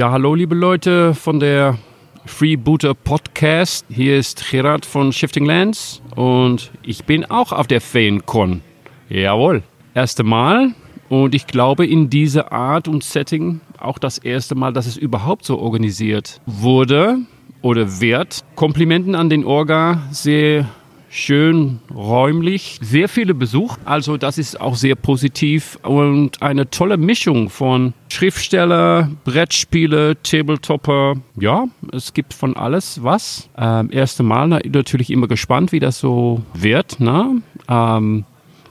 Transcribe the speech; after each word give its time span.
Ja, 0.00 0.12
hallo 0.12 0.34
liebe 0.34 0.54
Leute 0.54 1.12
von 1.12 1.40
der 1.40 1.76
Freebooter 2.24 2.94
Podcast. 2.94 3.84
Hier 3.90 4.16
ist 4.16 4.42
Gerard 4.50 4.86
von 4.86 5.12
Shifting 5.12 5.44
Lands 5.44 6.00
und 6.16 6.70
ich 6.82 7.04
bin 7.04 7.26
auch 7.26 7.52
auf 7.52 7.66
der 7.66 7.82
FeenCon. 7.82 8.62
Jawohl, 9.10 9.62
erste 9.92 10.22
Mal 10.24 10.70
und 11.10 11.34
ich 11.34 11.46
glaube 11.46 11.86
in 11.86 12.08
dieser 12.08 12.50
Art 12.50 12.88
und 12.88 13.04
Setting 13.04 13.60
auch 13.78 13.98
das 13.98 14.16
erste 14.16 14.54
Mal, 14.54 14.72
dass 14.72 14.86
es 14.86 14.96
überhaupt 14.96 15.44
so 15.44 15.58
organisiert 15.58 16.40
wurde 16.46 17.18
oder 17.60 18.00
wird. 18.00 18.42
Komplimenten 18.54 19.14
an 19.14 19.28
den 19.28 19.44
Orga, 19.44 20.04
sehr 20.12 20.66
schön 21.10 21.80
räumlich, 21.94 22.78
sehr 22.80 23.08
viele 23.08 23.34
Besuch. 23.34 23.76
Also 23.84 24.16
das 24.16 24.38
ist 24.38 24.60
auch 24.60 24.76
sehr 24.76 24.94
positiv 24.94 25.78
und 25.82 26.40
eine 26.40 26.70
tolle 26.70 26.96
Mischung 26.96 27.50
von 27.50 27.92
Schriftsteller, 28.08 29.10
Brettspiele, 29.24 30.16
Tabletopper. 30.22 31.14
Ja, 31.38 31.66
es 31.92 32.14
gibt 32.14 32.32
von 32.32 32.56
alles 32.56 33.02
was. 33.02 33.50
Ähm, 33.58 33.90
erste 33.92 34.22
Mal 34.22 34.46
natürlich 34.48 35.10
immer 35.10 35.28
gespannt, 35.28 35.72
wie 35.72 35.80
das 35.80 35.98
so 35.98 36.42
wird. 36.54 37.00
Ne? 37.00 37.42
Ähm, 37.68 38.24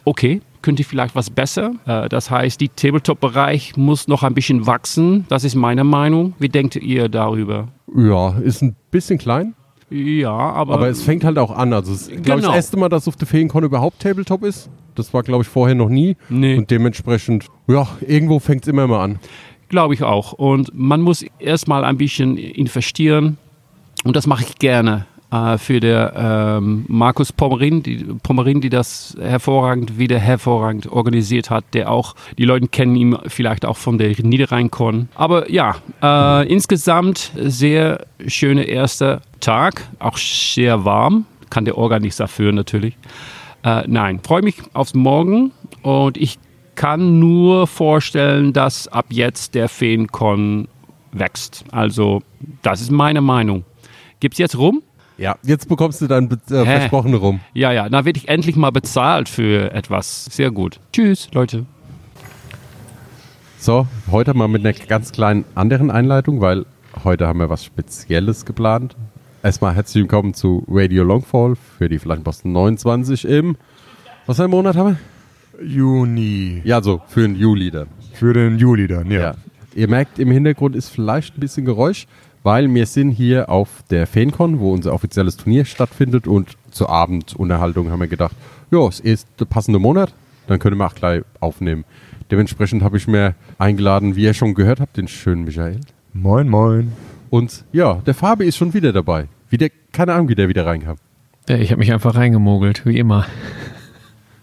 okay, 0.06 0.42
könnte 0.62 0.84
vielleicht 0.84 1.16
was 1.16 1.30
besser. 1.30 1.74
Äh, 1.86 2.10
das 2.10 2.32
heißt, 2.32 2.60
die 2.62 2.70
Tabletop-Bereich 2.70 3.76
muss 3.78 4.08
noch 4.08 4.24
ein 4.24 4.34
bisschen 4.34 4.66
wachsen. 4.66 5.26
Das 5.30 5.44
ist 5.44 5.56
meine 5.56 5.84
Meinung. 5.84 6.34
Wie 6.40 6.50
denkt 6.50 6.76
ihr 6.76 7.10
darüber? 7.10 7.68
Ja, 7.96 8.38
ist 8.40 8.62
ein 8.62 8.76
bisschen 8.92 9.18
klein. 9.18 9.56
Ja, 9.90 10.30
aber. 10.32 10.74
Aber 10.76 10.88
es 10.90 11.02
fängt 11.02 11.24
halt 11.24 11.38
auch 11.38 11.52
an. 11.52 11.74
Also, 11.74 11.94
es 11.94 12.02
ist, 12.04 12.08
glaube 12.10 12.20
ich, 12.22 12.26
Genau. 12.26 12.48
das 12.48 12.56
erste 12.56 12.78
Mal, 12.78 12.90
dass 12.90 13.08
auf 13.08 13.16
der 13.16 13.28
Feencon 13.28 13.64
überhaupt 13.64 14.00
Tabletop 14.02 14.44
ist. 14.44 14.70
Das 14.96 15.14
war, 15.14 15.24
glaube 15.24 15.44
ich, 15.44 15.48
vorher 15.48 15.76
noch 15.76 15.90
nie. 15.90 16.16
Nee. 16.30 16.58
Und 16.58 16.70
dementsprechend, 16.72 17.46
ja, 17.68 17.88
irgendwo 18.06 18.40
fängt 18.40 18.64
es 18.64 18.68
immer 18.68 18.86
mal 18.88 19.04
an. 19.04 19.20
Glaube 19.70 19.94
ich 19.94 20.04
auch. 20.04 20.34
Und 20.34 20.72
man 20.74 21.02
muss 21.02 21.24
erstmal 21.40 21.84
ein 21.84 21.98
bisschen 21.98 22.38
investieren. 22.38 23.38
Und 24.04 24.16
das 24.16 24.28
mache 24.28 24.44
ich 24.44 24.56
gerne 24.60 25.06
äh, 25.32 25.58
für 25.58 25.80
der 25.80 26.14
ähm, 26.16 26.86
Markus 26.88 27.32
Pommerin, 27.32 27.84
die, 27.84 28.06
Pommerin, 28.24 28.62
die 28.62 28.70
das 28.70 29.16
hervorragend, 29.20 29.98
wieder 29.98 30.20
hervorragend 30.20 30.92
organisiert 30.92 31.50
hat, 31.50 31.66
der 31.74 31.92
auch, 31.92 32.16
die 32.38 32.46
Leute 32.46 32.68
kennen 32.68 32.96
ihn 32.96 33.18
vielleicht 33.28 33.66
auch 33.66 33.78
von 33.78 33.98
der 33.98 34.10
Niederrhein-Con. 34.10 35.10
Aber 35.16 35.50
ja, 35.52 35.76
äh, 36.02 36.52
insgesamt 36.52 37.32
sehr 37.36 38.06
schöner 38.28 38.66
erster 38.66 39.22
Tag, 39.40 39.88
auch 40.00 40.18
sehr 40.18 40.86
warm. 40.86 41.26
Kann 41.50 41.66
der 41.66 41.78
Orga 41.78 42.00
nichts 42.00 42.18
dafür 42.18 42.52
natürlich. 42.52 42.96
Äh, 43.64 43.84
nein, 43.88 44.20
freue 44.24 44.42
mich 44.42 44.56
aufs 44.74 44.94
Morgen 44.94 45.52
und 45.82 46.18
ich 46.18 46.38
kann 46.76 47.20
nur 47.20 47.68
vorstellen, 47.68 48.54
dass 48.54 48.88
ab 48.88 49.08
jetzt 49.10 49.54
der 49.54 49.68
FeenCon 49.68 50.68
wächst. 51.12 51.66
Also, 51.72 52.22
das 52.62 52.82
ist 52.82 52.92
meine 52.92 53.22
Meinung. 53.22 53.66
Gibt's 54.20 54.38
jetzt 54.38 54.58
rum? 54.58 54.82
Ja, 55.20 55.36
jetzt 55.44 55.68
bekommst 55.68 56.00
du 56.02 56.08
dein 56.08 56.30
be- 56.30 56.40
äh, 56.50 56.64
versprochene 56.64 57.18
rum. 57.18 57.42
Ja, 57.54 57.74
ja, 57.74 57.90
dann 57.90 58.06
werde 58.06 58.18
ich 58.18 58.30
endlich 58.30 58.56
mal 58.56 58.72
bezahlt 58.72 59.28
für 59.28 59.72
etwas. 59.74 60.26
Sehr 60.26 60.50
gut. 60.50 60.80
Tschüss, 60.94 61.28
Leute. 61.34 61.66
So, 63.58 63.86
heute 64.10 64.34
mal 64.34 64.48
mit 64.48 64.66
einer 64.66 64.74
ganz 64.74 65.12
kleinen 65.12 65.44
anderen 65.56 65.92
Einleitung, 65.92 66.40
weil 66.40 66.66
heute 67.04 67.28
haben 67.28 67.40
wir 67.40 67.50
was 67.50 67.66
Spezielles 67.66 68.46
geplant. 68.46 68.96
Erstmal 69.44 69.76
herzlich 69.76 70.04
willkommen 70.04 70.34
zu 70.34 70.66
Radio 70.70 71.04
Longfall 71.04 71.56
für 71.78 71.90
die 71.90 72.00
Flaschenposten 72.00 72.52
29 72.54 73.26
im, 73.28 73.58
was 74.26 74.38
für 74.38 74.44
einen 74.44 74.52
Monat 74.52 74.78
haben 74.78 74.98
wir? 75.58 75.66
Juni. 75.68 76.62
Ja, 76.64 76.82
so, 76.82 77.02
für 77.08 77.22
den 77.22 77.36
Juli 77.36 77.72
dann. 77.72 77.88
Für 78.14 78.34
den 78.34 78.58
Juli 78.58 78.88
dann, 78.88 79.12
ja. 79.12 79.20
Ja. 79.22 79.36
Ihr 79.76 79.90
merkt, 79.90 80.20
im 80.20 80.32
Hintergrund 80.32 80.76
ist 80.78 80.90
vielleicht 80.90 81.36
ein 81.38 81.42
bisschen 81.42 81.66
Geräusch, 81.66 82.08
weil 82.44 82.74
wir 82.74 82.86
sind 82.86 83.12
hier 83.12 83.50
auf 83.50 83.84
der 83.90 84.08
FanCon, 84.08 84.60
wo 84.60 84.74
unser 84.74 84.94
offizielles 84.94 85.38
Turnier 85.38 85.66
stattfindet 85.66 86.28
und 86.28 86.56
zur 86.72 86.90
Abendunterhaltung 86.90 87.90
haben 87.92 88.00
wir 88.00 88.08
gedacht, 88.08 88.36
ja, 88.72 88.88
es 88.88 89.00
ist 89.00 89.28
der 89.40 89.46
passende 89.46 89.80
Monat, 89.80 90.14
dann 90.48 90.60
können 90.60 90.78
wir 90.78 90.86
auch 90.88 90.96
gleich 90.96 91.24
aufnehmen. 91.40 91.84
Dementsprechend 92.32 92.84
habe 92.84 92.98
ich 92.98 93.08
mir 93.08 93.36
eingeladen, 93.58 94.16
wie 94.16 94.24
ihr 94.24 94.34
schon 94.34 94.54
gehört 94.54 94.80
habt, 94.80 94.98
den 94.98 95.08
schönen 95.08 95.46
Michael. 95.46 95.80
Moin, 96.14 96.48
moin. 96.48 96.92
Und 97.30 97.66
ja, 97.72 97.96
der 98.06 98.14
Fabi 98.14 98.46
ist 98.46 98.58
schon 98.58 98.74
wieder 98.74 98.94
dabei. 98.94 99.28
Wie 99.50 99.58
der, 99.58 99.70
keine 99.92 100.14
Ahnung, 100.14 100.30
wie 100.30 100.36
der 100.36 100.48
wieder 100.50 100.66
reinkam. 100.66 100.98
Ja, 101.48 101.58
ich 101.58 101.72
habe 101.72 101.80
mich 101.80 101.92
einfach 101.92 102.16
reingemogelt, 102.16 102.86
wie 102.86 102.98
immer. 103.00 103.26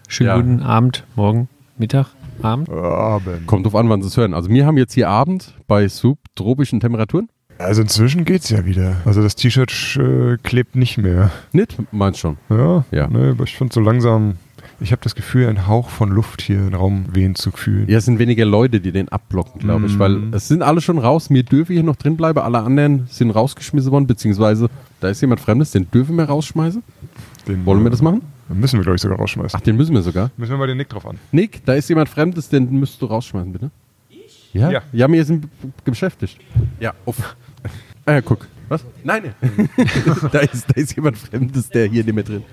Schönen 0.09 0.27
Ja. 0.27 0.35
guten 0.35 0.59
Abend, 0.61 1.05
morgen, 1.15 1.47
Mittag, 1.77 2.07
Abend. 2.41 2.69
Abend. 2.69 3.47
Kommt 3.47 3.65
drauf 3.65 3.75
an, 3.75 3.89
wann 3.89 4.01
sie 4.01 4.07
es 4.07 4.17
hören. 4.17 4.33
Also 4.33 4.49
wir 4.49 4.65
haben 4.65 4.77
jetzt 4.77 4.93
hier 4.93 5.09
Abend 5.09 5.53
bei 5.67 5.87
subtropischen 5.87 6.79
Temperaturen. 6.79 7.29
Also 7.59 7.81
inzwischen 7.81 8.23
geht's 8.25 8.49
ja 8.49 8.65
wieder. 8.65 8.97
Also 9.05 9.21
das 9.23 9.35
T-Shirt 9.35 9.97
äh, 9.99 10.37
klebt 10.43 10.75
nicht 10.75 10.97
mehr. 10.97 11.31
Nicht? 11.51 11.75
Meinst 11.91 12.19
schon. 12.19 12.37
Ja, 12.49 12.85
Ja. 12.91 13.07
Ne, 13.07 13.31
aber 13.31 13.43
ich 13.45 13.55
finde 13.57 13.73
so 13.73 13.79
langsam, 13.79 14.35
ich 14.79 14.91
habe 14.91 15.01
das 15.03 15.15
Gefühl, 15.15 15.47
ein 15.47 15.65
Hauch 15.65 15.89
von 15.89 16.09
Luft 16.09 16.41
hier 16.41 16.59
im 16.59 16.73
Raum 16.75 17.05
wehen 17.13 17.33
zu 17.35 17.49
fühlen. 17.51 17.89
Ja, 17.89 17.97
es 17.97 18.05
sind 18.05 18.19
weniger 18.19 18.45
Leute, 18.45 18.79
die 18.79 18.91
den 18.91 19.09
abblocken, 19.09 19.59
glaube 19.59 19.87
ich, 19.87 19.93
Mhm. 19.95 19.99
weil 19.99 20.33
es 20.33 20.47
sind 20.47 20.61
alle 20.61 20.81
schon 20.81 20.99
raus. 20.99 21.29
Wir 21.31 21.43
dürfen 21.43 21.73
hier 21.73 21.83
noch 21.83 21.95
drin 21.95 22.15
bleiben, 22.15 22.39
alle 22.39 22.59
anderen 22.59 23.07
sind 23.09 23.31
rausgeschmissen 23.31 23.91
worden, 23.91 24.05
beziehungsweise 24.07 24.69
da 24.99 25.09
ist 25.09 25.21
jemand 25.21 25.39
Fremdes, 25.41 25.71
den 25.71 25.89
dürfen 25.89 26.15
wir 26.15 26.25
rausschmeißen. 26.25 26.83
Den, 27.47 27.65
Wollen 27.65 27.81
wir 27.83 27.89
das 27.89 28.01
machen? 28.01 28.21
Den 28.49 28.59
müssen 28.59 28.77
wir, 28.77 28.83
glaube 28.83 28.97
ich, 28.97 29.01
sogar 29.01 29.17
rausschmeißen. 29.17 29.57
Ach, 29.57 29.61
den 29.63 29.77
müssen 29.77 29.95
wir 29.95 30.01
sogar. 30.03 30.29
Müssen 30.37 30.51
wir 30.51 30.57
mal 30.57 30.67
den 30.67 30.77
Nick 30.77 30.89
drauf 30.89 31.07
an. 31.07 31.17
Nick, 31.31 31.65
da 31.65 31.73
ist 31.73 31.89
jemand 31.89 32.09
Fremdes, 32.09 32.49
den 32.49 32.69
müsst 32.79 33.01
du 33.01 33.05
rausschmeißen, 33.07 33.51
bitte. 33.51 33.71
Ich? 34.09 34.49
Ja? 34.53 34.69
Ja, 34.69 34.81
Ja. 34.91 35.11
wir 35.11 35.23
sind 35.25 35.47
beschäftigt. 35.83 36.37
Ja, 36.79 36.93
auf. 37.05 37.35
Ah 38.07 38.13
ja, 38.13 38.21
guck. 38.21 38.47
Was? 38.69 38.85
Nein. 39.03 39.33
da, 40.31 40.39
ist, 40.39 40.65
da 40.69 40.73
ist 40.75 40.95
jemand 40.95 41.17
Fremdes, 41.17 41.69
der 41.69 41.87
hier 41.87 42.05
nicht 42.05 42.15
mehr 42.15 42.23
drin 42.23 42.43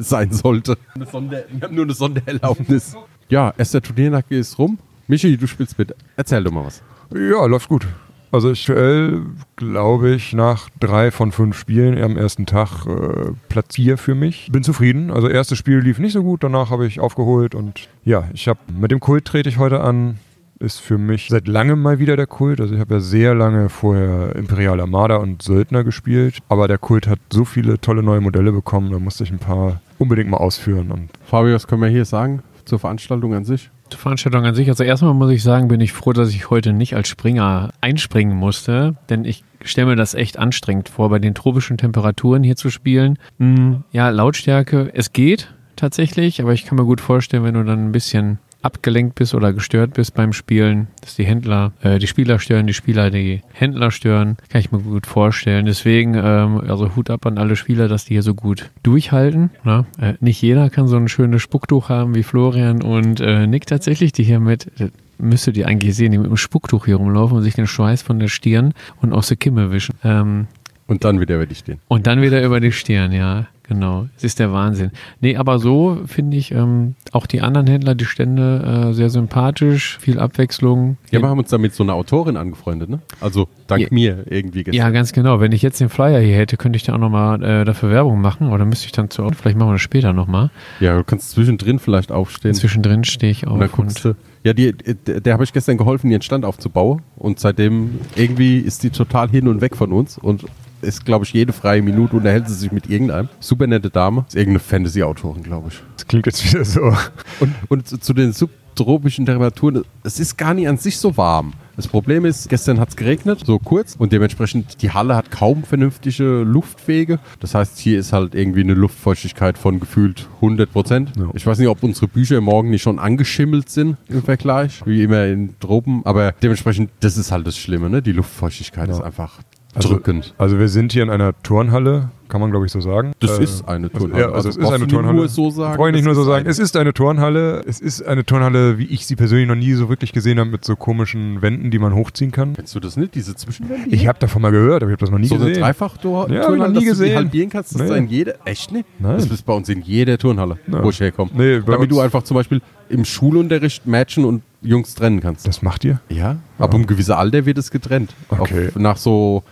sein 0.00 0.32
sollte. 0.32 0.78
Eine 0.94 1.06
Sonder, 1.06 1.44
wir 1.50 1.60
haben 1.62 1.74
nur 1.74 1.84
eine 1.84 1.94
Sondererlaubnis. 1.94 2.96
Ja, 3.28 3.52
erster 3.58 3.82
Turniernacke 3.82 4.36
ist 4.36 4.56
rum. 4.58 4.78
Michi, 5.08 5.36
du 5.36 5.48
spielst 5.48 5.76
bitte. 5.76 5.96
Erzähl 6.16 6.44
doch 6.44 6.52
mal 6.52 6.64
was. 6.64 6.80
Ja, 7.12 7.44
läuft 7.46 7.68
gut. 7.68 7.88
Also 8.30 8.50
aktuell 8.50 9.22
glaube 9.56 10.10
ich 10.10 10.32
nach 10.32 10.68
drei 10.78 11.10
von 11.10 11.32
fünf 11.32 11.58
Spielen 11.58 12.00
am 12.00 12.16
ersten 12.16 12.46
Tag 12.46 12.86
äh, 12.86 13.32
Platz 13.48 13.74
4 13.74 13.98
für 13.98 14.14
mich. 14.14 14.48
Bin 14.52 14.62
zufrieden. 14.62 15.10
Also 15.10 15.28
erstes 15.28 15.58
Spiel 15.58 15.78
lief 15.78 15.98
nicht 15.98 16.12
so 16.12 16.22
gut, 16.22 16.44
danach 16.44 16.70
habe 16.70 16.86
ich 16.86 17.00
aufgeholt 17.00 17.56
und 17.56 17.88
ja, 18.04 18.28
ich 18.32 18.46
habe 18.46 18.60
mit 18.72 18.92
dem 18.92 19.00
Kult 19.00 19.24
trete 19.24 19.48
ich 19.48 19.58
heute 19.58 19.80
an. 19.80 20.18
Ist 20.62 20.78
für 20.78 20.98
mich 20.98 21.28
seit 21.30 21.48
langem 21.48 21.80
mal 21.80 21.98
wieder 22.00 22.16
der 22.16 22.26
Kult. 22.26 22.60
Also 22.60 22.74
ich 22.74 22.80
habe 22.80 22.96
ja 22.96 23.00
sehr 23.00 23.34
lange 23.34 23.70
vorher 23.70 24.36
Imperial 24.36 24.78
Armada 24.78 25.16
und 25.16 25.40
Söldner 25.40 25.84
gespielt, 25.84 26.36
aber 26.50 26.68
der 26.68 26.76
Kult 26.76 27.06
hat 27.06 27.18
so 27.32 27.46
viele 27.46 27.80
tolle 27.80 28.02
neue 28.02 28.20
Modelle 28.20 28.52
bekommen, 28.52 28.92
da 28.92 28.98
musste 28.98 29.24
ich 29.24 29.30
ein 29.30 29.38
paar 29.38 29.80
unbedingt 29.96 30.28
mal 30.28 30.36
ausführen 30.36 30.92
und 30.92 31.08
Fabio, 31.24 31.54
was 31.54 31.66
können 31.66 31.80
wir 31.80 31.88
hier 31.88 32.04
sagen 32.04 32.42
zur 32.66 32.78
Veranstaltung 32.78 33.32
an 33.32 33.46
sich? 33.46 33.70
Zur 33.88 34.00
Veranstaltung 34.00 34.44
an 34.44 34.54
sich. 34.54 34.68
Also 34.68 34.84
erstmal 34.84 35.14
muss 35.14 35.30
ich 35.30 35.42
sagen, 35.42 35.68
bin 35.68 35.80
ich 35.80 35.92
froh, 35.92 36.12
dass 36.12 36.28
ich 36.28 36.50
heute 36.50 36.74
nicht 36.74 36.94
als 36.94 37.08
Springer 37.08 37.70
einspringen 37.80 38.36
musste, 38.36 38.96
denn 39.08 39.24
ich 39.24 39.44
stelle 39.64 39.86
mir 39.86 39.96
das 39.96 40.12
echt 40.12 40.38
anstrengend 40.38 40.90
vor, 40.90 41.08
bei 41.08 41.18
den 41.18 41.34
tropischen 41.34 41.78
Temperaturen 41.78 42.42
hier 42.42 42.56
zu 42.56 42.68
spielen. 42.68 43.18
Hm, 43.38 43.84
ja, 43.92 44.10
Lautstärke, 44.10 44.90
es 44.92 45.14
geht 45.14 45.54
tatsächlich, 45.76 46.42
aber 46.42 46.52
ich 46.52 46.66
kann 46.66 46.76
mir 46.76 46.84
gut 46.84 47.00
vorstellen, 47.00 47.44
wenn 47.44 47.54
du 47.54 47.64
dann 47.64 47.86
ein 47.86 47.92
bisschen 47.92 48.38
abgelenkt 48.62 49.14
bist 49.14 49.34
oder 49.34 49.52
gestört 49.52 49.94
bist 49.94 50.14
beim 50.14 50.32
Spielen, 50.32 50.88
dass 51.00 51.16
die 51.16 51.24
Händler, 51.24 51.72
äh, 51.82 51.98
die 51.98 52.06
Spieler 52.06 52.38
stören, 52.38 52.66
die 52.66 52.74
Spieler 52.74 53.10
die 53.10 53.40
Händler 53.52 53.90
stören, 53.90 54.36
kann 54.50 54.60
ich 54.60 54.70
mir 54.72 54.80
gut 54.80 55.06
vorstellen. 55.06 55.66
Deswegen, 55.66 56.14
ähm, 56.14 56.60
also 56.68 56.94
Hut 56.96 57.10
ab 57.10 57.26
an 57.26 57.38
alle 57.38 57.56
Spieler, 57.56 57.88
dass 57.88 58.04
die 58.04 58.14
hier 58.14 58.22
so 58.22 58.34
gut 58.34 58.70
durchhalten. 58.82 59.50
Ne? 59.64 59.86
Äh, 59.98 60.14
nicht 60.20 60.42
jeder 60.42 60.68
kann 60.70 60.86
so 60.88 60.96
ein 60.96 61.08
schönes 61.08 61.42
Spucktuch 61.42 61.88
haben 61.88 62.14
wie 62.14 62.22
Florian 62.22 62.82
und 62.82 63.20
äh, 63.20 63.46
Nick 63.46 63.66
tatsächlich, 63.66 64.12
die 64.12 64.24
hier 64.24 64.40
mit, 64.40 64.68
äh, 64.80 64.90
müsstet 65.18 65.56
ihr 65.56 65.66
eigentlich 65.66 65.94
sehen, 65.96 66.12
die 66.12 66.18
mit 66.18 66.26
dem 66.28 66.36
Spucktuch 66.36 66.86
hier 66.86 66.96
rumlaufen 66.96 67.38
und 67.38 67.42
sich 67.42 67.54
den 67.54 67.66
Schweiß 67.66 68.02
von 68.02 68.18
der 68.18 68.28
Stirn 68.28 68.74
und 69.00 69.12
aus 69.12 69.28
der 69.28 69.36
Kimme 69.36 69.70
wischen. 69.72 69.94
Ähm, 70.04 70.46
Und 70.86 71.04
dann 71.04 71.20
wieder 71.20 71.38
werde 71.38 71.52
ich 71.52 71.58
stehen. 71.58 71.78
und 71.88 72.06
dann 72.06 72.20
wieder 72.22 72.42
über 72.44 72.60
die 72.60 72.72
Stirn, 72.72 73.12
ja, 73.12 73.46
Genau, 73.70 74.08
es 74.16 74.24
ist 74.24 74.40
der 74.40 74.52
Wahnsinn. 74.52 74.90
Nee, 75.20 75.36
aber 75.36 75.60
so 75.60 75.98
finde 76.06 76.36
ich 76.36 76.50
ähm, 76.50 76.96
auch 77.12 77.28
die 77.28 77.40
anderen 77.40 77.68
Händler, 77.68 77.94
die 77.94 78.04
Stände 78.04 78.88
äh, 78.90 78.94
sehr 78.94 79.10
sympathisch, 79.10 79.96
viel 80.00 80.18
Abwechslung. 80.18 80.96
Ja, 81.12 81.20
wir 81.22 81.28
haben 81.28 81.38
uns 81.38 81.50
da 81.50 81.58
mit 81.58 81.72
so 81.72 81.84
einer 81.84 81.94
Autorin 81.94 82.36
angefreundet, 82.36 82.90
ne? 82.90 82.98
Also 83.20 83.46
dank 83.68 83.82
Ja. 83.82 83.88
mir 83.92 84.24
irgendwie 84.28 84.64
gestern. 84.64 84.74
Ja, 84.76 84.90
ganz 84.90 85.12
genau. 85.12 85.38
Wenn 85.38 85.52
ich 85.52 85.62
jetzt 85.62 85.80
den 85.80 85.88
Flyer 85.88 86.18
hier 86.18 86.34
hätte, 86.34 86.56
könnte 86.56 86.78
ich 86.78 86.82
da 86.82 86.94
auch 86.94 86.98
nochmal 86.98 87.40
äh, 87.44 87.64
dafür 87.64 87.90
Werbung 87.90 88.20
machen. 88.20 88.48
Oder 88.48 88.64
müsste 88.64 88.86
ich 88.86 88.92
dann 88.92 89.08
zu, 89.08 89.28
vielleicht 89.30 89.56
machen 89.56 89.68
wir 89.68 89.74
das 89.74 89.82
später 89.82 90.12
nochmal. 90.12 90.50
Ja, 90.80 90.96
du 90.96 91.04
kannst 91.04 91.30
zwischendrin 91.30 91.78
vielleicht 91.78 92.10
aufstehen. 92.10 92.54
Zwischendrin 92.54 93.04
stehe 93.04 93.30
ich 93.30 93.46
auf. 93.46 93.52
und 93.54 93.60
dann 93.60 93.70
guckst 93.70 94.04
du. 94.04 94.16
Ja, 94.42 94.52
die, 94.52 94.72
der, 94.72 95.20
der 95.20 95.32
habe 95.34 95.44
ich 95.44 95.52
gestern 95.52 95.76
geholfen, 95.76 96.10
ihren 96.10 96.22
Stand 96.22 96.44
aufzubauen. 96.44 97.02
Und 97.14 97.38
seitdem 97.38 98.00
irgendwie 98.16 98.58
ist 98.58 98.82
die 98.82 98.90
total 98.90 99.28
hin 99.28 99.46
und 99.46 99.60
weg 99.60 99.76
von 99.76 99.92
uns. 99.92 100.18
Und 100.18 100.44
ist, 100.82 101.04
glaube 101.04 101.24
ich, 101.24 101.32
jede 101.32 101.52
freie 101.52 101.82
Minute 101.82 102.16
unterhält 102.16 102.48
sie 102.48 102.54
sich 102.54 102.72
mit 102.72 102.88
irgendeinem. 102.90 103.28
Super 103.40 103.66
nette 103.66 103.90
Dame. 103.90 104.24
Ist 104.28 104.36
irgendeine 104.36 104.60
Fantasy-Autorin, 104.60 105.42
glaube 105.42 105.68
ich. 105.68 105.80
Das 105.96 106.06
klingt 106.06 106.26
jetzt 106.26 106.44
wieder 106.52 106.64
so. 106.64 106.94
Und, 107.40 107.54
und 107.68 108.04
zu, 108.04 108.12
den 108.14 108.32
subtropischen 108.32 109.26
Temperaturen, 109.26 109.82
es 110.02 110.18
ist 110.20 110.36
gar 110.38 110.54
nicht 110.54 110.68
an 110.68 110.76
sich 110.78 110.98
so 110.98 111.16
warm. 111.16 111.52
Das 111.76 111.88
Problem 111.88 112.26
ist, 112.26 112.50
gestern 112.50 112.78
hat 112.78 112.90
es 112.90 112.96
geregnet, 112.96 113.40
so 113.46 113.58
kurz, 113.58 113.96
und 113.98 114.12
dementsprechend 114.12 114.82
die 114.82 114.90
Halle 114.90 115.16
hat 115.16 115.30
kaum 115.30 115.62
vernünftige 115.64 116.42
Luftwege. 116.42 117.20
Das 117.40 117.54
heißt, 117.54 117.78
hier 117.78 117.98
ist 117.98 118.12
halt 118.12 118.34
irgendwie 118.34 118.60
eine 118.60 118.74
Luftfeuchtigkeit 118.74 119.56
von 119.56 119.80
gefühlt 119.80 120.28
100 120.36 120.70
Prozent. 120.70 121.12
Ja. 121.16 121.30
Ich 121.32 121.46
weiß 121.46 121.58
nicht, 121.58 121.68
ob 121.68 121.82
unsere 121.82 122.06
Bücher 122.08 122.42
morgen 122.42 122.68
nicht 122.68 122.82
schon 122.82 122.98
angeschimmelt 122.98 123.70
sind 123.70 123.96
im 124.08 124.22
Vergleich, 124.22 124.82
wie 124.84 125.02
immer 125.02 125.24
in 125.24 125.58
Tropen, 125.58 126.02
aber 126.04 126.32
dementsprechend, 126.42 126.90
das 127.00 127.16
ist 127.16 127.32
halt 127.32 127.46
das 127.46 127.56
Schlimme, 127.56 127.88
ne? 127.88 128.02
Die 128.02 128.12
Luftfeuchtigkeit 128.12 128.88
Ja. 128.88 128.96
ist 128.96 129.00
einfach 129.00 129.38
Also- 129.74 129.90
drückend. 129.90 130.34
Also 130.38 130.58
wir 130.58 130.68
sind 130.68 130.92
hier 130.92 131.02
in 131.04 131.10
einer 131.10 131.32
Turnhalle, 131.42 132.08
kann 132.28 132.40
man 132.40 132.50
glaube 132.50 132.66
ich 132.66 132.72
so 132.72 132.80
sagen. 132.80 133.12
Das 133.20 133.38
Äh, 133.38 133.44
ist 133.44 133.68
eine 133.68 133.86
also, 133.86 133.98
Turnhalle. 133.98 134.22
ja, 134.24 134.30
also 134.32 134.48
es 134.48 134.56
ist 134.56 134.68
eine 134.70 134.86
Turnhalle. 134.88 135.16
Nur 135.16 135.28
so 135.28 135.50
sagen, 135.50 135.82
ich 135.86 135.92
nicht 135.92 136.04
nur 136.04 136.14
so 136.16 136.24
sagen. 136.24 136.40
eine. 136.40 136.48
Es 136.50 136.58
ist 136.58 136.76
eine 136.76 136.92
Turnhalle. 136.92 137.62
Es 137.66 137.80
ist 137.80 138.02
eine 138.04 138.24
Turnhalle, 138.24 138.78
wie 138.78 138.84
ich 138.86 139.06
sie 139.06 139.14
persönlich 139.16 139.46
noch 139.48 139.54
nie 139.54 139.72
so 139.74 139.88
wirklich 139.88 140.12
gesehen 140.12 140.40
habe, 140.40 140.50
mit 140.50 140.64
so 140.64 140.74
komischen 140.76 141.40
Wänden, 141.42 141.70
die 141.70 141.78
man 141.78 141.94
hochziehen 141.94 142.32
kann. 142.32 142.54
Kennst 142.54 142.74
du 142.74 142.80
das 142.80 142.96
nicht, 142.96 143.14
diese 143.14 143.36
Zwischenwände? 143.36 143.94
Ich 143.94 144.06
habe 144.08 144.18
davon 144.18 144.42
mal 144.42 144.50
gehört, 144.50 144.82
aber 144.82 144.90
ich 144.90 144.94
habe 144.96 145.00
das 145.04 145.10
noch 145.10 145.18
nie 145.18 145.26
so 145.28 145.36
eine 145.36 145.46
gesehen. 145.46 145.62
Dreifachtor 145.62 146.12
Ja, 146.12 146.20
hab 146.22 146.30
ich 146.40 146.46
Turnhalle, 146.46 146.72
noch 146.74 146.80
nie 146.80 146.86
dass 146.88 146.98
du 146.98 147.04
die 147.04 147.08
gesehen. 147.10 147.16
halbieren 147.16 147.50
kannst, 147.50 147.74
das 147.74 147.82
Nee. 147.82 147.88
ist 147.90 147.96
in 147.96 148.08
jeder, 148.08 148.34
echt 148.44 148.72
nicht? 148.72 148.86
Nein. 148.98 149.16
Das 149.18 149.26
ist 149.30 149.46
bei 149.46 149.52
uns 149.52 149.68
in 149.68 149.82
jeder 149.82 150.18
Turnhalle, 150.18 150.58
Ja. 150.66 150.82
wo 150.84 150.90
ich 150.90 150.98
herkomme. 151.00 151.30
Nee, 151.34 151.60
Damit 151.64 151.90
du 151.90 152.00
einfach 152.00 152.22
zum 152.24 152.34
Beispiel 152.36 152.60
im 152.88 153.04
Schulunterricht 153.04 153.86
Mädchen 153.86 154.24
und 154.24 154.42
Jungs 154.62 154.94
trennen 154.94 155.20
kannst. 155.20 155.46
Das 155.46 155.62
macht 155.62 155.84
ihr? 155.84 156.00
ja, 156.10 156.36
ab 156.58 156.74
einem 156.74 156.86
gewissen 156.86 157.12
Alter 157.12 157.46
wird 157.46 157.56
es 157.58 157.70
getrennt. 157.70 158.14
Okay. 158.28 158.68
Auf, 158.68 158.76
nach 158.76 158.96
so, 158.98 159.42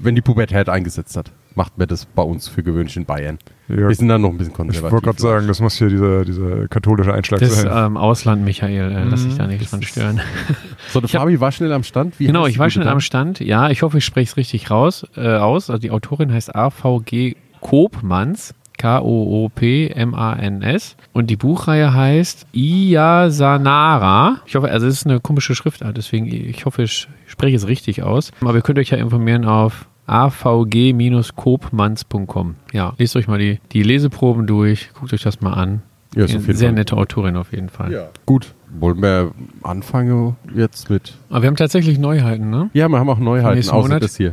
wenn 0.00 0.14
die 0.14 0.20
Pubertät 0.22 0.68
eingesetzt 0.68 1.16
hat, 1.16 1.32
macht 1.54 1.78
man 1.78 1.88
das 1.88 2.04
bei 2.04 2.22
uns 2.22 2.48
für 2.48 2.62
gewöhnlich 2.62 2.96
in 2.96 3.06
Bayern. 3.06 3.38
Ja. 3.68 3.88
Wir 3.88 3.94
sind 3.94 4.08
dann 4.08 4.20
noch 4.20 4.28
ein 4.30 4.36
bisschen 4.36 4.52
Ich 4.52 4.56
konservativ. 4.56 4.92
wollte 4.92 5.04
gerade 5.06 5.20
sagen, 5.22 5.46
das 5.48 5.60
muss 5.60 5.76
hier 5.78 5.88
dieser, 5.88 6.24
dieser 6.24 6.68
katholische 6.68 7.12
Einschlag 7.14 7.40
Das 7.40 7.62
sein. 7.62 7.70
ähm, 7.86 7.96
Ausland, 7.96 8.44
Michael, 8.44 8.92
äh, 8.92 9.04
lass 9.04 9.24
dich 9.24 9.36
da 9.36 9.46
nicht 9.46 9.62
Das 9.62 9.70
dran 9.70 9.82
stören. 9.82 10.20
So, 10.92 11.00
der 11.00 11.08
Ich 11.08 11.14
hab- 11.14 11.22
Fabi 11.22 11.40
war 11.40 11.50
schnell 11.52 11.72
am 11.72 11.82
Stand. 11.82 12.20
Wie 12.20 12.26
Genau, 12.26 12.46
ich 12.46 12.58
war 12.58 12.68
Dame? 12.68 12.90
am 12.90 13.00
Stand. 13.00 13.40
Ja, 13.40 13.70
ich 13.70 13.82
hoffe, 13.82 13.98
ich 13.98 14.04
spreche 14.04 14.30
es 14.30 14.36
richtig 14.36 14.70
raus, 14.70 15.06
äh, 15.16 15.36
aus. 15.36 15.70
Also 15.70 15.80
die 15.80 15.90
Autorin 15.90 16.32
heißt 16.32 16.54
AVG 16.54 17.36
Koopmans. 17.60 18.54
K-O-O-P-M-A-N-S. 18.76 20.96
Und 21.12 21.30
die 21.30 21.36
Buchreihe 21.36 21.94
heißt 21.94 22.46
Iyasanara. 22.52 24.40
Ich 24.46 24.54
hoffe, 24.56 24.70
also 24.70 24.86
es 24.86 24.94
ist 24.94 25.06
eine 25.06 25.20
komische 25.20 25.54
Schriftart, 25.54 25.96
deswegen 25.96 26.26
ich 26.26 26.64
hoffe, 26.66 26.82
ich 26.82 27.08
spreche 27.26 27.56
es 27.56 27.66
richtig 27.66 28.02
aus. 28.02 28.32
Aber 28.40 28.54
ihr 28.54 28.62
könnt 28.62 28.78
euch 28.78 28.90
ja 28.90 28.98
informieren 28.98 29.44
auf 29.44 29.86
avg-koopmans.com. 30.06 32.54
Ja, 32.72 32.94
lest 32.98 33.16
euch 33.16 33.26
mal 33.28 33.38
die, 33.38 33.58
die 33.72 33.82
Leseproben 33.82 34.46
durch, 34.46 34.90
guckt 34.94 35.12
euch 35.12 35.22
das 35.22 35.40
mal 35.40 35.54
an. 35.54 35.82
Ja, 36.14 36.24
ist 36.24 36.36
auf 36.36 36.46
jeden 36.46 36.56
Sehr 36.56 36.68
Fall. 36.70 36.76
nette 36.76 36.96
Autorin 36.96 37.36
auf 37.36 37.52
jeden 37.52 37.68
Fall. 37.68 37.92
Ja. 37.92 38.08
Gut, 38.24 38.54
wollen 38.78 39.02
wir 39.02 39.32
anfangen 39.62 40.36
jetzt 40.54 40.88
mit. 40.88 41.12
Aber 41.28 41.42
wir 41.42 41.48
haben 41.48 41.56
tatsächlich 41.56 41.98
Neuheiten, 41.98 42.48
ne? 42.48 42.70
Ja, 42.72 42.88
wir 42.88 42.98
haben 42.98 43.10
auch 43.10 43.18
Neuheiten, 43.18 43.58
außer 43.68 43.76
Monat? 43.76 44.02
das 44.02 44.16
hier. 44.16 44.32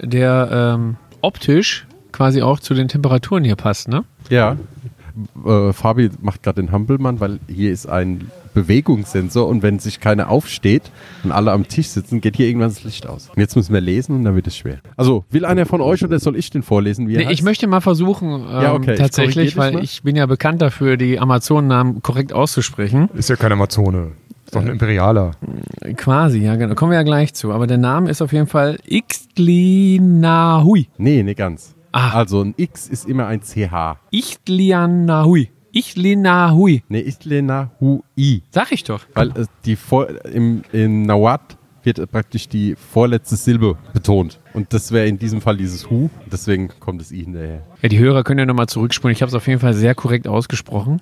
der 0.00 0.74
ähm, 0.74 0.96
optisch 1.20 1.86
quasi 2.20 2.42
auch 2.42 2.60
zu 2.60 2.74
den 2.74 2.86
Temperaturen 2.86 3.44
hier 3.44 3.56
passt, 3.56 3.88
ne? 3.88 4.04
Ja. 4.28 4.58
Äh, 5.46 5.72
Fabi 5.72 6.10
macht 6.20 6.42
gerade 6.42 6.60
den 6.60 6.70
Hampelmann, 6.70 7.18
weil 7.18 7.38
hier 7.48 7.72
ist 7.72 7.88
ein 7.88 8.30
Bewegungssensor 8.52 9.48
und 9.48 9.62
wenn 9.62 9.78
sich 9.78 10.00
keiner 10.00 10.28
aufsteht 10.28 10.90
und 11.24 11.32
alle 11.32 11.52
am 11.52 11.66
Tisch 11.66 11.88
sitzen, 11.88 12.20
geht 12.20 12.36
hier 12.36 12.46
irgendwann 12.46 12.68
das 12.68 12.84
Licht 12.84 13.06
aus. 13.06 13.30
Und 13.34 13.40
jetzt 13.40 13.56
müssen 13.56 13.72
wir 13.72 13.80
lesen 13.80 14.16
und 14.16 14.24
dann 14.24 14.34
wird 14.36 14.46
es 14.46 14.54
schwer. 14.54 14.80
Also, 14.98 15.24
will 15.30 15.46
einer 15.46 15.64
von 15.64 15.80
euch 15.80 16.04
oder 16.04 16.18
soll 16.18 16.36
ich 16.36 16.50
den 16.50 16.62
vorlesen? 16.62 17.08
Wie 17.08 17.14
er 17.14 17.24
Nee, 17.24 17.32
ich 17.32 17.42
möchte 17.42 17.66
mal 17.66 17.80
versuchen, 17.80 18.28
ähm, 18.28 18.44
Ja, 18.50 18.74
okay, 18.74 18.92
ich 18.92 18.98
tatsächlich, 18.98 19.52
dich 19.52 19.56
weil 19.56 19.72
mal. 19.72 19.82
ich 19.82 20.02
bin 20.02 20.14
ja 20.14 20.26
bekannt 20.26 20.60
dafür, 20.60 20.98
die 20.98 21.18
Amazonennamen 21.18 22.02
korrekt 22.02 22.34
auszusprechen. 22.34 23.08
Ist 23.14 23.30
ja 23.30 23.36
kein 23.36 23.52
Amazone. 23.52 24.08
Ist 24.44 24.54
doch 24.54 24.60
ein 24.60 24.68
Imperialer. 24.68 25.30
Quasi, 25.96 26.40
ja, 26.40 26.56
genau. 26.56 26.74
Kommen 26.74 26.90
wir 26.90 26.98
ja 26.98 27.02
gleich 27.02 27.32
zu. 27.32 27.50
Aber 27.52 27.66
der 27.66 27.78
Name 27.78 28.10
ist 28.10 28.20
auf 28.20 28.34
jeden 28.34 28.46
Fall 28.46 28.76
Ixtlinahui. 28.86 30.88
Nee, 30.98 31.22
nicht 31.22 31.38
ganz. 31.38 31.74
Ah. 31.92 32.10
Also 32.10 32.42
ein 32.42 32.54
X 32.56 32.88
ist 32.88 33.08
immer 33.08 33.26
ein 33.26 33.40
CH. 33.40 33.98
Ixtlinahui. 34.10 35.50
Ixtlinahui. 35.72 36.82
Nee, 36.88 37.00
Istlena 37.00 37.70
Hui. 37.80 38.42
Sag 38.50 38.72
ich 38.72 38.84
doch. 38.84 39.02
Weil 39.14 39.30
äh, 39.30 39.46
die 39.64 39.76
vor, 39.76 40.08
im, 40.26 40.62
im 40.72 41.02
Nawat 41.02 41.56
wird 41.82 42.10
praktisch 42.10 42.48
die 42.48 42.74
vorletzte 42.76 43.36
Silbe 43.36 43.78
betont. 43.92 44.38
Und 44.52 44.72
das 44.74 44.92
wäre 44.92 45.06
in 45.06 45.18
diesem 45.18 45.40
Fall 45.40 45.56
dieses 45.56 45.88
Hu. 45.88 46.10
Deswegen 46.30 46.68
kommt 46.80 47.00
das 47.00 47.12
I 47.12 47.24
hinterher. 47.24 47.62
Ja, 47.80 47.88
die 47.88 47.98
Hörer 47.98 48.22
können 48.24 48.40
ja 48.40 48.46
nochmal 48.46 48.66
zurückspulen. 48.66 49.14
Ich 49.14 49.22
habe 49.22 49.30
es 49.30 49.34
auf 49.34 49.46
jeden 49.46 49.60
Fall 49.60 49.74
sehr 49.74 49.94
korrekt 49.94 50.28
ausgesprochen. 50.28 51.00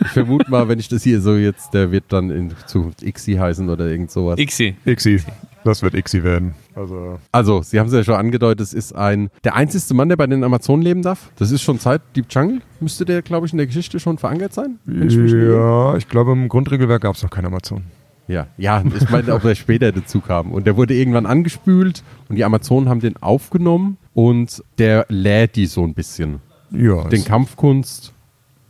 Ich 0.00 0.08
vermute 0.08 0.50
mal, 0.50 0.68
wenn 0.68 0.78
ich 0.78 0.88
das 0.88 1.02
hier 1.02 1.20
so 1.20 1.36
jetzt, 1.36 1.74
der 1.74 1.92
wird 1.92 2.04
dann 2.08 2.30
in 2.30 2.54
Zukunft 2.66 3.04
Xi 3.04 3.34
heißen 3.34 3.68
oder 3.68 3.86
irgend 3.86 4.10
sowas. 4.10 4.38
Ixi. 4.38 4.76
Ixi. 4.86 5.20
Das 5.64 5.82
wird 5.82 5.94
Ixi 5.94 6.22
werden. 6.22 6.54
Also, 6.76 7.18
Also, 7.32 7.62
Sie 7.62 7.80
haben 7.80 7.86
es 7.86 7.94
ja 7.94 8.04
schon 8.04 8.14
angedeutet, 8.14 8.60
es 8.60 8.74
ist 8.74 8.94
ein 8.94 9.30
der 9.44 9.56
einzigste 9.56 9.94
Mann, 9.94 10.08
der 10.10 10.16
bei 10.16 10.26
den 10.26 10.44
Amazonen 10.44 10.82
leben 10.82 11.02
darf. 11.02 11.30
Das 11.36 11.50
ist 11.50 11.62
schon 11.62 11.78
seit 11.78 12.02
Deep 12.14 12.26
Jungle. 12.30 12.60
Müsste 12.80 13.04
der, 13.06 13.22
glaube 13.22 13.46
ich, 13.46 13.52
in 13.52 13.56
der 13.58 13.66
Geschichte 13.66 13.98
schon 13.98 14.18
verankert 14.18 14.52
sein? 14.52 14.78
ich 14.86 15.14
ja, 15.14 15.96
ich 15.96 16.08
glaube, 16.08 16.32
im 16.32 16.48
Grundregelwerk 16.48 17.02
gab 17.02 17.16
es 17.16 17.22
noch 17.22 17.30
kein 17.30 17.46
Amazon. 17.46 17.84
Ja, 18.28 18.48
ja, 18.58 18.82
ich 18.94 19.08
meine, 19.08 19.32
ob 19.34 19.44
er 19.44 19.54
später 19.54 19.92
dazu 19.92 20.20
kam. 20.20 20.52
Und 20.52 20.66
der 20.66 20.76
wurde 20.76 20.94
irgendwann 20.94 21.26
angespült 21.26 22.02
und 22.28 22.36
die 22.36 22.44
Amazonen 22.44 22.88
haben 22.88 23.00
den 23.00 23.16
aufgenommen 23.22 23.96
und 24.14 24.62
der 24.78 25.06
lädt 25.08 25.56
die 25.56 25.66
so 25.66 25.82
ein 25.84 25.94
bisschen. 25.94 26.40
Ja, 26.72 27.04
Den 27.04 27.24
Kampfkunst, 27.24 28.12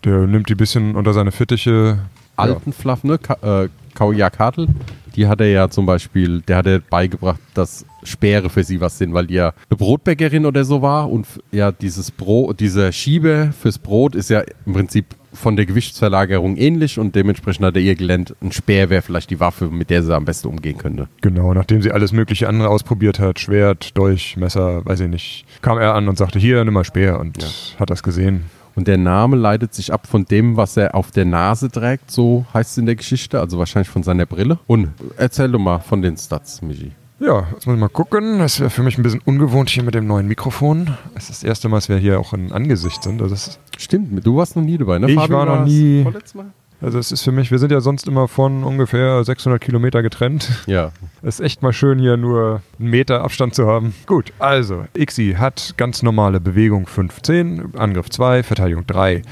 der 0.05 0.27
nimmt 0.27 0.49
die 0.51 0.55
bisschen 0.55 0.95
unter 0.95 1.13
seine 1.15 1.33
Fittiche. 1.33 1.99
alten 2.37 2.73
Fluff, 2.73 3.03
ne? 3.03 3.19
Ka 3.19 3.63
äh, 3.65 3.69
Kaujakatl, 3.97 4.69
die 5.17 5.27
hat 5.27 5.41
er 5.41 5.49
ja 5.49 5.69
zum 5.69 5.87
Beispiel, 5.87 6.43
der 6.43 6.59
hat 6.59 6.67
er 6.67 6.79
beigebracht, 6.79 7.41
dass 7.55 7.85
Speere 8.05 8.51
für 8.51 8.63
sie 8.63 8.81
was 8.81 8.99
sind, 8.99 9.15
weil 9.15 9.27
die 9.27 9.35
ja 9.35 9.53
eine 9.71 9.77
Brotbäckerin 9.77 10.47
oder 10.47 10.65
so 10.65 10.83
war 10.83 11.11
und 11.11 11.27
ja 11.51 11.73
dieses 11.73 12.11
Brot, 12.11 12.61
dieser 12.61 12.93
Schieber 12.93 13.53
fürs 13.53 13.79
Brot 13.79 14.15
ist 14.15 14.31
ja 14.31 14.45
im 14.67 14.75
Prinzip 14.75 15.07
von 15.33 15.57
der 15.57 15.67
Gewichtsverlagerung 15.67 16.57
ähnlich 16.57 16.99
und 16.99 17.15
dementsprechend 17.15 17.65
hat 17.67 17.77
er 17.77 17.83
ihr 17.83 17.95
gelernt, 17.95 18.35
ein 18.41 18.53
Speer 18.53 18.91
wäre 18.91 19.03
vielleicht 19.03 19.31
die 19.31 19.41
Waffe, 19.41 19.67
mit 19.67 19.91
der 19.91 20.03
sie 20.03 20.15
am 20.15 20.25
besten 20.25 20.49
umgehen 20.49 20.79
könnte. 20.79 21.03
Ja, 21.03 21.09
genau, 21.21 21.53
nachdem 21.55 21.83
sie 21.83 21.93
alles 21.93 22.13
mögliche 22.13 22.49
andere 22.49 22.69
ausprobiert 22.69 23.19
hat, 23.19 23.39
Schwert, 23.39 23.97
Dolch, 23.97 24.37
Messer, 24.37 24.85
weiß 24.85 25.01
ich 25.01 25.09
nicht, 25.09 25.45
kam 25.63 25.79
er 25.79 25.95
an 25.95 26.09
und 26.09 26.17
sagte, 26.17 26.39
hier, 26.39 26.65
nimm 26.65 26.75
mal 26.75 26.85
Speer 26.85 27.21
und 27.21 27.39
hat 27.79 27.91
das 27.91 28.03
gesehen. 28.03 28.45
Und 28.77 28.87
der 28.87 28.99
Name 28.99 29.37
leitet 29.37 29.75
sich 29.75 29.93
ab 29.93 30.07
von 30.07 30.25
dem, 30.27 30.57
was 30.57 30.77
er 30.77 30.95
auf 30.95 31.11
der 31.11 31.25
Nase 31.25 31.71
trägt, 31.71 32.11
so 32.11 32.45
heißt 32.55 32.73
es 32.73 32.79
in 32.79 32.87
der 32.87 32.95
Geschichte, 32.97 33.41
also 33.41 33.59
wahrscheinlich 33.59 33.89
von 33.89 34.03
seiner 34.03 34.27
Brille. 34.27 34.59
Und 34.67 34.91
erzähl 35.17 35.51
doch 35.51 35.59
mal 35.59 35.81
von 35.81 36.03
den 36.03 36.17
Stats, 36.17 36.61
Michi. 36.63 36.93
Ja, 37.19 37.47
jetzt 37.55 37.67
muss 37.67 37.75
ich 37.75 37.81
mal 37.81 37.89
gucken. 37.89 38.39
Das 38.41 38.61
wäre 38.61 38.69
für 38.69 38.83
mich 38.83 38.99
ein 38.99 39.03
bisschen 39.03 39.23
ungewohnt 39.25 39.71
hier 39.71 39.83
mit 39.83 39.95
dem 39.95 40.07
neuen 40.07 40.29
Mikrofon. 40.29 40.95
Es 41.15 41.31
ist 41.31 41.43
das 41.43 41.45
erste 41.45 41.71
Mal, 41.71 41.79
dass 41.79 41.89
wir 41.89 41.97
hier 41.97 42.21
auch 42.21 42.35
in 42.35 42.53
Angesicht 42.53 43.03
sind. 43.03 43.23
Also, 43.23 43.35
das 43.35 43.49
ist, 43.49 43.61
Stimmt, 43.79 44.25
du 44.27 44.37
warst 44.37 44.55
noch 44.57 44.63
nie 44.63 44.77
dabei, 44.77 44.99
ne? 44.99 45.09
Ich 45.11 45.15
Fabi, 45.17 45.33
war 45.33 45.47
noch 45.47 45.65
nie- 45.65 46.03
Vorletztes 46.03 46.35
Mal? 46.35 46.47
Also 46.81 46.99
es 46.99 47.13
ist 47.13 47.23
für 47.23 47.33
mich, 47.33 47.51
wir 47.51 47.59
sind 47.59 47.73
ja 47.73 47.81
sonst 47.81 48.07
immer 48.07 48.29
von 48.29 48.65
ungefähr 48.65 49.23
600 49.25 49.61
Kilometer 49.61 50.03
getrennt. 50.03 50.51
Ja, 50.67 50.93
Es 51.23 51.41
ist 51.41 51.47
echt 51.47 51.63
mal 51.63 51.73
schön, 51.73 51.99
hier 51.99 52.17
nur 52.17 52.63
einen 52.79 52.91
Meter 52.91 53.23
Abstand 53.23 53.55
zu 53.55 53.67
haben. 53.67 53.95
Gut, 54.07 54.33
also, 54.39 54.85
Ixi 54.97 55.37
hat 55.39 55.75
ganz 55.77 56.03
normale 56.03 56.41
Bewegung 56.41 56.87
15, 56.87 57.75
Angriff 57.77 58.11
2, 58.11 58.43
Verteidigung 58.43 58.87
3. 58.87 59.23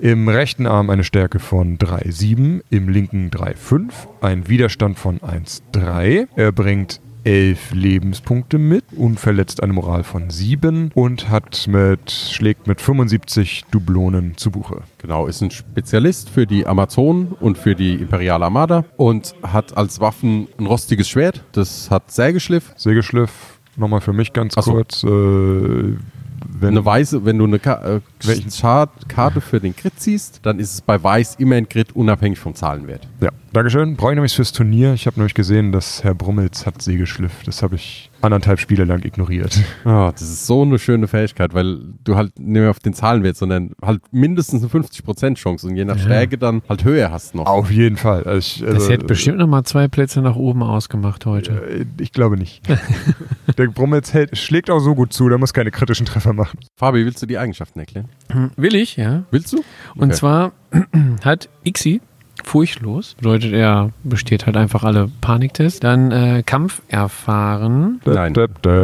Im 0.00 0.28
rechten 0.28 0.66
Arm 0.66 0.90
eine 0.90 1.04
Stärke 1.04 1.38
von 1.38 1.78
3,7, 1.78 2.62
im 2.70 2.88
linken 2.88 3.30
3,5, 3.30 3.92
ein 4.20 4.48
Widerstand 4.48 4.98
von 4.98 5.20
1,3. 5.20 6.28
Er 6.36 6.52
bringt 6.52 7.00
11 7.24 7.72
Lebenspunkte 7.72 8.58
mit, 8.58 8.84
unverletzt 8.96 9.62
eine 9.62 9.72
Moral 9.72 10.04
von 10.04 10.30
7 10.30 10.92
und 10.94 11.28
hat 11.30 11.66
mit, 11.66 12.10
schlägt 12.10 12.66
mit 12.66 12.80
75 12.80 13.64
Dublonen 13.70 14.36
zu 14.36 14.50
Buche. 14.50 14.82
genau, 14.98 15.26
ist 15.26 15.40
ein 15.40 15.50
Spezialist 15.50 16.30
für 16.30 16.46
die 16.46 16.66
Amazonen 16.66 17.28
und 17.40 17.58
für 17.58 17.74
die 17.74 17.94
Imperiale 17.94 18.44
Armada 18.44 18.84
und 18.96 19.34
hat 19.42 19.76
als 19.76 20.00
Waffen 20.00 20.48
ein 20.58 20.66
rostiges 20.66 21.08
Schwert, 21.08 21.44
das 21.52 21.90
hat 21.90 22.10
Sägeschliff. 22.10 22.72
Sägeschliff, 22.76 23.58
nochmal 23.76 24.00
für 24.00 24.12
mich 24.12 24.32
ganz 24.32 24.54
so. 24.54 24.72
kurz. 24.72 25.02
Äh, 25.04 25.96
wenn, 26.46 26.68
eine 26.68 26.84
weiße, 26.84 27.24
wenn 27.24 27.38
du 27.38 27.44
eine 27.44 27.58
Ka 27.58 27.96
äh, 27.96 28.00
Karte 29.08 29.40
für 29.40 29.60
den 29.60 29.74
Crit 29.74 29.98
ziehst, 29.98 30.40
dann 30.42 30.58
ist 30.58 30.74
es 30.74 30.80
bei 30.80 31.02
weiß 31.02 31.36
immer 31.36 31.56
ein 31.56 31.68
Crit 31.68 31.96
unabhängig 31.96 32.38
vom 32.38 32.54
Zahlenwert. 32.54 33.08
ja, 33.20 33.30
Dankeschön. 33.54 33.94
Brauche 33.96 34.10
ich 34.10 34.14
nämlich 34.16 34.34
fürs 34.34 34.52
Turnier. 34.52 34.94
Ich 34.94 35.06
habe 35.06 35.16
nämlich 35.18 35.32
gesehen, 35.34 35.70
dass 35.72 36.02
Herr 36.04 36.14
Brummels 36.14 36.66
hat 36.66 36.82
Sägeschliff. 36.82 37.32
Das 37.46 37.62
habe 37.62 37.76
ich 37.76 38.10
anderthalb 38.20 38.58
Spiele 38.58 38.84
lang 38.84 39.04
ignoriert. 39.04 39.58
Ah, 39.84 40.10
das 40.12 40.22
ist 40.22 40.46
so 40.46 40.62
eine 40.62 40.78
schöne 40.78 41.06
Fähigkeit, 41.08 41.52
weil 41.54 41.78
du 42.04 42.16
halt 42.16 42.38
nicht 42.38 42.48
mehr 42.60 42.70
auf 42.70 42.78
den 42.80 42.94
Zahlenwert, 42.94 43.36
sondern 43.36 43.72
halt 43.82 44.00
mindestens 44.12 44.62
eine 44.62 44.70
50% 44.84 45.34
Chance 45.34 45.66
und 45.68 45.76
je 45.76 45.84
nach 45.84 45.96
Ja. 45.96 46.02
Stärke 46.02 46.38
dann 46.38 46.62
halt 46.68 46.84
höher 46.84 47.10
hast 47.12 47.34
noch. 47.34 47.46
Auf 47.46 47.70
jeden 47.70 47.96
Fall. 47.96 48.24
Also 48.24 48.38
ich, 48.38 48.60
Das 48.60 48.74
also, 48.74 48.90
hätte 48.92 49.04
bestimmt 49.04 49.38
noch 49.38 49.46
mal 49.46 49.62
zwei 49.64 49.88
Plätze 49.88 50.20
nach 50.22 50.36
oben 50.36 50.62
ausgemacht 50.62 51.24
heute. 51.26 51.52
äh, 51.52 51.84
Ich 51.98 52.12
glaube 52.12 52.36
nicht. 52.38 52.62
Der 53.58 53.66
Brummels 53.68 54.12
hält, 54.14 54.36
schlägt 54.38 54.70
auch 54.70 54.80
so 54.80 54.94
gut 54.94 55.12
zu, 55.12 55.28
der 55.28 55.38
muss 55.38 55.52
keine 55.52 55.70
kritischen 55.70 56.06
Treffer 56.06 56.32
machen. 56.32 56.58
Fabi, 56.76 57.04
willst 57.04 57.22
du 57.22 57.26
die 57.26 57.38
Eigenschaften 57.38 57.78
erklären? 57.78 58.08
Will 58.56 58.74
ich, 58.74 58.96
ja. 58.96 59.24
Willst 59.30 59.52
du? 59.52 59.58
Und 59.94 60.08
Okay. 60.08 60.14
zwar 60.14 60.52
hat 61.24 61.48
Ixi 61.64 62.00
furchtlos, 62.46 63.14
bedeutet 63.14 63.52
er 63.52 63.90
besteht 64.02 64.46
halt 64.46 64.56
einfach 64.56 64.84
alle 64.84 65.10
Paniktests. 65.20 65.80
Dann 65.80 66.10
äh, 66.10 66.42
Kampf 66.44 66.82
erfahren. 66.88 68.00
Nein. 68.04 68.32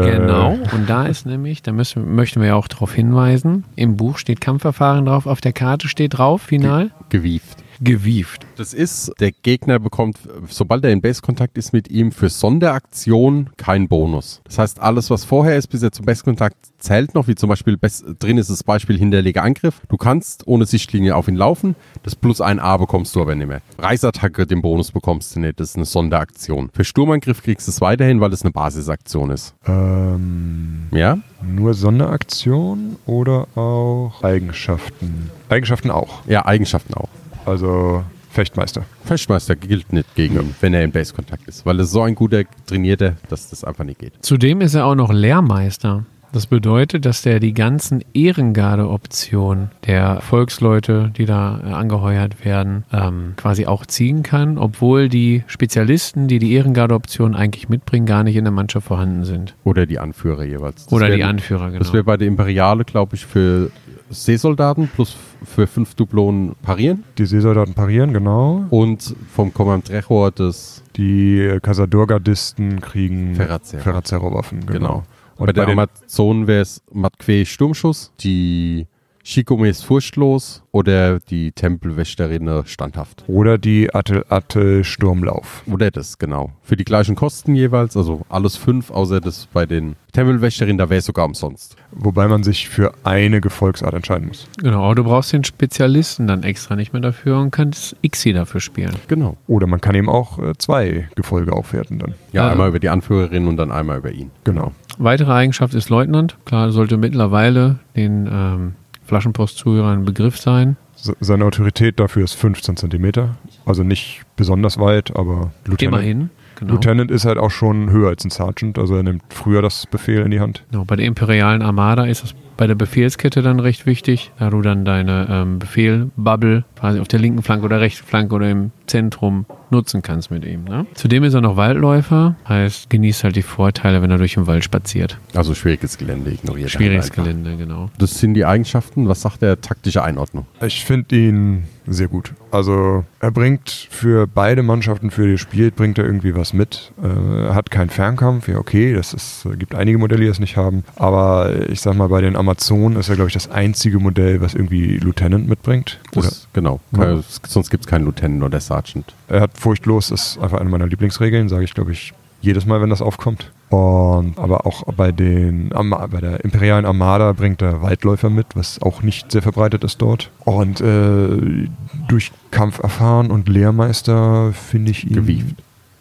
Genau, 0.02 0.59
und 0.73 0.88
da 0.88 1.07
ist 1.07 1.26
nämlich, 1.26 1.62
da 1.62 1.73
müssen, 1.73 2.14
möchten 2.14 2.40
wir 2.40 2.49
ja 2.49 2.55
auch 2.55 2.69
darauf 2.69 2.93
hinweisen, 2.95 3.64
im 3.76 3.97
Buch 3.97 4.19
steht 4.19 4.40
Kampfverfahren 4.40 5.07
drauf, 5.07 5.26
auf 5.26 5.40
der 5.40 5.52
Karte 5.52 5.88
steht 5.88 6.19
drauf, 6.19 6.43
final, 6.43 6.90
Gewieft. 7.09 7.59
Gewieft. 7.80 8.46
Das 8.56 8.75
ist, 8.75 9.12
der 9.20 9.32
Gegner 9.32 9.78
bekommt, 9.78 10.18
sobald 10.49 10.84
er 10.84 10.90
in 10.90 11.00
Base-Kontakt 11.00 11.56
ist 11.58 11.72
mit 11.72 11.90
ihm, 11.90 12.12
für 12.12 12.28
Sonderaktion 12.28 13.50
keinen 13.56 13.88
Bonus. 13.88 14.40
Das 14.44 14.58
heißt, 14.58 14.80
alles, 14.80 15.10
was 15.10 15.25
vorher 15.25 15.56
ist, 15.56 15.68
bis 15.68 15.82
er 15.82 15.92
zum 15.92 16.04
Base-Kontakt 16.06 16.56
zählt 16.78 17.14
noch, 17.14 17.28
wie 17.28 17.34
zum 17.34 17.49
Beispiel 17.49 17.76
Best, 17.76 18.04
drin 18.18 18.38
ist 18.38 18.50
das 18.50 18.62
Beispiel 18.64 18.99
hinterleger 18.99 19.42
Angriff. 19.42 19.80
Du 19.88 19.96
kannst 19.96 20.46
ohne 20.46 20.66
Sichtlinie 20.66 21.16
auf 21.16 21.28
ihn 21.28 21.37
laufen, 21.37 21.76
das 22.02 22.14
plus 22.16 22.40
ein 22.40 22.58
A 22.58 22.76
bekommst 22.76 23.14
du 23.16 23.22
aber 23.22 23.34
nicht 23.34 23.49
mehr. 23.49 23.60
Reisattacke, 23.78 24.46
den 24.46 24.62
Bonus 24.62 24.92
bekommst 24.92 25.34
du 25.37 25.40
nicht, 25.40 25.60
das 25.60 25.70
ist 25.70 25.76
eine 25.76 25.84
Sonderaktion. 25.84 26.70
Für 26.75 26.84
Sturmangriff 26.84 27.42
kriegst 27.42 27.66
du 27.66 27.70
es 27.70 27.80
weiterhin, 27.80 28.20
weil 28.20 28.32
es 28.32 28.42
eine 28.42 28.50
Basisaktion 28.52 29.30
ist. 29.30 29.54
Ähm, 29.66 30.88
Ja? 30.92 31.18
nur 31.42 31.72
Sonderaktion 31.75 32.96
oder 33.06 33.46
auch 33.56 34.22
Eigenschaften? 34.22 35.30
Eigenschaften 35.49 35.90
auch. 35.90 36.26
Ja, 36.26 36.44
Eigenschaften 36.44 36.94
auch. 36.94 37.08
Also 37.47 38.04
Fechtmeister. 38.30 38.85
Fechtmeister 39.04 39.56
gilt 39.56 39.92
nicht 39.92 40.14
gegen 40.14 40.37
ihn, 40.37 40.54
wenn 40.61 40.73
er 40.75 40.85
in 40.85 40.92
Base-Kontakt 40.92 41.49
ist, 41.49 41.66
weil 41.66 41.78
er 41.80 41.85
so 41.85 42.02
ein 42.02 42.14
guter 42.14 42.42
Trainierter, 42.66 43.14
dass 43.28 43.50
das 43.50 43.64
einfach 43.64 43.85
nicht 43.85 43.99
geht. 43.99 44.12
Zudem 44.20 44.61
ist 44.61 44.75
er 44.75 44.87
auch 44.87 44.94
noch 44.94 45.12
Lehrmeister. 45.12 46.04
Das 46.32 46.47
bedeutet, 46.47 47.06
dass 47.06 47.23
der 47.23 47.40
die 47.40 47.52
ganzen 47.54 48.04
Ehrengarde-Optionen 48.14 49.70
der 49.85 50.20
Volksleute, 50.20 51.11
die 51.16 51.25
da 51.25 51.54
angeheuert 51.56 52.44
werden, 52.44 52.85
ähm, 52.92 53.32
quasi 53.37 53.66
auch 53.66 53.85
ziehen 53.85 54.23
kann, 54.23 54.56
obwohl 54.56 55.09
die 55.09 55.42
Spezialisten, 55.49 56.28
die 56.28 56.38
die 56.38 56.52
Ehrengarde-Optionen 56.52 57.35
eigentlich 57.35 57.68
mitbringen, 57.68 58.06
gar 58.06 58.23
nicht 58.23 58.37
in 58.37 58.44
der 58.44 58.52
Mannschaft 58.52 58.87
vorhanden 58.87 59.25
sind. 59.25 59.54
Oder 59.64 59.87
die 59.87 59.99
Anführer 59.99 60.44
jeweils. 60.44 60.85
Das 60.85 60.92
Oder 60.92 61.09
wär- 61.09 61.16
die 61.16 61.25
Anführer, 61.25 61.70
Das 61.70 61.78
genau. 61.80 61.92
wäre 61.94 62.04
bei 62.04 62.16
der 62.16 62.28
Imperiale, 62.28 62.85
glaube 62.85 63.16
ich, 63.16 63.26
für 63.26 63.73
Seesoldaten 64.11 64.88
plus 64.88 65.17
für 65.45 65.67
fünf 65.67 65.95
Dublonen 65.95 66.55
parieren. 66.62 67.05
Die 67.17 67.26
Seesoldaten 67.26 67.75
parieren, 67.75 68.12
genau. 68.12 68.64
Und 68.71 69.14
vom 69.35 69.55
Command 69.55 69.87
Trechor 69.87 70.31
das, 70.33 70.83
Die 70.97 71.38
äh, 71.40 71.61
Casador-Gardisten 71.61 72.81
kriegen 72.81 73.35
Ferrazero. 73.37 73.83
Ferrazero-Waffen, 73.83 74.67
genau. 74.67 74.73
genau. 74.79 75.02
Und 75.37 75.47
bei 75.47 75.52
der 75.52 75.67
den- 75.67 75.79
Amazon 75.79 76.47
wäre 76.47 76.62
es 76.62 76.83
Matque 76.93 77.47
Sturmschuss, 77.47 78.12
die 78.21 78.87
Shikomes 79.34 79.80
furchtlos 79.82 80.64
oder 80.72 81.20
die 81.20 81.52
Tempelwächterine 81.52 82.64
standhaft. 82.66 83.22
Oder 83.28 83.58
die 83.58 83.94
Attel 83.94 84.25
Attel 84.28 84.82
Sturmlauf. 84.82 85.62
Oder 85.70 85.92
das, 85.92 86.18
genau. 86.18 86.50
Für 86.62 86.76
die 86.76 86.84
gleichen 86.84 87.14
Kosten 87.14 87.54
jeweils, 87.54 87.96
also 87.96 88.22
alles 88.28 88.56
fünf, 88.56 88.90
außer 88.90 89.20
das 89.20 89.46
bei 89.52 89.66
den 89.66 89.94
Tempelwächterinnen, 90.12 90.78
da 90.78 90.90
wäre 90.90 90.99
es 90.99 91.04
sogar 91.04 91.26
umsonst. 91.26 91.76
Wobei 91.92 92.26
man 92.26 92.42
sich 92.42 92.68
für 92.68 92.92
eine 93.04 93.40
Gefolgsart 93.40 93.94
entscheiden 93.94 94.26
muss. 94.26 94.49
Genau, 94.58 94.82
aber 94.84 94.96
du 94.96 95.04
brauchst 95.04 95.32
den 95.32 95.44
Spezialisten 95.44 96.26
dann 96.26 96.42
extra 96.42 96.75
nicht 96.75 96.92
mehr 96.92 97.02
dafür 97.02 97.38
und 97.38 97.52
kannst 97.52 97.94
Ixi 98.02 98.32
dafür 98.32 98.60
spielen. 98.60 98.96
Genau. 99.06 99.37
Oder 99.46 99.68
man 99.68 99.80
kann 99.80 99.94
eben 99.94 100.08
auch 100.08 100.40
äh, 100.40 100.54
zwei 100.58 101.08
Gefolge 101.14 101.52
aufwerten 101.52 102.00
dann. 102.00 102.14
Ja, 102.32 102.46
Ja. 102.46 102.50
einmal 102.52 102.68
über 102.70 102.80
die 102.80 102.88
Anführerin 102.88 103.46
und 103.46 103.58
dann 103.58 103.70
einmal 103.70 103.99
über 103.99 104.10
ihn. 104.10 104.32
Genau. 104.42 104.72
Weitere 104.99 105.32
Eigenschaft 105.32 105.75
ist 105.75 105.88
Leutnant. 105.88 106.37
Klar, 106.46 106.72
sollte 106.72 106.96
mittlerweile 106.96 107.78
den 107.94 108.28
ähm, 108.30 108.75
Flaschenpost-Zuhörern 109.11 109.99
ein 110.00 110.05
Begriff 110.05 110.38
sein. 110.38 110.76
Se- 110.95 111.17
Seine 111.21 111.45
Autorität 111.45 111.99
dafür 112.00 112.25
ist 112.25 112.35
15 112.35 112.76
Zentimeter. 112.76 113.37
Also 113.67 113.83
nicht 113.83 114.23
besonders 114.37 114.79
weit, 114.79 115.14
aber 115.17 115.50
Lieutenant, 115.67 115.83
Immerhin. 116.02 116.31
Genau. 116.59 116.75
Lieutenant 116.75 117.11
ist 117.11 117.25
halt 117.25 117.38
auch 117.38 117.50
schon 117.50 117.90
höher 117.90 118.09
als 118.11 118.25
ein 118.25 118.31
Sergeant. 118.31 118.79
Also 118.79 118.95
er 118.97 119.02
nimmt 119.02 119.23
früher 119.31 119.62
das 119.62 119.87
Befehl 119.87 120.21
in 120.21 120.31
die 120.31 120.40
Hand. 120.40 120.62
Genau, 120.71 120.85
bei 120.85 120.97
der 120.97 121.07
imperialen 121.07 121.62
Armada 121.62 122.05
ist 122.05 122.23
es 122.25 122.35
bei 122.61 122.67
der 122.67 122.75
Befehlskette 122.75 123.40
dann 123.40 123.59
recht 123.59 123.87
wichtig, 123.87 124.33
da 124.38 124.50
du 124.50 124.61
dann 124.61 124.85
deine 124.85 125.26
ähm, 125.31 125.59
Befehl-Bubble 125.59 126.64
quasi 126.79 127.00
auf 127.00 127.09
der 127.09 127.19
linken 127.19 127.43
Flanke 127.43 127.64
oder 127.64 127.81
rechten 127.81 128.07
Flanke 128.07 128.35
oder 128.35 128.50
im 128.50 128.71
Zentrum 128.87 129.47
nutzen 129.71 130.02
kannst 130.02 130.31
mit 130.31 130.45
ihm. 130.45 130.64
Ne? 130.64 130.85
Zudem 130.93 131.25
ist 131.25 131.33
er 131.33 131.40
noch 131.40 131.57
Waldläufer, 131.57 132.37
heißt 132.47 132.90
genießt 132.90 133.25
halt 133.25 133.37
die 133.37 133.43
Vorteile, 133.43 134.02
wenn 134.02 134.11
er 134.11 134.19
durch 134.19 134.35
den 134.35 134.47
Wald 134.47 134.62
spaziert. 134.62 135.17
Also 135.35 135.55
schwieriges 135.55 135.97
Gelände 135.97 136.33
ignoriert. 136.33 136.67
er 136.67 136.71
Schwieriges. 136.71 137.12
Gelände, 137.12 137.57
genau. 137.57 137.88
Das 137.97 138.19
sind 138.19 138.35
die 138.35 138.45
Eigenschaften. 138.45 139.09
Was 139.09 139.23
sagt 139.23 139.40
der 139.40 139.61
taktische 139.62 140.02
Einordnung? 140.02 140.47
Ich 140.61 140.85
finde 140.85 141.17
ihn 141.17 141.64
sehr 141.87 142.09
gut. 142.09 142.33
Also 142.50 143.05
er 143.21 143.31
bringt 143.31 143.88
für 143.90 144.26
beide 144.26 144.62
Mannschaften, 144.62 145.11
für 145.11 145.26
die 145.26 145.35
er 145.35 145.38
spielt, 145.38 145.76
bringt 145.76 145.99
er 145.99 146.05
irgendwie 146.05 146.35
was 146.35 146.52
mit. 146.52 146.93
Äh, 147.02 147.47
er 147.47 147.55
hat 147.55 147.71
keinen 147.71 147.90
Fernkampf, 147.90 148.49
ja 148.49 148.59
okay, 148.59 148.93
das 148.93 149.12
ist, 149.12 149.45
äh, 149.47 149.57
gibt 149.57 149.75
einige 149.75 149.99
Modelle, 149.99 150.23
die 150.23 150.29
es 150.29 150.40
nicht 150.40 150.57
haben. 150.57 150.85
Aber 150.97 151.69
ich 151.69 151.81
sag 151.81 151.95
mal, 151.97 152.09
bei 152.09 152.21
den 152.21 152.37
Amazonen 152.50 152.99
ist 152.99 153.09
er, 153.09 153.14
glaube 153.14 153.28
ich, 153.28 153.35
das 153.35 153.49
einzige 153.49 154.00
Modell, 154.00 154.40
was 154.40 154.54
irgendwie 154.54 154.99
Lieutenant 154.99 155.49
mitbringt. 155.49 156.00
Oder 156.16 156.26
Das, 156.26 156.49
genau. 156.52 156.80
Ja. 156.97 157.21
Sonst 157.47 157.71
gibt 157.71 157.85
es 157.85 157.87
keinen 157.87 158.04
Lieutenant 158.04 158.42
oder 158.42 158.59
Sergeant. 158.59 159.14
er 159.28 159.42
hat 159.42 159.52
furchtlos, 159.54 160.11
ist 160.11 160.37
einfach 160.38 160.59
eine 160.59 160.69
meiner 160.69 160.88
Lieblingsregeln, 160.88 161.49
sage 161.49 161.62
ich, 161.62 161.75
glaube 161.75 161.92
ich, 161.92 162.12
jedes 162.40 162.66
Mal, 162.66 162.80
wenn 162.80 162.90
das 162.90 163.02
aufkommt. 163.02 163.52
Und 163.69 164.37
aber 164.37 164.66
auch 164.66 164.83
bei 164.95 165.12
den 165.12 165.69
bei 165.69 166.21
der 166.21 166.45
imperialen 166.45 166.87
Armada 166.87 167.33
bringt 167.35 167.62
er 167.62 167.83
Waldläufer 167.83 168.30
mit, 168.30 168.47
was 168.54 168.83
auch 168.83 169.02
nicht 169.02 169.30
sehr 169.30 169.42
verbreitet 169.42 169.85
ist 169.85 170.02
dort. 170.02 170.30
Und 170.45 170.80
äh, 170.80 171.69
durch 172.09 172.33
Kampf 172.50 172.80
erfahren 172.83 173.30
und 173.30 173.49
Lehrmeister 173.49 174.52
finde 174.52 174.90
ich 174.90 175.09
ihn 175.09 175.14
Gewieft. 175.14 175.54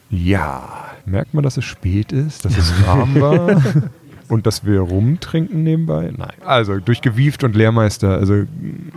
Ja, 0.09 0.63
merkt 1.05 1.35
man, 1.35 1.43
dass 1.43 1.57
es 1.57 1.65
spät 1.65 2.11
ist, 2.11 2.43
dass 2.45 2.57
es 2.57 2.73
warm 2.87 3.21
war 3.21 3.61
und 4.29 4.45
dass 4.45 4.65
wir 4.65 4.79
rumtrinken 4.81 5.63
nebenbei? 5.63 6.11
Nein. 6.15 6.33
Also 6.45 6.77
durch 6.79 7.01
Gewieft 7.01 7.43
und 7.43 7.55
Lehrmeister. 7.55 8.17
Also 8.17 8.43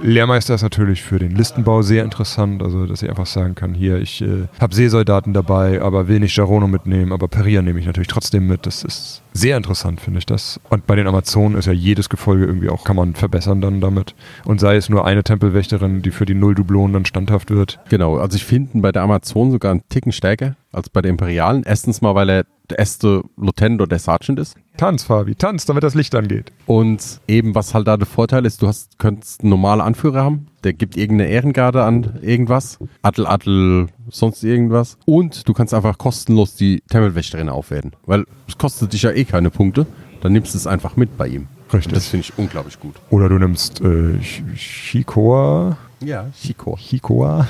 Lehrmeister 0.03 0.55
ist 0.55 0.63
natürlich 0.63 1.03
für 1.03 1.19
den 1.19 1.35
Listenbau 1.35 1.83
sehr 1.83 2.05
interessant. 2.05 2.63
Also 2.63 2.87
dass 2.87 3.03
ich 3.03 3.09
einfach 3.09 3.27
sagen 3.27 3.55
kann, 3.55 3.75
hier, 3.75 3.99
ich 3.99 4.23
äh, 4.23 4.47
habe 4.61 4.75
Seesoldaten 4.75 5.33
dabei, 5.33 5.81
aber 5.81 6.09
will 6.09 6.21
nicht 6.21 6.37
Jarono 6.37 6.69
mitnehmen, 6.69 7.13
aber 7.13 7.29
Peria 7.29 7.63
nehme 7.63 7.81
ich 7.81 7.87
natürlich 7.87 8.09
trotzdem 8.09 8.47
mit. 8.47 8.67
Das 8.67 8.85
ist 8.85 9.23
sehr 9.33 9.57
interessant, 9.57 10.01
finde 10.01 10.19
ich 10.19 10.27
das. 10.27 10.61
Und 10.69 10.87
bei 10.87 10.97
den 10.97 11.07
Amazonen 11.07 11.57
ist 11.57 11.67
ja 11.67 11.73
jedes 11.73 12.09
Gefolge 12.09 12.45
irgendwie 12.45 12.69
auch, 12.69 12.85
kann 12.85 12.97
man 12.97 13.15
verbessern 13.15 13.61
dann 13.61 13.81
damit. 13.81 14.15
Und 14.45 14.61
sei 14.61 14.77
es 14.77 14.89
nur 14.89 15.07
eine 15.07 15.25
Tempelwächterin, 15.25 16.03
die 16.03 16.11
für 16.11 16.27
die 16.27 16.35
Null 16.35 16.55
Dublonen 16.55 16.93
dann 16.93 17.07
standhaft 17.07 17.51
wird. 17.51 17.79
Genau. 17.89 18.19
Also 18.19 18.37
ich 18.37 18.45
finde 18.45 18.81
bei 18.81 18.93
der 18.93 19.03
Amazon 19.03 19.51
sogar 19.51 19.71
einen 19.71 19.89
Ticken 19.89 20.13
stärker 20.13 20.57
als 20.73 20.91
bei 20.91 21.01
der 21.01 21.11
Imperialen. 21.11 21.63
Erstens 21.65 22.03
mal, 22.03 22.15
weil 22.15 22.29
er 22.29 22.45
der 22.73 22.79
erste 22.79 23.23
Lieutenant 23.37 23.81
oder 23.81 23.89
der 23.89 23.99
Sergeant 23.99 24.39
ist. 24.39 24.57
Tanz, 24.77 25.05
Fabi, 25.05 25.35
tanz, 25.35 25.67
damit 25.67 25.83
das 25.83 25.95
Licht 25.95 26.15
angeht. 26.15 26.51
Und 26.67 27.21
eben, 27.29 27.55
was 27.55 27.75
halt 27.75 27.87
da 27.87 27.97
der 27.97 28.07
Vorteil 28.07 28.47
ist, 28.47 28.63
du 28.63 28.69
hast, 28.69 28.99
könntest 28.99 29.43
einen 29.43 29.51
normalen 29.51 29.81
Anführer 29.81 30.25
haben, 30.25 30.47
der 30.65 30.73
gibt 30.73 30.97
irgendeine 30.97 31.31
Ehrengarde 31.31 31.85
an 31.85 32.19
irgendwas, 32.23 32.79
Attel, 33.03 33.27
Attel, 33.27 33.89
sonst 34.11 34.43
irgendwas. 34.43 34.97
Und 35.05 35.47
du 35.49 35.53
kannst 35.53 35.75
einfach 35.75 35.99
kostenlos 35.99 36.55
die 36.55 36.83
Tempelwächterin 36.89 37.49
aufwerten, 37.49 37.93
weil 38.07 38.25
es 38.49 38.57
kostet 38.57 38.93
dich 38.93 39.03
ja 39.03 39.11
eh 39.11 39.25
keine 39.25 39.51
Punkte, 39.51 39.87
dann 40.23 40.33
nimmst 40.33 40.55
du 40.55 40.59
es 40.59 40.67
einfach 40.67 40.97
mit 40.97 41.19
bei 41.19 41.29
ihm. 41.29 41.49
Richtig. 41.73 41.93
Und 41.93 41.97
das 41.97 42.07
finde 42.09 42.27
ich 42.27 42.39
unglaublich 42.39 42.79
gut. 42.79 42.95
Oder 43.11 43.29
du 43.29 43.39
nimmst 43.39 43.81
äh, 43.81 44.19
Chikoa, 44.57 45.77
Ja, 46.01 46.27
Chico. 46.39 46.77
Chikoa, 46.77 47.41
äh, 47.41 47.45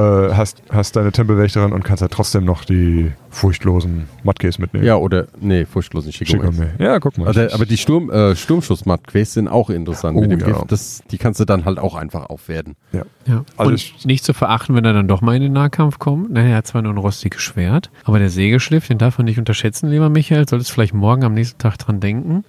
hast, 0.00 0.62
hast 0.70 0.96
deine 0.96 1.12
Tempelwächterin 1.12 1.72
und 1.72 1.84
kannst 1.84 2.02
halt 2.02 2.12
trotzdem 2.12 2.44
noch 2.44 2.64
die 2.64 3.12
furchtlosen 3.30 4.08
Matkes 4.22 4.58
mitnehmen. 4.58 4.84
Ja, 4.86 4.96
oder, 4.96 5.26
nee, 5.40 5.64
furchtlos 5.64 6.06
nicht 6.06 6.16
Chico. 6.18 6.32
Chikome. 6.38 6.70
Ja, 6.78 6.98
guck 7.00 7.18
mal. 7.18 7.26
Also, 7.28 7.42
aber 7.52 7.66
die 7.66 7.76
Sturm, 7.76 8.10
äh, 8.10 8.34
Sturmschuss-Matquets 8.36 9.34
sind 9.34 9.48
auch 9.48 9.70
interessant 9.70 10.16
Oh, 10.16 10.20
mit 10.20 10.30
dem 10.30 10.40
ja. 10.40 10.46
Gift. 10.46 10.70
Das, 10.70 11.02
die 11.10 11.18
kannst 11.18 11.40
du 11.40 11.44
dann 11.44 11.64
halt 11.64 11.78
auch 11.78 11.94
einfach 11.94 12.26
aufwerten. 12.26 12.74
ja. 12.92 13.02
Ja. 13.26 13.42
Also 13.56 13.70
und 13.70 13.74
ich- 13.76 14.04
nicht 14.04 14.22
zu 14.22 14.34
verachten, 14.34 14.74
wenn 14.76 14.84
er 14.84 14.92
dann 14.92 15.08
doch 15.08 15.22
mal 15.22 15.34
in 15.34 15.40
den 15.42 15.52
Nahkampf 15.54 15.98
kommt. 15.98 16.30
Naja, 16.30 16.48
er 16.50 16.56
hat 16.58 16.66
zwar 16.66 16.82
nur 16.82 16.92
ein 16.92 16.98
rostiges 16.98 17.40
Schwert, 17.40 17.90
aber 18.04 18.18
der 18.18 18.28
Sägeschliff, 18.28 18.86
den 18.86 18.98
darf 18.98 19.16
man 19.16 19.24
nicht 19.24 19.38
unterschätzen, 19.38 19.88
lieber 19.90 20.10
Michael. 20.10 20.46
Solltest 20.46 20.70
vielleicht 20.72 20.92
morgen 20.92 21.24
am 21.24 21.32
nächsten 21.32 21.58
Tag 21.58 21.78
dran 21.78 22.00
denken. 22.00 22.44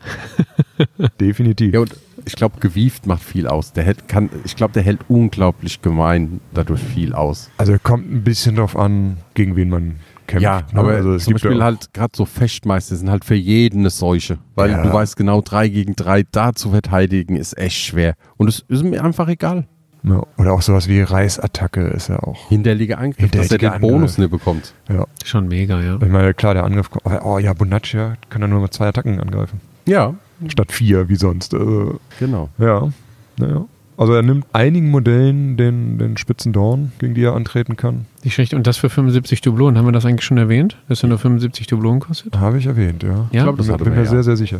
Definitiv. 1.19 1.73
Ja, 1.73 1.79
und 1.81 1.95
ich 2.25 2.35
glaube, 2.35 2.59
gewieft 2.59 3.05
macht 3.07 3.23
viel 3.23 3.47
aus. 3.47 3.73
Der 3.73 3.83
hält, 3.83 4.07
kann, 4.07 4.29
ich 4.43 4.55
glaube, 4.55 4.73
der 4.73 4.83
hält 4.83 4.99
unglaublich 5.07 5.81
gemein 5.81 6.39
dadurch 6.53 6.81
viel 6.81 7.13
aus. 7.13 7.49
Also 7.57 7.75
kommt 7.81 8.11
ein 8.11 8.23
bisschen 8.23 8.55
drauf 8.55 8.75
an, 8.77 9.17
gegen 9.33 9.55
wen 9.55 9.69
man 9.69 9.95
kämpft. 10.27 10.43
Ja, 10.43 10.63
ne? 10.73 10.79
aber 10.79 10.91
also 10.91 11.13
es 11.13 11.25
zum 11.25 11.33
Beispiel 11.33 11.63
halt 11.63 11.93
gerade 11.93 12.11
so 12.15 12.25
Fechtmeister 12.25 12.95
sind 12.95 13.09
halt 13.09 13.25
für 13.25 13.35
jeden 13.35 13.79
eine 13.81 13.89
Seuche. 13.89 14.39
Weil 14.55 14.71
Ja. 14.71 14.83
du 14.83 14.91
weißt 14.91 15.15
genau, 15.17 15.41
drei 15.41 15.67
gegen 15.67 15.95
drei 15.95 16.23
da 16.31 16.53
zu 16.53 16.71
verteidigen 16.71 17.35
ist 17.35 17.57
echt 17.57 17.77
schwer. 17.77 18.15
Und 18.37 18.47
es 18.47 18.65
ist 18.67 18.83
mir 18.83 19.03
einfach 19.03 19.27
egal. 19.27 19.67
Ja, 20.03 20.21
oder 20.37 20.53
auch 20.53 20.61
sowas 20.61 20.87
wie 20.87 21.01
Reißattacke 21.01 21.81
ist 21.87 22.09
ja 22.09 22.19
auch. 22.19 22.49
Hinterliege 22.49 22.99
Angriff, 22.99 23.31
dass 23.31 23.51
er 23.51 23.57
den 23.57 23.79
Bonus 23.81 23.93
Angriff. 23.93 24.17
nicht 24.19 24.29
bekommt. 24.31 24.73
Ja. 24.87 25.05
Schon 25.23 25.47
mega, 25.47 25.81
ja. 25.81 25.95
Ich 25.95 26.09
meine, 26.09 26.33
klar, 26.35 26.53
der 26.53 26.63
Angriff 26.63 26.91
kommt. 26.91 27.05
Oh 27.23 27.39
ja, 27.39 27.53
Bonaccia 27.53 28.15
kann 28.29 28.41
dann 28.41 28.51
nur 28.51 28.61
mit 28.61 28.71
zwei 28.73 28.87
Attacken 28.87 29.19
angreifen. 29.19 29.61
Ja, 29.87 30.13
Statt 30.47 30.71
vier, 30.71 31.09
wie 31.09 31.15
sonst. 31.15 31.53
Also, 31.53 31.99
genau. 32.19 32.49
ja. 32.57 32.89
Naja. 33.37 33.65
Also 33.97 34.13
er 34.13 34.23
nimmt 34.23 34.45
einigen 34.51 34.91
Modellen 34.91 35.55
den, 35.55 35.97
den 35.97 36.17
spitzen 36.17 36.51
Dorn, 36.51 36.91
gegen 36.99 37.13
die 37.13 37.23
er 37.23 37.33
antreten 37.33 37.77
kann. 37.77 38.05
Nicht 38.23 38.33
schlecht. 38.33 38.53
Und 38.53 38.67
das 38.67 38.77
für 38.77 38.89
75 38.89 39.39
Dublonen. 39.41 39.77
Haben 39.77 39.85
wir 39.85 39.93
das 39.93 40.05
eigentlich 40.05 40.25
schon 40.25 40.37
erwähnt? 40.37 40.77
Dass 40.89 41.01
er 41.03 41.09
nur 41.09 41.17
75 41.17 41.67
Dublonen 41.67 42.01
kostet? 42.01 42.37
Habe 42.37 42.57
ich 42.57 42.65
erwähnt, 42.65 43.03
ja. 43.03 43.29
Ja. 43.31 43.43
glaub, 43.43 43.57
das 43.57 43.67
bin, 43.67 43.77
bin 43.77 43.93
mir 43.93 44.03
ja. 44.03 44.05
sehr, 44.05 44.23
sehr 44.23 44.35
sicher. 44.35 44.59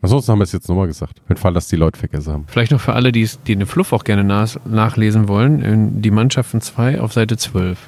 Ansonsten 0.00 0.32
haben 0.32 0.38
wir 0.38 0.44
es 0.44 0.52
jetzt 0.52 0.68
nochmal 0.68 0.86
gesagt. 0.86 1.20
Den 1.28 1.36
Fall, 1.36 1.52
dass 1.54 1.68
die 1.68 1.76
Leute 1.76 1.98
vergessen 1.98 2.32
haben. 2.32 2.44
Vielleicht 2.48 2.72
noch 2.72 2.80
für 2.80 2.94
alle, 2.94 3.12
die, 3.12 3.28
die 3.46 3.56
den 3.56 3.66
Fluff 3.66 3.92
auch 3.92 4.04
gerne 4.04 4.24
nachlesen 4.24 5.28
wollen. 5.28 5.62
In 5.62 6.02
die 6.02 6.10
Mannschaften 6.10 6.60
2 6.60 7.00
auf 7.00 7.12
Seite 7.12 7.36
12 7.36 7.78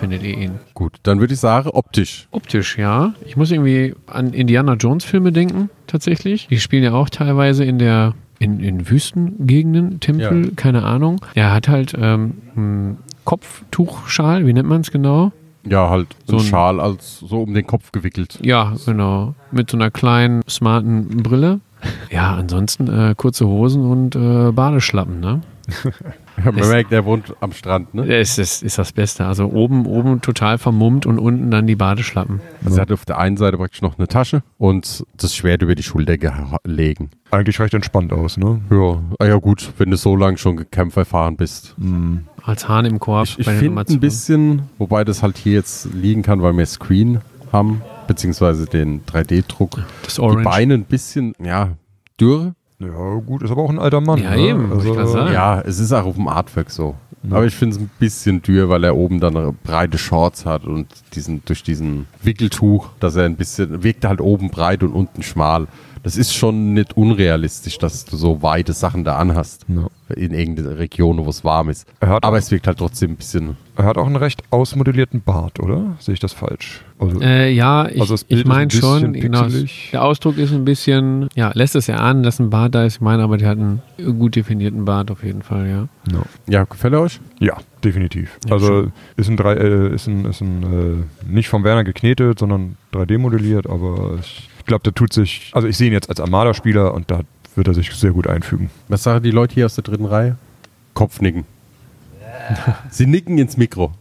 findet 0.00 0.22
ihr 0.22 0.36
ihn. 0.36 0.52
Gut, 0.74 0.94
dann 1.04 1.20
würde 1.20 1.34
ich 1.34 1.40
sagen, 1.40 1.68
optisch. 1.72 2.26
Optisch, 2.32 2.76
ja. 2.78 3.14
Ich 3.26 3.36
muss 3.36 3.50
irgendwie 3.52 3.94
an 4.06 4.32
Indiana 4.32 4.74
Jones 4.74 5.04
Filme 5.04 5.30
denken, 5.32 5.70
tatsächlich. 5.86 6.48
Die 6.48 6.58
spielen 6.58 6.82
ja 6.82 6.92
auch 6.92 7.08
teilweise 7.10 7.64
in 7.64 7.78
der 7.78 8.14
in, 8.38 8.58
in 8.60 8.88
Wüstengegenden, 8.88 10.00
Tempel, 10.00 10.46
Ja. 10.46 10.50
keine 10.56 10.82
Ahnung. 10.84 11.20
Er 11.34 11.52
hat 11.52 11.68
halt 11.68 11.94
ähm, 12.00 12.32
einen 12.56 12.96
Kopftuchschal, 13.24 14.46
wie 14.46 14.52
nennt 14.52 14.68
man 14.68 14.80
es 14.80 14.90
genau? 14.90 15.32
Ja, 15.64 15.90
halt 15.90 16.08
so 16.26 16.36
ein- 16.38 16.42
Schal 16.42 16.80
als 16.80 17.18
so 17.20 17.42
um 17.42 17.52
den 17.52 17.66
Kopf 17.66 17.92
gewickelt. 17.92 18.38
Ja, 18.42 18.72
genau. 18.86 19.34
Mit 19.52 19.70
so 19.70 19.76
einer 19.76 19.90
kleinen, 19.90 20.40
smarten 20.48 21.22
Brille. 21.22 21.60
Ja, 22.10 22.34
ansonsten 22.34 22.88
äh, 22.88 23.14
kurze 23.16 23.46
Hosen 23.46 23.82
und 23.84 24.16
äh, 24.16 24.52
Badeschlappen, 24.52 25.20
ne? 25.20 25.40
Man 26.44 26.54
merkt, 26.54 26.92
er 26.92 27.04
wohnt 27.04 27.34
am 27.40 27.52
Strand, 27.52 27.94
ne? 27.94 28.06
Es 28.14 28.38
ist, 28.38 28.62
ist 28.62 28.78
das 28.78 28.92
Beste. 28.92 29.26
Also 29.26 29.46
oben, 29.46 29.86
oben 29.86 30.20
total 30.20 30.58
vermummt 30.58 31.06
und 31.06 31.18
unten 31.18 31.50
dann 31.50 31.66
die 31.66 31.76
Badeschlappen. 31.76 32.40
Also 32.64 32.78
er 32.78 32.82
hat 32.82 32.92
auf 32.92 33.04
der 33.04 33.18
einen 33.18 33.36
Seite 33.36 33.56
praktisch 33.56 33.82
noch 33.82 33.98
eine 33.98 34.08
Tasche 34.08 34.42
und 34.58 35.04
das 35.16 35.34
Schwert 35.34 35.62
über 35.62 35.74
die 35.74 35.82
Schulter 35.82 36.16
legen. 36.64 37.10
Eigentlich 37.30 37.60
recht 37.60 37.74
entspannt 37.74 38.12
aus, 38.12 38.36
ne? 38.36 38.60
Ja, 38.70 39.02
ah 39.18 39.26
ja 39.26 39.36
gut, 39.36 39.72
wenn 39.78 39.90
du 39.90 39.96
so 39.96 40.16
lange 40.16 40.38
schon 40.38 40.56
gekämpft 40.56 40.96
erfahren 40.96 41.36
bist. 41.36 41.76
Als 42.42 42.68
Hahn 42.68 42.86
im 42.86 42.98
Korb. 42.98 43.26
Ich, 43.26 43.38
ich 43.38 43.48
finde 43.48 43.84
ein 43.88 44.00
bisschen, 44.00 44.62
wobei 44.78 45.04
das 45.04 45.22
halt 45.22 45.36
hier 45.36 45.52
jetzt 45.52 45.92
liegen 45.94 46.22
kann, 46.22 46.42
weil 46.42 46.56
wir 46.56 46.66
Screen 46.66 47.20
haben, 47.52 47.82
beziehungsweise 48.06 48.66
den 48.66 49.04
3D-Druck. 49.04 49.82
Das 50.02 50.14
Die 50.14 50.20
Orange. 50.20 50.44
Beine 50.44 50.74
ein 50.74 50.84
bisschen, 50.84 51.34
ja, 51.42 51.76
dürr. 52.20 52.54
Ja, 52.80 53.14
gut, 53.26 53.42
ist 53.42 53.50
aber 53.50 53.62
auch 53.62 53.70
ein 53.70 53.78
alter 53.78 54.00
Mann. 54.00 54.22
Ja, 54.22 54.30
ne? 54.30 54.48
eben, 54.48 54.70
wollte 54.70 55.02
ich 55.02 55.08
sagen. 55.08 55.32
Ja, 55.32 55.60
es 55.60 55.78
ist 55.78 55.92
auch 55.92 56.06
auf 56.06 56.14
dem 56.16 56.28
Artwork 56.28 56.70
so. 56.70 56.94
Aber 57.28 57.44
ich 57.44 57.54
finde 57.54 57.76
es 57.76 57.82
ein 57.82 57.90
bisschen 57.98 58.40
dürr, 58.40 58.70
weil 58.70 58.82
er 58.82 58.96
oben 58.96 59.20
dann 59.20 59.54
breite 59.62 59.98
Shorts 59.98 60.46
hat 60.46 60.64
und 60.64 60.86
diesen, 61.14 61.42
durch 61.44 61.62
diesen 61.62 62.06
Wickeltuch, 62.22 62.88
dass 62.98 63.14
er 63.14 63.24
ein 63.24 63.36
bisschen, 63.36 63.82
wirkt 63.82 64.06
halt 64.06 64.22
oben 64.22 64.50
breit 64.50 64.82
und 64.82 64.92
unten 64.92 65.22
schmal. 65.22 65.66
Das 66.02 66.16
ist 66.16 66.34
schon 66.34 66.72
nicht 66.72 66.96
unrealistisch, 66.96 67.78
dass 67.78 68.04
du 68.04 68.16
so 68.16 68.42
weite 68.42 68.72
Sachen 68.72 69.04
da 69.04 69.16
anhast. 69.16 69.66
Ja. 69.68 69.86
In 70.16 70.34
irgendeiner 70.34 70.78
Region, 70.78 71.24
wo 71.24 71.30
es 71.30 71.44
warm 71.44 71.68
ist. 71.68 71.86
Er 72.00 72.08
hat, 72.08 72.24
Aber 72.24 72.36
auch, 72.36 72.40
es 72.40 72.50
wirkt 72.50 72.66
halt 72.66 72.78
trotzdem 72.78 73.12
ein 73.12 73.16
bisschen. 73.16 73.56
er 73.76 73.84
hat 73.84 73.96
auch 73.96 74.06
einen 74.06 74.16
recht 74.16 74.42
ausmodellierten 74.50 75.22
Bart, 75.22 75.60
oder? 75.60 75.94
Sehe 76.00 76.14
ich 76.14 76.20
das 76.20 76.32
falsch? 76.32 76.80
Also, 76.98 77.20
Äh, 77.20 77.52
ja, 77.52 77.86
ich, 77.88 78.00
Also 78.00 78.16
ich 78.26 78.44
meine 78.44 78.70
schon, 78.70 79.12
genau, 79.12 79.46
der 79.92 80.02
Ausdruck 80.02 80.36
ist 80.38 80.52
ein 80.52 80.64
bisschen, 80.64 81.28
ja, 81.36 81.52
lässt 81.54 81.76
es 81.76 81.86
ja 81.86 81.96
ahnen, 81.96 82.22
dass 82.24 82.40
ein 82.40 82.50
Bart 82.50 82.74
da 82.74 82.84
ist. 82.84 82.94
Ich 82.96 83.00
meine 83.00 83.22
aber, 83.22 83.36
der 83.38 83.48
hat 83.50 83.58
einen 83.58 83.82
gut 84.18 84.34
definierten 84.36 84.84
Bart 84.84 85.10
auf 85.12 85.22
jeden 85.22 85.42
Fall, 85.42 85.68
ja. 85.68 85.88
no. 86.12 86.22
Ja, 86.48 86.64
gefällt 86.64 86.94
er 86.94 87.02
euch? 87.02 87.20
Ja, 87.38 87.56
definitiv. 87.84 88.36
Ja, 88.46 88.52
also 88.54 88.66
schon. 88.66 88.92
ist 89.16 89.28
ein, 89.28 89.36
drei, 89.36 89.54
äh, 89.54 89.94
ist 89.94 90.08
ein, 90.08 90.24
ist 90.24 90.40
ein 90.40 91.06
äh, 91.28 91.30
nicht 91.32 91.48
vom 91.48 91.62
Werner 91.62 91.84
geknetet, 91.84 92.40
sondern 92.40 92.76
3D 92.92 93.18
modelliert, 93.18 93.68
aber 93.68 94.18
ich 94.20 94.49
glaube, 94.70 94.84
der 94.84 94.94
tut 94.94 95.12
sich, 95.12 95.50
also 95.52 95.66
ich 95.66 95.76
sehe 95.76 95.88
ihn 95.88 95.92
jetzt 95.92 96.08
als 96.08 96.20
Armada-Spieler 96.20 96.94
und 96.94 97.10
da 97.10 97.22
wird 97.56 97.66
er 97.66 97.74
sich 97.74 97.92
sehr 97.92 98.12
gut 98.12 98.28
einfügen. 98.28 98.70
Was 98.86 99.02
sagen 99.02 99.22
die 99.24 99.32
Leute 99.32 99.54
hier 99.54 99.66
aus 99.66 99.74
der 99.74 99.82
dritten 99.82 100.06
Reihe? 100.06 100.36
Kopfnicken. 100.94 101.44
Sie 102.90 103.06
nicken 103.06 103.36
ins 103.36 103.56
Mikro. 103.56 103.92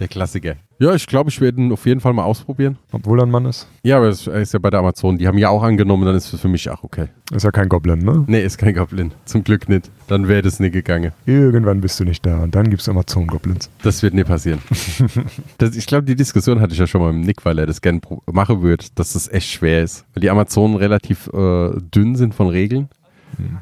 Der 0.00 0.08
Klassiker. 0.08 0.56
Ja, 0.80 0.94
ich 0.94 1.08
glaube, 1.08 1.28
ich 1.28 1.40
werde 1.40 1.60
ihn 1.60 1.72
auf 1.72 1.86
jeden 1.86 2.00
Fall 2.00 2.12
mal 2.12 2.22
ausprobieren. 2.22 2.78
Obwohl 2.92 3.18
er 3.18 3.26
ein 3.26 3.30
Mann 3.30 3.46
ist. 3.46 3.66
Ja, 3.82 3.96
aber 3.96 4.08
es 4.08 4.28
ist 4.28 4.52
ja 4.52 4.60
bei 4.60 4.70
der 4.70 4.78
Amazon. 4.78 5.18
Die 5.18 5.26
haben 5.26 5.36
ja 5.36 5.48
auch 5.48 5.64
angenommen, 5.64 6.06
dann 6.06 6.14
ist 6.14 6.32
es 6.32 6.40
für 6.40 6.46
mich 6.46 6.70
auch 6.70 6.84
okay. 6.84 7.08
Ist 7.32 7.42
ja 7.42 7.50
kein 7.50 7.68
Goblin, 7.68 7.98
ne? 7.98 8.24
Nee, 8.28 8.42
ist 8.42 8.58
kein 8.58 8.74
Goblin. 8.74 9.12
Zum 9.24 9.42
Glück 9.42 9.68
nicht. 9.68 9.90
Dann 10.06 10.28
wäre 10.28 10.42
das 10.42 10.60
nicht 10.60 10.72
gegangen. 10.72 11.12
Irgendwann 11.26 11.80
bist 11.80 11.98
du 11.98 12.04
nicht 12.04 12.24
da 12.24 12.38
und 12.38 12.54
dann 12.54 12.70
gibt 12.70 12.80
es 12.80 12.88
Amazon-Goblins. 12.88 13.70
Das 13.82 14.02
wird 14.04 14.14
nicht 14.14 14.28
passieren. 14.28 14.60
das, 15.58 15.74
ich 15.74 15.86
glaube, 15.86 16.04
die 16.04 16.14
Diskussion 16.14 16.60
hatte 16.60 16.74
ich 16.74 16.78
ja 16.78 16.86
schon 16.86 17.00
mal 17.00 17.12
mit 17.12 17.26
Nick, 17.26 17.44
weil 17.44 17.58
er 17.58 17.66
das 17.66 17.80
gerne 17.80 18.00
machen 18.30 18.62
würde, 18.62 18.84
dass 18.94 19.14
das 19.14 19.28
echt 19.28 19.48
schwer 19.50 19.82
ist. 19.82 20.04
Weil 20.14 20.20
die 20.20 20.30
Amazonen 20.30 20.76
relativ 20.76 21.28
äh, 21.32 21.70
dünn 21.92 22.14
sind 22.14 22.34
von 22.34 22.48
Regeln. 22.48 22.88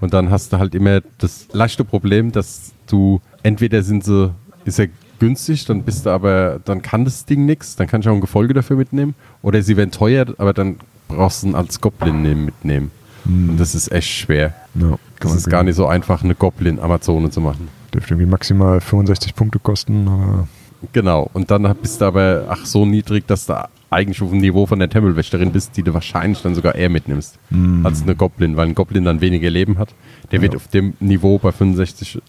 Und 0.01 0.15
dann 0.15 0.31
hast 0.31 0.53
du 0.53 0.59
halt 0.59 0.75
immer 0.75 1.01
das 1.19 1.49
leichte 1.53 1.85
Problem, 1.85 2.33
dass 2.33 2.73
du 2.87 3.21
entweder 3.43 3.83
sind 3.83 4.05
sie, 4.05 4.33
ist 4.65 4.79
er 4.79 4.89
günstig, 5.19 5.65
dann 5.67 5.83
bist 5.83 6.07
du 6.07 6.11
aber, 6.11 6.61
dann 6.65 6.83
kann 6.83 7.05
das 7.05 7.25
Ding 7.25 7.47
nichts, 7.47 7.77
dann 7.77 7.87
kann 7.87 8.01
ich 8.01 8.09
auch 8.09 8.15
ein 8.15 8.21
Gefolge 8.21 8.55
dafür 8.55 8.77
mitnehmen. 8.77 9.15
Oder 9.43 9.63
sie 9.63 9.77
werden 9.77 9.91
teuer, 9.91 10.27
aber 10.39 10.53
dann 10.53 10.77
brauchst 11.09 11.43
du 11.43 11.49
ihn 11.49 11.55
als 11.55 11.81
Goblin 11.81 12.23
nehmen- 12.23 12.45
mitnehmen. 12.45 12.91
Und 13.25 13.57
das 13.59 13.75
ist 13.75 13.91
echt 13.91 14.09
schwer. 14.09 14.55
Ja, 14.75 14.99
Das 15.21 15.35
ist 15.35 15.51
gar 15.51 15.63
nicht 15.65 15.75
so 15.75 15.87
einfach, 15.87 16.23
eine 16.23 16.35
Goblin-Amazone 16.37 17.31
zu 17.31 17.41
machen. 17.41 17.69
Dürfte 17.93 18.15
irgendwie 18.15 18.31
maximal 18.31 18.81
65 18.81 19.35
Punkte 19.35 19.59
kosten, 19.59 20.07
aber 20.07 20.49
Genau. 20.93 21.29
Und 21.33 21.51
dann 21.51 21.75
bist 21.81 22.01
du 22.01 22.05
aber 22.05 22.45
ach 22.49 22.67
so 22.67 22.85
niedrig, 22.87 23.27
dass 23.27 23.47
du 23.47 23.55
eigentlich 23.91 24.21
auf 24.23 24.31
dem 24.31 24.39
Niveau 24.41 24.67
von 24.67 24.79
der 24.79 24.89
Tempelwächterin 24.91 25.51
bist, 25.51 25.77
die 25.77 25.83
du 25.83 25.95
wahrscheinlich 25.95 26.43
dann 26.43 26.55
sogar 26.55 26.75
eher 26.75 26.91
mitnimmst 26.91 27.39
als 27.83 28.03
eine 28.03 28.15
Goblin, 28.15 28.57
weil 28.57 28.69
ein 28.69 28.75
Goblin 28.75 29.05
dann 29.05 29.21
weniger 29.21 29.49
Leben 29.51 29.79
hat. 29.79 29.89
Der 30.31 30.43
wird 30.43 30.55
auf 30.55 30.69
dem 30.69 30.95
Niveau 31.01 31.39
bei 31.39 31.51
65 31.51 32.21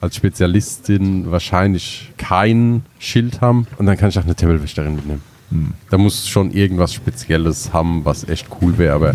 als 0.00 0.16
Spezialistin 0.16 1.30
wahrscheinlich 1.30 2.12
kein 2.16 2.82
Schild 2.98 3.40
haben 3.40 3.66
und 3.78 3.86
dann 3.86 3.96
kann 3.96 4.10
ich 4.10 4.18
auch 4.18 4.24
eine 4.24 4.34
Tempelwächterin 4.34 4.94
mitnehmen. 4.94 5.22
Da 5.90 5.96
muss 5.96 6.28
schon 6.28 6.50
irgendwas 6.50 6.92
Spezielles 6.92 7.72
haben, 7.72 8.04
was 8.04 8.28
echt 8.28 8.48
cool 8.60 8.76
wäre, 8.76 8.94
aber 8.94 9.14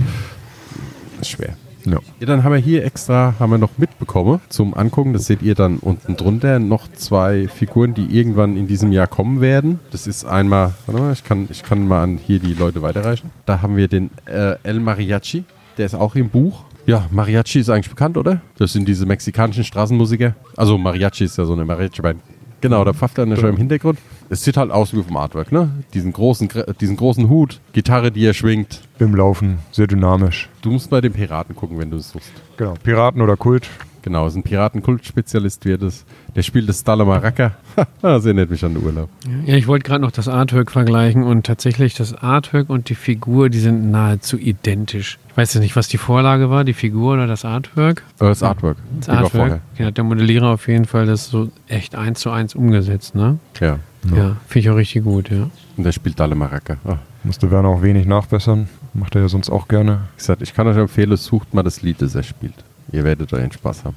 ist 1.21 1.29
schwer. 1.29 1.55
ja. 1.85 1.99
Ja, 2.19 2.25
dann 2.25 2.43
haben 2.43 2.53
wir 2.53 2.59
hier 2.59 2.83
extra, 2.83 3.35
haben 3.39 3.51
wir 3.51 3.59
noch 3.59 3.77
mitbekommen 3.77 4.41
zum 4.49 4.73
Angucken, 4.73 5.13
das 5.13 5.25
seht 5.27 5.41
ihr 5.43 5.53
dann 5.53 5.77
unten 5.77 6.17
drunter, 6.17 6.57
noch 6.59 6.91
zwei 6.91 7.47
Figuren, 7.47 7.93
die 7.93 8.17
irgendwann 8.17 8.57
in 8.57 8.67
diesem 8.67 8.91
Jahr 8.91 9.07
kommen 9.07 9.41
werden. 9.41 9.79
Das 9.91 10.07
ist 10.07 10.25
einmal, 10.25 10.73
warte 10.87 11.01
mal, 11.01 11.13
ich 11.13 11.23
kann, 11.23 11.47
ich 11.51 11.63
kann 11.63 11.87
mal 11.87 12.01
an 12.01 12.17
hier 12.17 12.39
die 12.39 12.55
Leute 12.55 12.81
weiterreichen. 12.81 13.29
Da 13.45 13.61
haben 13.61 13.77
wir 13.77 13.87
den 13.87 14.09
äh, 14.25 14.55
El 14.63 14.79
Mariachi, 14.79 15.43
der 15.77 15.85
ist 15.85 15.95
auch 15.95 16.15
im 16.15 16.29
Buch. 16.29 16.65
Ja, 16.85 17.07
Mariachi 17.11 17.59
ist 17.59 17.69
eigentlich 17.69 17.89
bekannt, 17.89 18.17
oder? 18.17 18.41
Das 18.57 18.73
sind 18.73 18.87
diese 18.87 19.05
mexikanischen 19.05 19.63
Straßenmusiker. 19.63 20.35
Also 20.57 20.77
Mariachi 20.77 21.23
ist 21.23 21.37
ja 21.37 21.45
so 21.45 21.53
eine 21.53 21.63
Mariachi-Band. 21.63 22.19
Genau, 22.59 22.83
da 22.83 22.93
pfafft 22.93 23.17
er 23.17 23.35
schon 23.35 23.49
im 23.49 23.57
Hintergrund. 23.57 23.99
Es 24.29 24.43
sieht 24.43 24.55
halt 24.57 24.71
aus 24.71 24.93
wie 24.93 25.03
vom 25.03 25.17
Artwork, 25.17 25.51
ne? 25.51 25.69
Diesen 25.93 26.13
großen, 26.13 26.49
diesen 26.79 26.95
großen 26.95 27.27
Hut, 27.29 27.59
Gitarre, 27.73 28.11
die 28.11 28.25
er 28.25 28.33
schwingt. 28.33 28.81
Im 28.99 29.15
Laufen, 29.15 29.59
sehr 29.71 29.87
dynamisch. 29.87 30.49
Du 30.61 30.71
musst 30.71 30.89
bei 30.89 31.01
den 31.01 31.11
Piraten 31.11 31.55
gucken, 31.55 31.77
wenn 31.77 31.91
du 31.91 31.97
es 31.97 32.11
suchst. 32.11 32.31
Genau. 32.55 32.73
Piraten 32.81 33.21
oder 33.21 33.35
Kult. 33.35 33.69
Genau, 34.03 34.27
ist 34.27 34.35
ein 34.35 34.43
Piratenkultspezialist 34.43 35.63
wird 35.63 35.81
es. 35.81 36.05
Der 36.35 36.43
spielt 36.43 36.67
das 36.67 36.81
Stalla 36.81 37.05
Maraca. 37.05 37.53
das 38.01 38.25
erinnert 38.25 38.49
mich 38.49 38.63
an 38.63 38.73
den 38.73 38.83
Urlaub. 38.83 39.09
Ja, 39.45 39.55
ich 39.55 39.65
wollte 39.65 39.85
gerade 39.85 40.01
noch 40.01 40.11
das 40.11 40.27
Artwork 40.27 40.71
vergleichen 40.71 41.23
und 41.23 41.45
tatsächlich 41.45 41.95
das 41.95 42.13
Artwork 42.13 42.69
und 42.69 42.89
die 42.89 42.95
Figur, 42.95 43.49
die 43.49 43.59
sind 43.59 43.91
nahezu 43.91 44.37
identisch. 44.37 45.19
Ich 45.29 45.37
weiß 45.37 45.53
jetzt 45.53 45.63
nicht, 45.63 45.77
was 45.77 45.87
die 45.87 45.97
Vorlage 45.97 46.49
war, 46.49 46.65
die 46.65 46.73
Figur 46.73 47.13
oder 47.13 47.27
das 47.27 47.45
Artwork. 47.45 48.03
Äh, 48.19 48.25
das 48.25 48.43
Artwork. 48.43 48.77
Das 48.99 49.07
Artwork. 49.07 49.61
Ja, 49.77 49.85
hat 49.85 49.97
der 49.97 50.03
Modellierer 50.03 50.49
auf 50.49 50.67
jeden 50.67 50.85
Fall 50.85 51.05
das 51.05 51.29
so 51.29 51.49
echt 51.69 51.95
eins 51.95 52.19
zu 52.19 52.29
eins 52.29 52.55
umgesetzt, 52.55 53.15
ne? 53.15 53.39
Ja. 53.61 53.79
Ja, 54.13 54.35
finde 54.47 54.59
ich 54.59 54.69
auch 54.69 54.75
richtig 54.75 55.05
gut, 55.05 55.29
ja. 55.29 55.49
Und 55.77 55.85
der 55.85 55.93
spielt 55.93 56.15
Stalla 56.15 56.35
Maraca. 56.35 56.75
Ah. 56.83 56.97
Musste 57.23 57.49
Werner 57.51 57.69
auch 57.69 57.81
wenig 57.81 58.05
nachbessern. 58.05 58.67
Macht 58.93 59.15
er 59.15 59.21
ja 59.21 59.29
sonst 59.29 59.49
auch 59.49 59.69
gerne. 59.69 60.01
Wie 60.15 60.17
gesagt, 60.17 60.41
ich 60.41 60.53
kann 60.53 60.67
euch 60.67 60.75
empfehlen, 60.75 61.15
sucht 61.15 61.53
mal 61.53 61.63
das 61.63 61.81
Lied, 61.81 62.01
das 62.01 62.15
er 62.15 62.23
spielt. 62.23 62.65
Ihr 62.93 63.03
werdet 63.03 63.33
euren 63.33 63.51
Spaß 63.51 63.83
haben. 63.83 63.95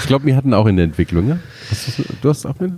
Ich 0.00 0.06
glaube, 0.08 0.26
wir 0.26 0.34
hatten 0.34 0.52
auch 0.54 0.66
in 0.66 0.74
der 0.76 0.84
Entwicklung, 0.86 1.28
ja? 1.28 1.38
Hast 1.70 1.86
du's- 1.98 2.06
du 2.20 2.28
hast 2.28 2.46
auch 2.46 2.58
mit? 2.58 2.72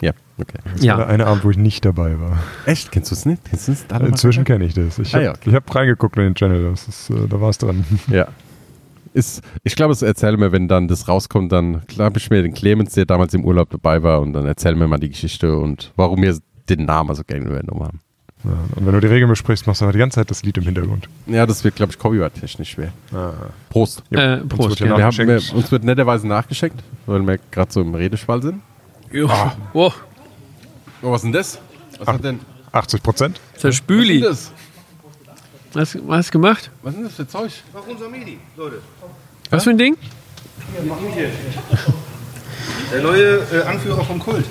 Ja, 0.00 0.12
okay. 0.38 0.58
Das 0.64 0.80
war 0.80 0.82
Ja, 0.82 1.06
eine 1.06 1.26
Abend, 1.26 1.44
wo 1.44 1.50
ich 1.50 1.58
nicht 1.58 1.84
dabei 1.84 2.18
war. 2.18 2.38
Echt? 2.64 2.90
Kennst 2.90 3.10
du 3.10 3.14
es 3.14 3.26
nicht? 3.26 3.44
Kennst 3.44 3.68
du 3.68 3.72
es? 3.72 3.86
Da 3.86 3.98
Inzwischen 3.98 4.44
kenne 4.44 4.64
ich 4.64 4.72
das. 4.72 4.98
Ich 4.98 5.10
Ah, 5.14 5.18
habe 5.18 5.24
ja, 5.26 5.30
okay. 5.32 5.52
hab 5.52 5.74
reingeguckt 5.74 6.16
in 6.16 6.22
den 6.24 6.34
Channel, 6.34 6.70
das 6.70 6.88
ist, 6.88 7.10
äh, 7.10 7.28
da 7.28 7.38
war 7.40 7.50
es 7.50 7.58
dran. 7.58 7.84
Ja. 8.10 8.28
Ist, 9.12 9.42
ich 9.62 9.76
glaube, 9.76 9.92
es 9.92 10.02
erzählen 10.02 10.40
wir, 10.40 10.50
wenn 10.52 10.66
dann 10.66 10.88
das 10.88 11.06
rauskommt, 11.06 11.52
dann 11.52 11.82
glaube 11.86 12.18
ich 12.18 12.30
mir 12.30 12.42
den 12.42 12.54
Clemens, 12.54 12.94
der 12.94 13.04
damals 13.04 13.34
im 13.34 13.44
Urlaub 13.44 13.70
dabei 13.70 14.02
war, 14.02 14.20
und 14.22 14.32
dann 14.32 14.46
erzählen 14.46 14.78
wir 14.80 14.88
mal 14.88 14.98
die 14.98 15.10
Geschichte 15.10 15.56
und 15.56 15.92
warum 15.96 16.20
wir 16.22 16.36
den 16.68 16.86
Namen 16.86 17.14
so 17.14 17.22
gerne 17.24 17.46
übernommen 17.46 17.82
haben. 17.84 18.00
Ja, 18.44 18.50
und 18.76 18.84
wenn 18.86 18.92
du 18.92 19.00
die 19.00 19.06
Regeln 19.06 19.28
besprichst, 19.30 19.66
machst 19.66 19.80
du 19.80 19.86
aber 19.86 19.92
die 19.92 19.98
ganze 19.98 20.16
Zeit 20.16 20.30
das 20.30 20.42
Lied 20.42 20.58
im 20.58 20.64
Hintergrund. 20.64 21.08
Ja, 21.26 21.46
das 21.46 21.64
wird, 21.64 21.76
glaube 21.76 21.92
ich, 21.92 21.98
copyright-technisch 21.98 22.70
schwer. 22.72 22.92
Prost. 23.70 24.02
äh, 24.10 24.40
Uns 24.40 24.48
Prost. 24.48 24.68
wird 24.70 24.78
hier 24.80 24.86
Ja. 24.88 24.98
Wir 24.98 25.04
haben, 25.06 25.16
wir, 25.16 25.54
uns 25.56 25.72
wird 25.72 25.84
netterweise 25.84 26.26
nachgeschenkt, 26.28 26.82
weil 27.06 27.22
wir 27.26 27.38
gerade 27.50 27.72
so 27.72 27.80
im 27.80 27.94
Redeschwall 27.94 28.42
sind. 28.42 28.60
Ja. 29.12 29.56
Oh, 29.72 29.92
Oh, 31.02 31.10
was 31.12 31.20
ist 31.20 31.24
denn 31.24 31.32
das? 31.32 31.58
Was 31.98 32.08
hat 32.08 32.24
denn? 32.24 32.40
80 32.72 33.02
Prozent? 33.02 33.40
ist 33.54 33.64
der 33.64 33.72
Spüli. 33.72 34.20
das? 34.20 34.50
Was, 35.74 35.96
was 36.06 36.18
hast 36.18 36.28
du 36.28 36.32
gemacht? 36.32 36.70
Was 36.82 36.92
ist 36.92 36.96
denn 36.98 37.04
das 37.04 37.14
für 37.14 37.26
Zeug? 37.28 37.52
Was 39.50 39.64
für 39.64 39.70
ein 39.70 39.78
Ding? 39.78 39.96
Der 42.92 43.02
neue 43.02 43.38
äh, 43.52 43.62
Anführer 43.66 44.04
vom 44.04 44.18
Kult. 44.18 44.44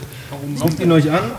Guckt 0.60 0.80
ihn 0.80 0.92
euch 0.92 1.10
an. 1.10 1.32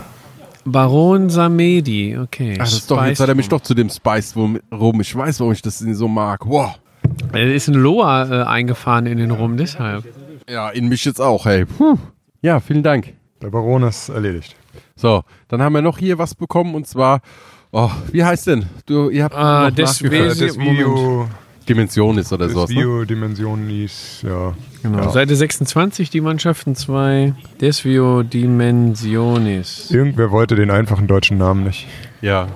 Baron 0.65 1.29
Samedi, 1.29 2.17
okay. 2.17 2.53
Ach, 2.55 2.65
das 2.65 2.73
ist 2.73 2.91
doch, 2.91 3.05
jetzt 3.05 3.19
hat 3.19 3.29
er 3.29 3.35
mich 3.35 3.49
doch 3.49 3.61
zu 3.61 3.73
dem 3.75 3.89
Spice 3.89 4.35
rum. 4.35 4.59
Ich 4.99 5.15
weiß, 5.15 5.39
warum 5.39 5.53
ich 5.53 5.61
das 5.61 5.79
so 5.79 6.07
mag. 6.07 6.45
Wow. 6.45 6.79
Er 7.33 7.53
ist 7.53 7.67
ein 7.67 7.75
Loa 7.75 8.41
äh, 8.41 8.43
eingefahren 8.45 9.05
in 9.05 9.19
den 9.19 9.31
Rum, 9.31 9.57
deshalb. 9.57 10.05
Ja, 10.49 10.69
in 10.69 10.87
mich 10.89 11.05
jetzt 11.05 11.21
auch, 11.21 11.45
hey. 11.45 11.65
Puh. 11.65 11.97
Ja, 12.41 12.59
vielen 12.59 12.83
Dank. 12.83 13.13
Der 13.41 13.49
Baron 13.49 13.83
ist 13.83 14.09
erledigt. 14.09 14.55
So, 14.95 15.23
dann 15.47 15.61
haben 15.61 15.73
wir 15.73 15.81
noch 15.81 15.97
hier 15.97 16.17
was 16.17 16.33
bekommen 16.35 16.73
und 16.73 16.87
zwar, 16.87 17.21
oh, 17.71 17.91
wie 18.11 18.23
heißt 18.23 18.47
denn? 18.47 18.65
Du, 18.85 19.09
ihr 19.09 19.23
habt 19.25 19.35
Ah, 19.35 19.69
noch 19.69 19.75
das 19.75 20.01
Video, 20.01 21.27
Dimension 21.67 22.17
ist 22.17 22.31
oder 22.31 22.45
das 22.45 22.53
sowas, 22.53 22.69
ne? 22.69 22.75
Video 22.75 23.05
Dimensionis, 23.05 24.23
ja. 24.27 24.53
Genau. 24.83 24.99
Ja. 24.99 25.09
Seite 25.09 25.35
26, 25.35 26.09
die 26.09 26.21
Mannschaften 26.21 26.75
2. 26.75 27.33
Desvio 27.59 28.23
Dimensionis. 28.23 29.89
Irgendwer 29.91 30.31
wollte 30.31 30.55
den 30.55 30.69
einfachen 30.69 31.07
deutschen 31.07 31.37
Namen 31.37 31.63
nicht. 31.63 31.87
Ja. 32.21 32.47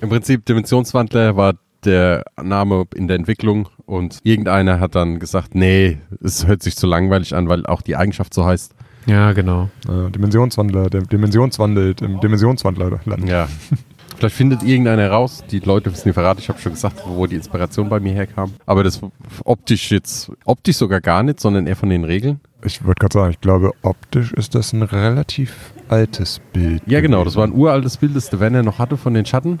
Im 0.00 0.08
Prinzip 0.08 0.44
Dimensionswandler 0.46 1.36
war 1.36 1.54
der 1.84 2.24
Name 2.42 2.84
in 2.94 3.08
der 3.08 3.16
Entwicklung 3.16 3.68
und 3.86 4.18
irgendeiner 4.22 4.80
hat 4.80 4.94
dann 4.94 5.18
gesagt, 5.18 5.54
nee, 5.54 5.98
es 6.22 6.46
hört 6.46 6.62
sich 6.62 6.76
zu 6.76 6.86
langweilig 6.86 7.34
an, 7.34 7.48
weil 7.48 7.66
auch 7.66 7.82
die 7.82 7.96
Eigenschaft 7.96 8.34
so 8.34 8.44
heißt. 8.44 8.74
Ja, 9.06 9.32
genau. 9.32 9.70
Äh, 9.88 10.10
Dimensionswandler, 10.10 10.90
der 10.90 11.02
Dimensionswandelt 11.02 12.02
im 12.02 12.20
Dimensionswandlerland. 12.20 13.28
Ja. 13.28 13.48
Vielleicht 14.20 14.36
findet 14.36 14.62
irgendeiner 14.62 15.10
raus, 15.10 15.42
die 15.50 15.60
Leute 15.60 15.90
wissen 15.90 16.08
nicht 16.08 16.14
verraten, 16.14 16.40
ich 16.40 16.50
habe 16.50 16.60
schon 16.60 16.72
gesagt, 16.72 17.00
wo 17.06 17.26
die 17.26 17.36
Inspiration 17.36 17.88
bei 17.88 18.00
mir 18.00 18.12
herkam. 18.12 18.52
Aber 18.66 18.84
das 18.84 19.00
optisch 19.44 19.90
jetzt, 19.90 20.30
optisch 20.44 20.76
sogar 20.76 21.00
gar 21.00 21.22
nicht, 21.22 21.40
sondern 21.40 21.66
eher 21.66 21.74
von 21.74 21.88
den 21.88 22.04
Regeln. 22.04 22.38
Ich 22.62 22.84
wollte 22.84 23.00
gerade 23.00 23.14
sagen, 23.14 23.30
ich 23.30 23.40
glaube, 23.40 23.72
optisch 23.80 24.34
ist 24.34 24.54
das 24.54 24.74
ein 24.74 24.82
relativ 24.82 25.72
altes 25.88 26.42
Bild. 26.52 26.82
Ja, 26.84 27.00
genau, 27.00 27.24
das 27.24 27.36
war 27.36 27.44
ein 27.44 27.54
uraltes 27.54 27.96
Bild, 27.96 28.14
das 28.14 28.28
der 28.28 28.40
Werner 28.40 28.62
noch 28.62 28.78
hatte 28.78 28.98
von 28.98 29.14
den 29.14 29.24
Schatten. 29.24 29.60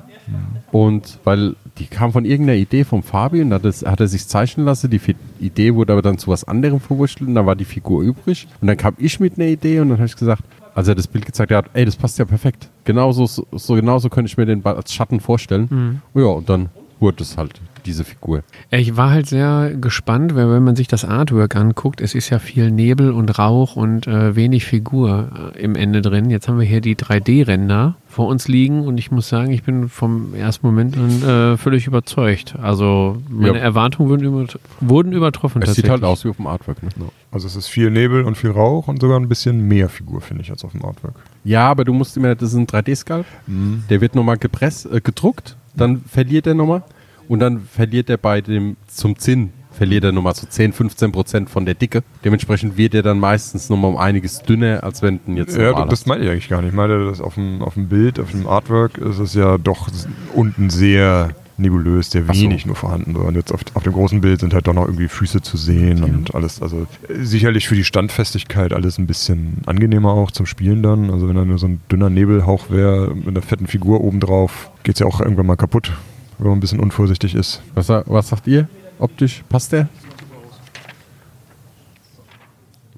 Und 0.70 1.18
weil 1.24 1.56
die 1.78 1.86
kam 1.86 2.12
von 2.12 2.26
irgendeiner 2.26 2.58
Idee 2.58 2.84
vom 2.84 3.02
Fabi 3.02 3.40
und 3.40 3.54
hat, 3.54 3.64
es, 3.64 3.82
hat 3.86 4.00
er 4.00 4.08
sich 4.08 4.28
zeichnen 4.28 4.66
lassen. 4.66 4.90
Die 4.90 5.00
Idee 5.40 5.74
wurde 5.74 5.94
aber 5.94 6.02
dann 6.02 6.18
zu 6.18 6.28
was 6.28 6.44
anderem 6.44 6.80
verwurschtelt 6.80 7.28
und 7.28 7.34
dann 7.34 7.46
war 7.46 7.56
die 7.56 7.64
Figur 7.64 8.02
übrig. 8.02 8.46
Und 8.60 8.68
dann 8.68 8.76
kam 8.76 8.94
ich 8.98 9.18
mit 9.20 9.38
einer 9.38 9.48
Idee 9.48 9.80
und 9.80 9.88
dann 9.88 9.96
habe 9.96 10.06
ich 10.06 10.16
gesagt, 10.16 10.44
als 10.74 10.88
er 10.88 10.94
das 10.94 11.06
Bild 11.06 11.26
gezeigt 11.26 11.52
hat, 11.52 11.66
ey, 11.72 11.84
das 11.84 11.96
passt 11.96 12.18
ja 12.18 12.24
perfekt. 12.24 12.68
Genauso, 12.84 13.26
so, 13.26 13.46
so 13.52 13.74
genauso 13.74 14.08
könnte 14.08 14.28
ich 14.28 14.36
mir 14.36 14.46
den 14.46 14.64
als 14.64 14.92
Schatten 14.92 15.20
vorstellen. 15.20 16.02
Ja, 16.14 16.24
und 16.26 16.48
dann 16.48 16.68
wurde 16.98 17.22
es 17.22 17.36
halt 17.36 17.60
diese 17.86 18.04
Figur. 18.04 18.42
Ich 18.70 18.96
war 18.96 19.10
halt 19.10 19.26
sehr 19.26 19.72
gespannt, 19.80 20.34
weil 20.34 20.50
wenn 20.50 20.62
man 20.64 20.76
sich 20.76 20.88
das 20.88 21.04
Artwork 21.04 21.56
anguckt, 21.56 22.00
es 22.00 22.14
ist 22.14 22.30
ja 22.30 22.38
viel 22.38 22.70
Nebel 22.70 23.10
und 23.12 23.38
Rauch 23.38 23.76
und 23.76 24.06
äh, 24.06 24.36
wenig 24.36 24.64
Figur 24.64 25.52
äh, 25.54 25.58
im 25.62 25.74
Ende 25.76 26.02
drin. 26.02 26.30
Jetzt 26.30 26.48
haben 26.48 26.58
wir 26.58 26.66
hier 26.66 26.80
die 26.80 26.96
3D-Ränder 26.96 27.96
vor 28.08 28.26
uns 28.26 28.48
liegen 28.48 28.80
und 28.82 28.98
ich 28.98 29.10
muss 29.10 29.28
sagen, 29.28 29.52
ich 29.52 29.62
bin 29.62 29.88
vom 29.88 30.34
ersten 30.34 30.66
Moment 30.66 30.96
an 30.96 31.22
äh, 31.22 31.56
völlig 31.56 31.86
überzeugt. 31.86 32.54
Also 32.60 33.22
meine 33.28 33.58
Ja. 33.58 33.62
Erwartungen 33.64 34.08
wurden, 34.08 34.24
über, 34.24 34.46
wurden 34.80 35.12
übertroffen. 35.12 35.62
Es 35.62 35.74
sieht 35.74 35.88
halt 35.88 36.02
aus 36.02 36.24
wie 36.24 36.28
auf 36.30 36.36
dem 36.36 36.46
Artwork. 36.48 36.82
Ne? 36.82 36.88
Also 37.30 37.46
es 37.46 37.54
ist 37.54 37.68
viel 37.68 37.90
Nebel 37.90 38.24
und 38.24 38.36
viel 38.36 38.50
Rauch 38.50 38.88
und 38.88 39.00
sogar 39.00 39.18
ein 39.20 39.28
bisschen 39.28 39.60
mehr 39.68 39.88
Figur, 39.88 40.20
finde 40.20 40.42
ich, 40.42 40.50
als 40.50 40.64
auf 40.64 40.72
dem 40.72 40.84
Artwork. 40.84 41.14
Ja, 41.44 41.68
aber 41.70 41.84
du 41.84 41.92
musst 41.92 42.16
immer, 42.16 42.34
das 42.34 42.50
ist 42.52 42.56
ein 42.58 42.66
3D-Skalp. 42.66 43.26
Der 43.46 44.00
wird 44.00 44.14
nochmal 44.16 44.36
gepresst, 44.38 44.86
äh, 44.90 45.00
gedruckt, 45.00 45.56
dann 45.76 46.02
verliert 46.02 46.48
er 46.48 46.54
nochmal 46.54 46.82
und 47.30 47.38
dann 47.38 47.60
verliert 47.60 48.10
er 48.10 48.16
bei 48.16 48.40
dem 48.40 48.76
zum 48.88 49.16
Zinn, 49.16 49.52
verliert 49.70 50.02
er 50.02 50.10
nochmal 50.10 50.34
so 50.34 50.48
10, 50.48 50.72
15 50.72 51.12
Prozent 51.12 51.48
von 51.48 51.64
der 51.64 51.74
Dicke. 51.74 52.02
Dementsprechend 52.24 52.76
wird 52.76 52.92
er 52.92 53.02
dann 53.02 53.20
meistens 53.20 53.70
nochmal 53.70 53.92
um 53.92 53.98
einiges 53.98 54.42
dünner, 54.42 54.82
als 54.82 55.00
wenn 55.00 55.20
du 55.24 55.34
jetzt 55.34 55.56
Ja, 55.56 55.84
das 55.84 56.06
meine 56.06 56.24
ich 56.24 56.30
eigentlich 56.30 56.48
gar 56.48 56.60
nicht. 56.60 56.70
Ich 56.70 56.76
meine, 56.76 57.04
das 57.04 57.20
auf 57.20 57.34
dem, 57.34 57.62
auf 57.62 57.74
dem 57.74 57.88
Bild, 57.88 58.18
auf 58.18 58.32
dem 58.32 58.48
Artwork 58.48 58.98
ist 58.98 59.20
es 59.20 59.34
ja 59.34 59.58
doch 59.58 59.86
unten 60.34 60.70
sehr 60.70 61.30
nebulös, 61.56 62.10
sehr 62.10 62.24
Ach 62.26 62.34
so. 62.34 62.42
wenig 62.42 62.66
nur 62.66 62.74
vorhanden. 62.74 63.14
Und 63.14 63.36
jetzt 63.36 63.52
auf, 63.52 63.60
auf 63.74 63.84
dem 63.84 63.92
großen 63.92 64.20
Bild 64.20 64.40
sind 64.40 64.52
halt 64.52 64.66
doch 64.66 64.74
noch 64.74 64.86
irgendwie 64.86 65.06
Füße 65.06 65.40
zu 65.40 65.56
sehen 65.56 66.02
und 66.02 66.34
alles. 66.34 66.60
Also 66.60 66.88
sicherlich 67.08 67.68
für 67.68 67.76
die 67.76 67.84
Standfestigkeit 67.84 68.72
alles 68.72 68.98
ein 68.98 69.06
bisschen 69.06 69.58
angenehmer 69.66 70.10
auch 70.10 70.32
zum 70.32 70.46
Spielen 70.46 70.82
dann. 70.82 71.12
Also 71.12 71.28
wenn 71.28 71.36
da 71.36 71.44
nur 71.44 71.58
so 71.58 71.68
ein 71.68 71.80
dünner 71.92 72.10
Nebelhauch 72.10 72.70
wäre 72.70 73.14
mit 73.14 73.28
einer 73.28 73.42
fetten 73.42 73.68
Figur 73.68 74.00
obendrauf, 74.00 74.72
geht 74.82 74.96
es 74.96 74.98
ja 74.98 75.06
auch 75.06 75.20
irgendwann 75.20 75.46
mal 75.46 75.54
kaputt, 75.56 75.92
wenn 76.40 76.48
man 76.48 76.58
ein 76.58 76.60
bisschen 76.60 76.80
unvorsichtig 76.80 77.34
ist. 77.34 77.62
Was, 77.74 77.88
was 77.88 78.28
sagt 78.28 78.46
ihr? 78.46 78.68
Optisch 78.98 79.42
passt 79.48 79.72
der? 79.72 79.88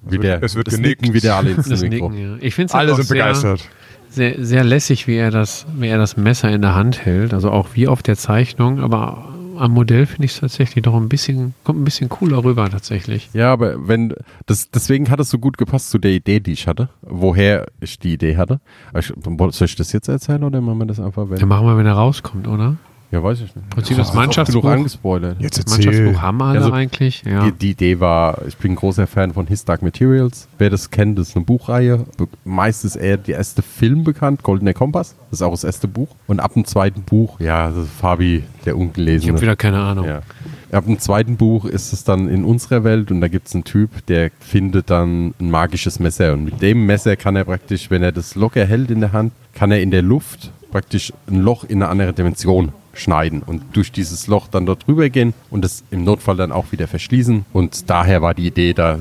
Wie 0.02 0.18
der, 0.18 0.42
es 0.42 0.54
wird 0.54 0.66
das 0.66 0.76
genickt. 0.76 1.02
Nicken 1.02 1.14
wieder 1.14 1.36
alle 1.36 1.50
ins 1.50 1.68
Das 1.68 1.82
Mikro. 1.82 2.08
Nicken, 2.08 2.32
ja. 2.32 2.36
Ich 2.40 2.54
finde 2.54 2.68
es 2.68 2.74
Alle 2.74 2.94
sind 2.94 3.04
sehr, 3.04 3.14
begeistert. 3.14 3.68
Sehr, 4.08 4.44
sehr 4.44 4.64
lässig, 4.64 5.06
wie 5.06 5.16
er, 5.16 5.30
das, 5.30 5.66
wie 5.76 5.88
er 5.88 5.98
das 5.98 6.16
Messer 6.16 6.50
in 6.50 6.62
der 6.62 6.74
Hand 6.74 7.04
hält. 7.04 7.34
Also 7.34 7.50
auch 7.50 7.68
wie 7.74 7.88
auf 7.88 8.02
der 8.02 8.16
Zeichnung, 8.16 8.80
aber 8.80 9.28
am 9.58 9.72
Modell 9.72 10.06
finde 10.06 10.24
ich 10.24 10.32
es 10.32 10.40
tatsächlich 10.40 10.82
doch 10.82 10.94
ein 10.94 11.08
bisschen, 11.08 11.54
kommt 11.62 11.80
ein 11.80 11.84
bisschen 11.84 12.08
cooler 12.08 12.42
rüber 12.42 12.68
tatsächlich. 12.68 13.30
Ja, 13.32 13.52
aber 13.52 13.86
wenn 13.86 14.14
das 14.46 14.70
deswegen 14.70 15.08
hat 15.10 15.20
es 15.20 15.30
so 15.30 15.38
gut 15.38 15.56
gepasst 15.56 15.90
zu 15.90 15.98
der 15.98 16.10
Idee, 16.10 16.40
die 16.40 16.52
ich 16.52 16.66
hatte, 16.66 16.88
woher 17.02 17.66
ich 17.80 17.98
die 17.98 18.14
Idee 18.14 18.36
hatte. 18.36 18.60
Ich, 18.98 19.12
soll 19.50 19.66
ich 19.66 19.76
das 19.76 19.92
jetzt 19.92 20.08
erzählen 20.08 20.42
oder 20.42 20.60
machen 20.60 20.78
wir 20.78 20.86
das 20.86 21.00
einfach, 21.00 21.30
wenn? 21.30 21.38
Dann 21.38 21.48
machen 21.48 21.66
wir, 21.66 21.76
wenn 21.76 21.86
er 21.86 21.94
rauskommt, 21.94 22.48
oder? 22.48 22.76
Ja, 23.12 23.22
weiß 23.22 23.42
ich 23.42 23.54
nicht. 23.54 23.68
Prinzip 23.68 23.98
das 23.98 24.14
Mannschaftsbuch, 24.14 24.64
angespoilert. 24.64 25.36
Jetzt 25.38 25.58
das 25.58 25.76
erzähl. 25.76 25.84
Mannschaftsbuch 25.92 26.22
haben 26.22 26.38
wir 26.38 26.44
alle 26.46 26.58
Also, 26.60 26.72
eigentlich. 26.72 27.22
Ja. 27.26 27.44
Die, 27.44 27.52
die 27.52 27.70
Idee 27.72 28.00
war, 28.00 28.38
ich 28.48 28.56
bin 28.56 28.72
ein 28.72 28.76
großer 28.76 29.06
Fan 29.06 29.34
von 29.34 29.46
His 29.46 29.66
Dark 29.66 29.82
Materials. 29.82 30.48
Wer 30.56 30.70
das 30.70 30.90
kennt, 30.90 31.18
das 31.18 31.28
ist 31.28 31.36
eine 31.36 31.44
Buchreihe. 31.44 32.06
Meist 32.44 32.86
ist 32.86 32.96
eher 32.96 33.18
der 33.18 33.36
erste 33.36 33.60
Film 33.60 34.02
bekannt, 34.02 34.42
Goldener 34.42 34.72
Kompass. 34.72 35.14
Das 35.30 35.40
ist 35.40 35.42
auch 35.42 35.50
das 35.50 35.64
erste 35.64 35.88
Buch. 35.88 36.08
Und 36.26 36.40
ab 36.40 36.54
dem 36.54 36.64
zweiten 36.64 37.02
Buch, 37.02 37.38
ja, 37.38 37.68
das 37.68 37.84
ist 37.84 37.90
Fabi, 37.92 38.44
der 38.64 38.72
ich 38.72 38.80
Ungelesene. 38.80 39.32
habe 39.34 39.42
wieder 39.42 39.56
keine 39.56 39.80
Ahnung. 39.80 40.06
Ja. 40.06 40.22
Ab 40.70 40.86
dem 40.86 40.98
zweiten 40.98 41.36
Buch 41.36 41.66
ist 41.66 41.92
es 41.92 42.04
dann 42.04 42.30
in 42.30 42.46
unserer 42.46 42.82
Welt 42.82 43.10
und 43.10 43.20
da 43.20 43.28
gibt 43.28 43.46
es 43.46 43.54
einen 43.54 43.64
Typ, 43.64 44.06
der 44.06 44.30
findet 44.40 44.88
dann 44.88 45.34
ein 45.38 45.50
magisches 45.50 46.00
Messer. 46.00 46.32
Und 46.32 46.44
mit 46.44 46.62
dem 46.62 46.86
Messer 46.86 47.16
kann 47.16 47.36
er 47.36 47.44
praktisch, 47.44 47.90
wenn 47.90 48.02
er 48.02 48.12
das 48.12 48.36
locker 48.36 48.64
hält 48.64 48.90
in 48.90 49.00
der 49.00 49.12
Hand, 49.12 49.34
kann 49.52 49.70
er 49.70 49.82
in 49.82 49.90
der 49.90 50.00
Luft 50.00 50.50
praktisch 50.70 51.12
ein 51.28 51.42
Loch 51.42 51.64
in 51.64 51.82
eine 51.82 51.90
andere 51.90 52.14
Dimension 52.14 52.72
schneiden 52.94 53.42
und 53.42 53.62
durch 53.72 53.90
dieses 53.92 54.26
Loch 54.26 54.48
dann 54.48 54.66
dort 54.66 54.86
drüber 54.86 55.08
gehen 55.08 55.34
und 55.50 55.64
es 55.64 55.82
im 55.90 56.04
Notfall 56.04 56.36
dann 56.36 56.52
auch 56.52 56.72
wieder 56.72 56.86
verschließen. 56.88 57.44
Und 57.52 57.88
daher 57.90 58.22
war 58.22 58.34
die 58.34 58.46
Idee, 58.46 58.72
da 58.74 59.00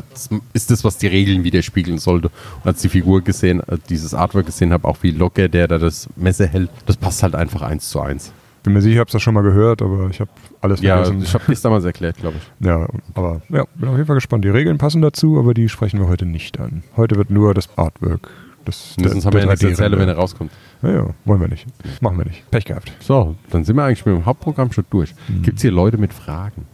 ist 0.54 0.72
das, 0.72 0.84
was 0.84 0.98
die 0.98 1.08
Regeln 1.08 1.44
widerspiegeln 1.44 1.98
sollte. 1.98 2.28
Und 2.64 2.68
als 2.68 2.82
die 2.82 2.90
Figur 2.90 3.22
gesehen, 3.22 3.60
äh, 3.62 3.78
dieses 3.90 4.14
Artwork 4.14 4.46
gesehen 4.46 4.72
habe, 4.74 4.88
auch 4.88 4.98
wie 5.02 5.12
locker 5.12 5.48
der 5.50 5.68
da 5.68 5.78
das 5.78 6.08
Messer 6.16 6.48
hält, 6.48 6.70
das 6.86 6.98
passt 6.98 7.24
halt 7.24 7.36
einfach 7.36 7.62
eins 7.62 7.90
zu 7.90 8.00
eins. 8.00 8.32
Bin 8.64 8.74
mir 8.74 8.82
sicher, 8.82 8.94
ich 8.94 9.00
habe 9.00 9.08
es 9.08 9.14
das 9.14 9.24
schon 9.24 9.34
mal 9.34 9.42
gehört, 9.42 9.82
aber 9.82 10.08
ich 10.12 10.20
habe 10.20 10.30
alles 10.62 10.82
Ja, 10.82 11.04
vergessen. 11.04 11.24
ich 11.24 11.34
habe 11.34 11.44
das 11.48 11.62
damals 11.62 11.84
erklärt, 11.84 12.18
glaube 12.18 12.36
ich. 12.38 12.66
Ja, 12.68 12.88
aber 13.16 13.42
ja, 13.50 13.66
bin 13.74 13.90
auf 13.90 13.96
jeden 13.96 14.06
Fall 14.06 14.16
gespannt. 14.18 14.46
Die 14.46 14.50
Regeln 14.50 14.78
passen 14.78 15.02
dazu, 15.02 15.40
aber 15.40 15.56
die 15.56 15.68
sprechen 15.68 16.00
wir 16.00 16.08
heute 16.08 16.28
nicht 16.28 16.60
an. 16.60 16.84
Heute 16.96 17.16
wird 17.16 17.32
nur 17.32 17.56
das 17.56 17.70
Artwork. 17.76 18.30
Das, 18.66 18.96
Sonst 18.96 19.26
haben 19.26 19.34
wir 19.34 19.42
ja 19.42 19.46
nichts 19.48 19.64
3D 19.64 19.70
erzählen, 19.70 20.00
wenn 20.00 20.10
er 20.10 20.16
rauskommt. 20.16 20.52
Ja, 20.82 20.92
ja, 20.92 21.06
wollen 21.26 21.42
wir 21.42 21.48
nicht. 21.48 21.66
Machen 22.02 22.18
wir 22.18 22.26
nicht. 22.26 22.50
Pech 22.52 22.66
gehabt. 22.66 22.92
So, 23.00 23.36
dann 23.50 23.64
sind 23.64 23.76
wir 23.76 23.84
eigentlich 23.84 24.06
mit 24.06 24.16
dem 24.16 24.26
Hauptprogramm 24.26 24.72
schon 24.72 24.86
durch. 24.90 25.14
Gibt 25.42 25.58
es 25.58 25.62
hier 25.62 25.72
Leute 25.72 25.98
mit 25.98 26.14
Fragen? 26.14 26.66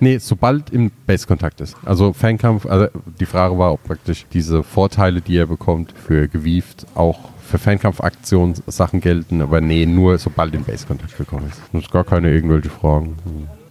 Nee, 0.00 0.18
sobald 0.18 0.70
im 0.70 0.90
Base-Kontakt 1.06 1.60
ist. 1.60 1.76
Also 1.84 2.12
Fernkampf, 2.12 2.66
also 2.66 2.86
die 3.18 3.26
Frage 3.26 3.58
war, 3.58 3.72
ob 3.72 3.82
praktisch 3.82 4.26
diese 4.32 4.62
Vorteile, 4.62 5.20
die 5.20 5.36
er 5.36 5.46
bekommt 5.46 5.92
für 5.92 6.28
gewieft, 6.28 6.86
auch 6.94 7.18
für 7.42 7.58
Fernkampfaktionen 7.58 8.54
Sachen 8.66 9.00
gelten, 9.00 9.40
aber 9.40 9.60
nee, 9.60 9.86
nur 9.86 10.18
sobald 10.18 10.54
im 10.54 10.64
Base-Kontakt 10.64 11.16
gekommen 11.16 11.48
ist. 11.48 11.60
Das 11.72 11.82
ist 11.82 11.90
gar 11.90 12.04
keine 12.04 12.30
irgendwelche 12.30 12.68
Fragen. 12.68 13.16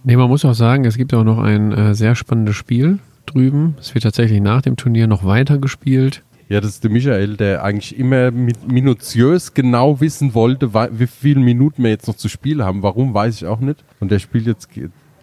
Nee, 0.04 0.16
man 0.16 0.28
muss 0.28 0.44
auch 0.44 0.54
sagen, 0.54 0.84
es 0.84 0.96
gibt 0.96 1.14
auch 1.14 1.24
noch 1.24 1.38
ein 1.38 1.72
äh, 1.72 1.94
sehr 1.94 2.14
spannendes 2.14 2.56
Spiel 2.56 2.98
drüben. 3.32 3.76
Es 3.78 3.94
wird 3.94 4.04
tatsächlich 4.04 4.40
nach 4.40 4.62
dem 4.62 4.76
Turnier 4.76 5.06
noch 5.06 5.24
weiter 5.24 5.58
gespielt. 5.58 6.22
Ja, 6.48 6.60
das 6.62 6.70
ist 6.70 6.84
der 6.84 6.90
Michael, 6.90 7.36
der 7.36 7.62
eigentlich 7.62 7.98
immer 7.98 8.30
minutiös 8.30 9.52
genau 9.52 10.00
wissen 10.00 10.32
wollte, 10.34 10.72
wie 10.98 11.06
viele 11.06 11.40
Minuten 11.40 11.82
wir 11.82 11.90
jetzt 11.90 12.08
noch 12.08 12.16
zu 12.16 12.28
spielen 12.28 12.62
haben. 12.64 12.82
Warum, 12.82 13.12
weiß 13.12 13.36
ich 13.36 13.46
auch 13.46 13.60
nicht. 13.60 13.84
Und 14.00 14.10
der 14.10 14.18
spielt 14.18 14.46
jetzt 14.46 14.68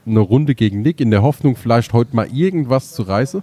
eine 0.06 0.20
Runde 0.20 0.54
gegen 0.54 0.82
Nick 0.84 1.02
in 1.02 1.10
der 1.10 1.24
Hoffnung, 1.24 1.56
vielleicht 1.56 1.94
heute 1.94 2.16
mal 2.16 2.28
irgendwas 2.32 2.94
zu 2.94 3.02
reißen. 3.04 3.42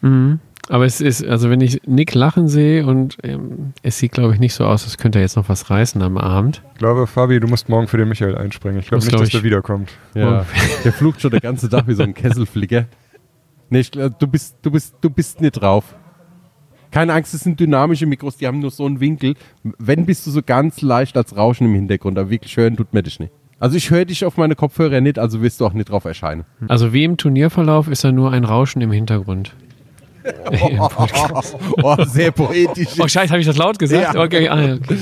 Mhm. 0.00 0.40
Aber 0.68 0.84
es 0.86 1.00
ist, 1.00 1.24
also 1.24 1.50
wenn 1.50 1.60
ich 1.60 1.80
Nick 1.86 2.14
lachen 2.14 2.48
sehe 2.48 2.86
und 2.86 3.18
ähm, 3.24 3.72
es 3.82 3.98
sieht, 3.98 4.12
glaube 4.12 4.32
ich, 4.34 4.40
nicht 4.40 4.54
so 4.54 4.64
aus, 4.64 4.84
als 4.84 4.96
könnte 4.96 5.18
er 5.18 5.22
jetzt 5.22 5.36
noch 5.36 5.48
was 5.48 5.70
reißen 5.70 6.00
am 6.02 6.16
Abend. 6.18 6.62
Ich 6.72 6.78
glaube, 6.78 7.06
Fabi, 7.08 7.40
du 7.40 7.48
musst 7.48 7.68
morgen 7.68 7.88
für 7.88 7.98
den 7.98 8.08
Michael 8.08 8.36
einspringen. 8.36 8.78
Ich 8.80 8.86
glaube 8.86 9.00
nicht, 9.02 9.10
glaub 9.10 9.20
dass 9.20 9.28
ich- 9.28 9.34
der 9.34 9.42
wiederkommt. 9.42 9.90
Ja, 10.14 10.46
der 10.84 10.92
flucht 10.92 11.20
schon 11.20 11.32
den 11.32 11.40
ganzen 11.40 11.68
Tag 11.68 11.86
wie 11.88 11.94
so 11.94 12.02
ein 12.04 12.14
Kesselflicker. 12.14 12.86
Nee, 13.72 13.80
ich, 13.80 13.90
glaub, 13.90 14.18
du, 14.18 14.26
bist, 14.26 14.58
du, 14.60 14.70
bist, 14.70 14.94
du 15.00 15.08
bist 15.08 15.40
nicht 15.40 15.52
drauf. 15.52 15.94
Keine 16.90 17.14
Angst, 17.14 17.32
es 17.32 17.40
sind 17.40 17.58
dynamische 17.58 18.04
Mikros, 18.04 18.36
die 18.36 18.46
haben 18.46 18.58
nur 18.58 18.70
so 18.70 18.84
einen 18.84 19.00
Winkel. 19.00 19.34
Wenn, 19.62 20.04
bist 20.04 20.26
du 20.26 20.30
so 20.30 20.42
ganz 20.42 20.82
leicht 20.82 21.16
als 21.16 21.34
Rauschen 21.34 21.64
im 21.64 21.74
Hintergrund, 21.74 22.18
aber 22.18 22.28
wirklich 22.28 22.54
hören 22.58 22.76
tut 22.76 22.92
mir 22.92 23.02
dich 23.02 23.18
nicht. 23.18 23.32
Also 23.58 23.78
ich 23.78 23.90
höre 23.90 24.04
dich 24.04 24.26
auf 24.26 24.36
meine 24.36 24.56
Kopfhörer 24.56 25.00
nicht, 25.00 25.18
also 25.18 25.40
wirst 25.40 25.58
du 25.58 25.64
auch 25.64 25.72
nicht 25.72 25.88
drauf 25.88 26.04
erscheinen. 26.04 26.44
Also 26.68 26.92
wie 26.92 27.04
im 27.04 27.16
Turnierverlauf 27.16 27.88
ist 27.88 28.04
er 28.04 28.12
nur 28.12 28.30
ein 28.30 28.44
Rauschen 28.44 28.82
im 28.82 28.92
Hintergrund. 28.92 29.54
Im 30.50 30.76
Podcast. 30.90 31.56
Oh, 31.82 31.96
sehr 32.04 32.30
poetisch. 32.30 33.00
Oh 33.00 33.08
Scheiße, 33.08 33.30
habe 33.30 33.40
ich 33.40 33.46
das 33.46 33.56
laut 33.56 33.78
gesagt? 33.78 34.14
Ja. 34.14 34.22
Okay, 34.22 34.50
ah, 34.50 34.74
okay. 34.74 34.98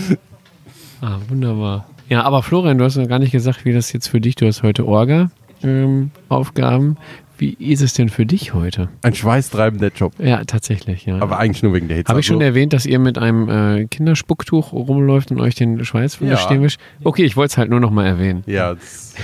Ah, 1.01 1.17
wunderbar. 1.29 1.89
Ja, 2.09 2.23
aber 2.23 2.45
Florian, 2.45 2.79
du 2.79 2.85
hast 2.85 2.97
noch 2.97 3.09
gar 3.09 3.19
nicht 3.19 3.33
gesagt, 3.33 3.65
wie 3.65 3.73
das 3.73 3.93
jetzt 3.93 4.07
für 4.07 4.21
dich, 4.21 4.37
du 4.37 4.47
hast 4.47 4.63
heute 4.63 4.87
Orga-Aufgaben. 4.87 6.99
Wie 7.41 7.57
ist 7.59 7.81
es 7.81 7.95
denn 7.95 8.09
für 8.11 8.27
dich 8.27 8.55
heute? 8.55 8.89
Ein 9.03 9.15
schweißtreibender 9.15 9.91
Job. 9.95 10.13
Ja, 10.19 10.45
tatsächlich, 10.45 11.07
ja. 11.07 11.19
Aber 11.21 11.39
eigentlich 11.39 11.63
nur 11.63 11.73
wegen 11.73 11.89
der 11.89 11.97
Hitze. 11.97 12.09
Habe 12.11 12.21
ich 12.21 12.27
schon 12.27 12.37
Also, 12.37 12.45
erwähnt, 12.45 12.73
dass 12.73 12.87
ihr 12.87 12.99
mit 12.99 13.19
einem 13.19 13.49
äh, 13.49 13.87
Kinderspucktuch 13.87 14.73
rumläuft 14.73 15.31
und 15.31 15.41
euch 15.41 15.55
den 15.55 15.85
Schweiß 15.85 16.17
von 16.17 16.27
der 16.29 16.37
Ja. 16.37 16.43
Stirn 16.43 16.63
wischt? 16.63 16.81
Okay, 17.03 17.25
ich 17.25 17.37
wollte 17.37 17.53
es 17.53 17.57
halt 17.59 17.71
nur 17.71 17.81
noch 17.81 17.91
mal 17.91 18.07
erwähnen. 18.07 18.45
Ja, 18.47 18.75
das, 18.75 19.15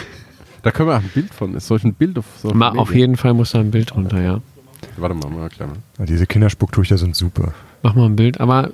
da 0.63 0.71
können 0.71 0.89
wir 0.89 0.97
auch 0.97 1.03
ein 1.03 1.11
Bild 1.15 1.33
von. 1.33 1.55
Ist 1.55 1.67
solch 1.67 1.85
ein 1.85 1.95
Bild 1.95 2.19
auf 2.19 2.25
so 2.43 2.51
Mal, 2.51 2.77
auf 2.79 2.95
jeden 2.95 3.17
Fall 3.17 3.35
muss 3.35 3.53
da 3.53 3.61
ein 3.61 3.71
Bild 3.71 3.95
runter, 3.95 4.21
ja. 4.21 4.41
Warte 4.97 5.15
mal, 5.15 5.31
mal 5.31 5.49
klar. 5.51 5.69
Diese 5.99 6.27
Kinderspucktücher 6.27 6.97
sind 6.99 7.15
super. 7.15 7.53
Mach 7.87 7.95
mal 7.95 8.07
ein 8.07 8.17
Bild. 8.17 8.41
Aber 8.41 8.65
äh, 8.65 8.71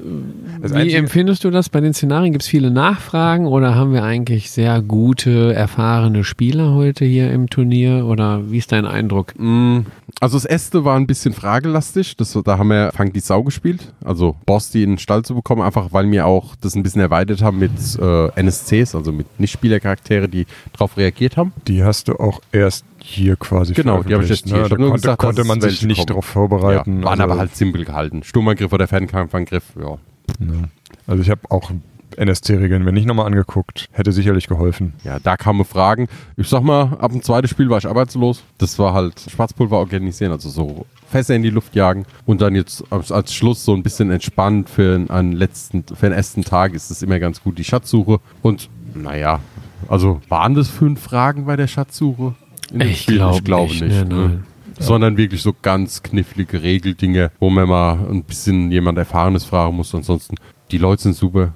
Das 0.62 0.72
wie 0.72 0.76
Einzige- 0.76 0.96
empfindest 0.96 1.44
du 1.44 1.50
das 1.50 1.68
bei 1.68 1.80
den 1.82 1.92
Szenarien? 1.92 2.32
Gibt 2.32 2.44
es 2.44 2.48
viele 2.48 2.70
Nachfragen 2.70 3.46
oder 3.46 3.74
haben 3.74 3.92
wir 3.92 4.04
eigentlich 4.04 4.50
sehr 4.50 4.80
gute, 4.80 5.52
erfahrene 5.52 6.24
Spieler 6.24 6.72
heute 6.72 7.04
hier 7.04 7.30
im 7.30 7.50
Turnier? 7.50 8.06
Oder 8.06 8.50
wie 8.50 8.56
ist 8.56 8.72
dein 8.72 8.86
Eindruck? 8.86 9.34
Mm, 9.38 9.80
Also 10.20 10.36
das 10.38 10.46
erste 10.46 10.84
war 10.86 10.96
ein 10.96 11.06
bisschen 11.06 11.34
fragelastig. 11.34 12.16
Das, 12.16 12.32
da 12.44 12.56
haben 12.56 12.68
wir 12.68 12.90
Fang 12.94 13.12
die 13.12 13.20
Sau 13.20 13.42
gespielt. 13.42 13.92
Also 14.02 14.34
Bosti 14.46 14.82
in 14.82 14.92
den 14.92 14.98
Stall 14.98 15.24
zu 15.24 15.34
bekommen, 15.34 15.60
einfach 15.60 15.92
weil 15.92 16.10
wir 16.10 16.26
auch 16.26 16.56
das 16.60 16.74
ein 16.74 16.82
bisschen 16.82 17.02
erweitert 17.02 17.42
haben 17.42 17.58
mit 17.58 17.72
äh, 18.00 18.28
NSCs, 18.40 18.94
also 18.94 19.12
mit 19.12 19.26
Nicht-Spielercharaktere, 19.38 20.26
die 20.28 20.46
darauf 20.72 20.96
reagiert 20.96 21.36
haben. 21.36 21.52
Die 21.68 21.84
hast 21.84 22.08
du 22.08 22.14
auch 22.14 22.40
erst 22.50 22.86
hier 23.02 23.36
quasi 23.36 23.74
Genau, 23.74 24.02
die 24.02 24.14
habe 24.14 24.24
ich 24.24 24.30
jetzt 24.30 24.46
hier. 24.46 24.58
ne? 24.58 24.68
Da 24.68 24.76
konnte, 24.76 24.92
gesagt, 24.92 25.18
konnte 25.18 25.44
man 25.44 25.60
sich 25.60 25.82
nicht 25.82 26.08
darauf 26.08 26.24
vorbereiten. 26.24 27.00
ja, 27.00 27.04
waren 27.04 27.20
also, 27.20 27.32
aber 27.32 27.38
halt 27.40 27.56
simpel 27.56 27.84
gehalten. 27.84 28.22
Sturmangriff 28.22 28.72
oder 28.72 28.86
Fernkampfangriff, 28.86 29.64
ja. 29.80 29.98
ne. 30.38 30.68
Also 31.06 31.22
ich 31.22 31.30
habe 31.30 31.40
auch 31.50 31.70
NSC-Regeln 32.16 32.84
mir 32.84 32.92
nicht 32.92 33.06
nochmal 33.06 33.26
angeguckt. 33.26 33.88
Hätte 33.92 34.12
sicherlich 34.12 34.46
geholfen. 34.46 34.94
Ja, 35.04 35.18
da 35.18 35.36
kamen 35.36 35.64
Fragen. 35.64 36.08
Ich 36.36 36.48
sag 36.48 36.62
mal, 36.62 36.96
ab 36.98 37.12
dem 37.12 37.22
zweiten 37.22 37.48
Spiel 37.48 37.70
war 37.70 37.78
ich 37.78 37.86
arbeitslos. 37.86 38.42
Das 38.58 38.78
war 38.78 38.94
halt 38.94 39.20
Schwarzpulver 39.20 39.78
organisieren, 39.78 40.32
also 40.32 40.48
so 40.48 40.86
Fässer 41.08 41.34
in 41.34 41.42
die 41.42 41.50
Luft 41.50 41.74
jagen. 41.74 42.04
Und 42.26 42.40
dann 42.40 42.54
jetzt 42.54 42.84
als, 42.90 43.34
Schluss 43.34 43.64
so 43.64 43.74
ein 43.74 43.82
bisschen 43.82 44.10
entspannt 44.10 44.68
für 44.68 44.94
einen, 44.94 45.10
einen 45.10 45.32
letzten, 45.32 45.84
für 45.84 46.06
den 46.06 46.12
ersten 46.12 46.44
Tag 46.44 46.74
ist 46.74 46.90
es 46.90 47.02
immer 47.02 47.18
ganz 47.18 47.42
gut, 47.42 47.58
die 47.58 47.64
Schatzsuche. 47.64 48.20
Und 48.42 48.68
naja, 48.94 49.40
also 49.88 50.20
waren 50.28 50.54
das 50.54 50.68
fünf 50.68 51.00
Fragen 51.00 51.46
bei 51.46 51.56
der 51.56 51.66
Schatzsuche? 51.66 52.34
Ich 52.78 53.06
glaub 53.06 53.42
nicht, 53.68 53.82
ne, 53.82 54.04
nein. 54.04 54.44
Sondern 54.78 55.16
wirklich 55.16 55.42
so 55.42 55.54
ganz 55.60 56.02
knifflige 56.02 56.62
Regeldinge, 56.62 57.30
wo 57.38 57.50
man 57.50 57.68
mal 57.68 57.98
ein 58.10 58.24
bisschen 58.24 58.72
jemand 58.72 58.98
Erfahrenes 58.98 59.44
fragen 59.44 59.76
muss. 59.76 59.94
Ansonsten, 59.94 60.36
die 60.70 60.78
Leute 60.78 61.02
sind 61.02 61.16
super. 61.16 61.52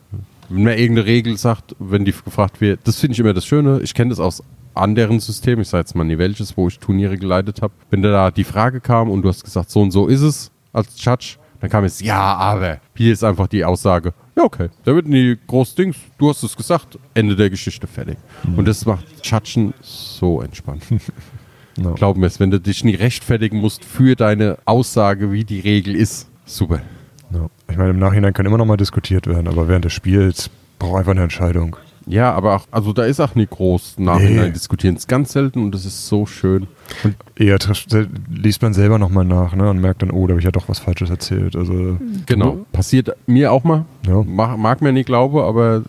Wenn 0.49 0.65
man 0.65 0.75
irgendeine 0.75 1.07
Regel 1.07 1.37
sagt, 1.37 1.75
wenn 1.79 2.05
die 2.05 2.13
gefragt 2.13 2.61
wird, 2.61 2.81
das 2.85 3.01
finde 3.01 3.15
ich 3.15 3.21
immer 3.21 3.33
das 3.33 3.47
Schöne. 3.47 3.81
Ich 3.83 3.95
kenne 3.95 4.11
das 4.11 4.21
aus 4.21 4.43
anderen 4.75 5.19
Systemen, 5.21 5.63
ich 5.63 5.69
sage 5.69 5.81
jetzt 5.81 5.95
mal 5.97 6.05
nie 6.05 6.19
welches, 6.19 6.57
wo 6.57 6.69
ich 6.69 6.79
Turniere 6.79 7.17
geleitet 7.17 7.63
habe. 7.63 7.73
Wenn 7.91 8.03
da 8.03 8.31
die 8.31 8.45
Frage 8.45 8.81
kam 8.81 9.11
und 9.11 9.23
du 9.23 9.29
hast 9.29 9.43
gesagt, 9.43 9.71
so 9.71 9.81
und 9.81 9.91
so 9.91 10.07
ist 10.07 10.21
es 10.21 10.53
als 10.73 11.03
Judge, 11.03 11.37
dann 11.61 11.71
kam 11.71 11.85
jetzt, 11.85 12.03
ja, 12.03 12.37
aber. 12.37 12.79
Hier 12.95 13.13
ist 13.13 13.25
einfach 13.25 13.47
die 13.49 13.65
Aussage, 13.65 14.13
ja, 14.37 14.45
okay, 14.45 14.69
da 14.85 14.95
wird 14.95 15.09
nie 15.09 15.37
groß 15.47 15.75
Dings, 15.75 15.97
du 16.19 16.29
hast 16.29 16.43
es 16.43 16.57
gesagt, 16.57 16.99
Ende 17.15 17.35
der 17.35 17.51
Geschichte 17.51 17.87
fertig. 17.87 18.19
Und 18.57 18.69
das 18.69 18.85
macht 18.85 19.05
Judgen 19.25 19.75
so 19.81 20.41
entspannt. 20.41 20.85
No. 21.79 21.93
Glaub 21.93 22.17
mir 22.17 22.25
es, 22.25 22.41
wenn 22.41 22.51
du 22.51 22.59
dich 22.59 22.85
nie 22.85 22.95
rechtfertigen 22.95 23.59
musst 23.59 23.85
für 23.85 24.17
deine 24.17 24.57
Aussage, 24.65 25.31
wie 25.31 25.45
die 25.45 25.61
Regel 25.61 25.95
ist, 25.95 26.27
super. 26.47 26.81
Ja. 27.31 27.49
Ich 27.71 27.77
meine, 27.77 27.91
im 27.91 27.99
Nachhinein 27.99 28.33
kann 28.33 28.47
immer 28.47 28.57
noch 28.57 28.65
mal 28.65 28.79
diskutiert 28.79 29.27
werden, 29.27 29.47
aber 29.47 29.69
während 29.69 29.85
des 29.85 29.93
Spiels 29.93 30.49
braucht 30.79 31.01
einfach 31.01 31.11
eine 31.11 31.25
Entscheidung. 31.25 31.77
Ja, 32.09 32.33
aber 32.33 32.55
auch, 32.57 32.67
also 32.71 32.93
da 32.93 33.05
ist 33.05 33.19
auch 33.19 33.35
nie 33.35 33.47
groß 33.49 33.99
Nachhinein 33.99 34.47
Nee. 34.47 34.51
diskutieren. 34.53 34.95
Es 34.95 35.03
ist 35.03 35.09
ganz 35.09 35.33
selten 35.33 35.65
und 35.65 35.75
das 35.75 35.85
ist 35.85 36.07
so 36.07 36.25
schön. 36.25 36.69
Und 37.03 37.17
eher 37.35 37.59
liest 38.31 38.63
man 38.63 38.75
selber 38.75 38.99
nochmal 38.99 39.25
nach 39.25 39.57
ne, 39.57 39.69
und 39.69 39.81
merkt 39.81 40.03
dann, 40.03 40.13
oh, 40.13 40.25
da 40.27 40.33
habe 40.33 40.39
ich 40.39 40.45
ja 40.45 40.53
doch 40.53 40.69
was 40.69 40.79
Falsches 40.79 41.11
erzählt. 41.11 41.57
Also, 41.57 41.99
Genau. 42.27 42.65
Passiert 42.71 43.11
mir 43.27 43.51
auch 43.51 43.65
mal. 43.65 43.85
ja. 44.07 44.23
Mag, 44.23 44.57
mag 44.57 44.83
mir 44.83 44.93
nicht 44.93 45.07
glauben, 45.07 45.39
aber 45.39 45.83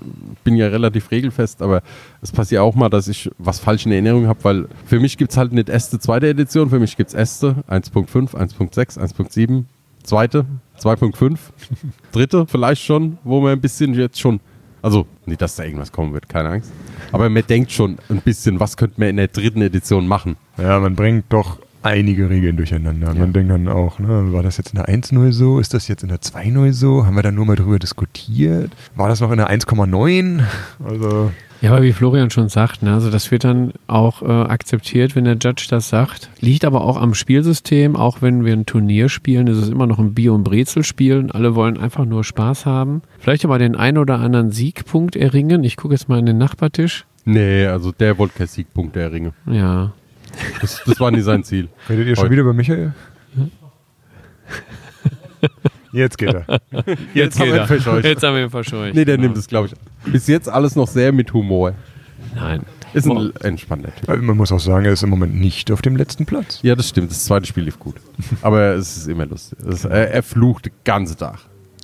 bin 0.44 0.56
ja 0.56 0.68
relativ 0.68 1.12
regelfest. 1.12 1.62
Aber 1.62 1.84
es 2.24 2.32
passiert 2.32 2.62
auch 2.62 2.74
mal, 2.74 2.90
dass 2.90 3.08
ich 3.08 3.30
was 3.38 3.60
falsch 3.60 3.86
in 3.86 3.92
Erinnerung 3.92 4.26
habe, 4.28 4.44
weil 4.44 4.68
für 4.86 5.00
mich 5.00 5.18
gibt 5.18 5.32
es 5.32 5.38
halt 5.38 5.54
nicht 5.54 5.70
erste, 5.70 6.00
zweite 6.00 6.28
Edition. 6.30 6.72
Für 6.72 6.80
mich 6.80 6.98
gibt 6.98 7.10
es 7.10 7.14
erste 7.14 7.58
1.5, 7.70 8.34
1.6, 8.34 8.98
1.7, 9.00 9.66
zweite 10.02 10.46
2.5, 10.82 11.38
dritte 12.12 12.46
vielleicht 12.48 12.84
schon, 12.84 13.18
wo 13.24 13.42
man 13.42 13.52
ein 13.54 13.62
bisschen 13.62 13.94
jetzt 13.94 14.20
schon, 14.20 14.40
also 14.82 15.08
nicht, 15.26 15.42
dass 15.42 15.56
da 15.56 15.64
irgendwas 15.64 15.92
kommen 15.92 16.14
wird, 16.14 16.30
keine 16.30 16.50
Angst. 16.50 16.72
Aber 17.12 17.30
man 17.30 17.44
denkt 17.48 17.72
schon 17.72 17.98
ein 18.10 18.22
bisschen, 18.22 18.60
was 18.60 18.78
könnte 18.78 19.00
man 19.00 19.10
in 19.10 19.18
der 19.18 19.28
dritten 19.28 19.62
Edition 19.62 20.08
machen. 20.08 20.38
ja, 20.58 20.80
man 20.80 20.96
bringt 20.96 21.26
doch 21.30 21.60
einige 21.84 22.30
Regeln 22.30 22.58
durcheinander. 22.58 23.14
Ja. 23.14 23.20
Man 23.20 23.34
denkt 23.34 23.52
dann 23.52 23.68
auch, 23.68 24.00
ne, 24.00 24.34
war 24.34 24.44
das 24.44 24.58
jetzt 24.58 24.74
in 24.74 24.76
der 24.76 24.88
1.0 24.88 25.32
so? 25.32 25.60
Ist 25.60 25.74
das 25.74 25.88
jetzt 25.88 26.04
in 26.04 26.10
der 26.10 26.20
2.0 26.20 26.74
so? 26.74 27.06
Haben 27.06 27.16
wir 27.16 27.24
da 27.24 27.32
nur 27.32 27.46
mal 27.46 27.56
drüber 27.56 27.80
diskutiert? 27.80 28.72
War 28.96 29.08
das 29.10 29.22
noch 29.22 29.32
in 29.32 29.38
der 29.38 29.50
1,9? 29.50 30.44
Also, 30.84 31.32
Ja, 31.62 31.72
aber 31.72 31.82
wie 31.84 31.92
Florian 31.94 32.30
schon 32.30 32.50
sagt, 32.50 32.84
ne, 32.84 32.94
also 32.94 33.10
das 33.10 33.32
wird 33.32 33.44
dann 33.44 33.74
auch 33.88 34.22
äh, 34.22 34.26
akzeptiert, 34.26 35.16
wenn 35.16 35.24
der 35.26 35.38
Judge 35.38 35.66
das 35.70 35.90
sagt. 35.90 36.30
Liegt 36.40 36.66
aber 36.66 36.82
auch 36.82 37.02
am 37.02 37.16
Spielsystem, 37.16 37.96
auch 37.96 38.22
wenn 38.22 38.46
wir 38.46 38.54
ein 38.54 38.68
Turnier 38.68 39.10
spielen, 39.10 39.48
ist 39.48 39.58
es 39.58 39.70
immer 39.70 39.88
noch 39.88 39.98
ein 39.98 40.14
Bier- 40.14 40.34
und 40.34 40.44
Brezel-Spiel. 40.44 41.18
und 41.18 41.34
Alle 41.34 41.56
wollen 41.56 41.78
einfach 41.78 42.06
nur 42.06 42.24
Spaß 42.24 42.68
haben. 42.68 43.02
Vielleicht 43.18 43.44
aber 43.44 43.58
den 43.58 43.76
ein 43.76 43.98
oder 43.98 44.20
anderen 44.20 44.52
Siegpunkt 44.52 45.16
erringen. 45.16 45.64
Ich 45.64 45.78
gucke 45.78 45.96
jetzt 45.96 46.10
mal 46.10 46.20
in 46.20 46.28
den 46.28 46.38
Nachbartisch. 46.38 47.06
Nee, 47.26 47.66
also 47.66 47.92
der 47.92 48.20
wollte 48.20 48.38
keinen 48.38 48.48
Siegpunkt 48.48 48.96
erringen. 48.96 49.34
Ja. 49.50 49.94
Das, 50.62 50.84
das 50.86 51.00
war 51.00 51.10
nie 51.10 51.22
sein 51.22 51.44
Ziel. 51.44 51.70
redet 51.90 52.06
ihr 52.08 52.16
schon 52.16 52.26
Heute. 52.26 52.34
wieder 52.34 52.42
über 52.44 52.54
Michael? 52.54 52.94
Jetzt 55.98 56.18
geht 56.18 56.34
er. 56.34 56.46
Jetzt 57.14 57.40
haben 57.40 57.52
wir 57.52 57.62
ihn 57.62 57.68
verscheucht. 57.68 58.06
Jetzt 58.06 58.24
haben 58.24 58.36
wir 58.36 58.44
ihn 58.44 58.50
verscheucht. 58.50 58.94
Nee, 58.96 59.06
der 59.06 59.16
Genau. 59.18 59.28
nimmt 59.30 59.38
es, 59.38 59.48
glaube 59.48 59.68
ich. 59.68 60.12
Bis 60.12 60.28
jetzt 60.28 60.48
alles 60.48 60.76
noch 60.76 60.88
sehr 60.88 61.12
mit 61.12 61.34
Humor. 61.34 61.74
Nein. 62.36 62.62
Ist 62.94 63.06
ein 63.08 63.36
entspannter 63.42 63.94
Typ. 63.96 64.22
Man 64.22 64.38
muss 64.38 64.52
auch 64.52 64.60
sagen, 64.60 64.86
er 64.86 64.94
ist 64.94 65.04
im 65.04 65.10
Moment 65.10 65.36
nicht 65.36 65.72
auf 65.72 65.82
dem 65.82 65.96
letzten 65.98 66.26
Platz. 66.26 66.60
Ja, 66.64 66.76
das 66.76 66.88
stimmt. 66.90 67.12
Das 67.12 67.26
zweite 67.26 67.46
Spiel 67.46 67.64
lief 67.64 67.80
gut. 67.80 67.96
Aber 68.42 68.74
es 68.76 68.96
ist 68.98 69.08
immer 69.08 69.26
lustig. 69.26 69.58
Es, 69.68 69.84
er, 69.86 70.12
er 70.12 70.24
flucht 70.24 70.66
den 70.68 70.74
ganzen 70.86 71.18
Tag. 71.18 71.40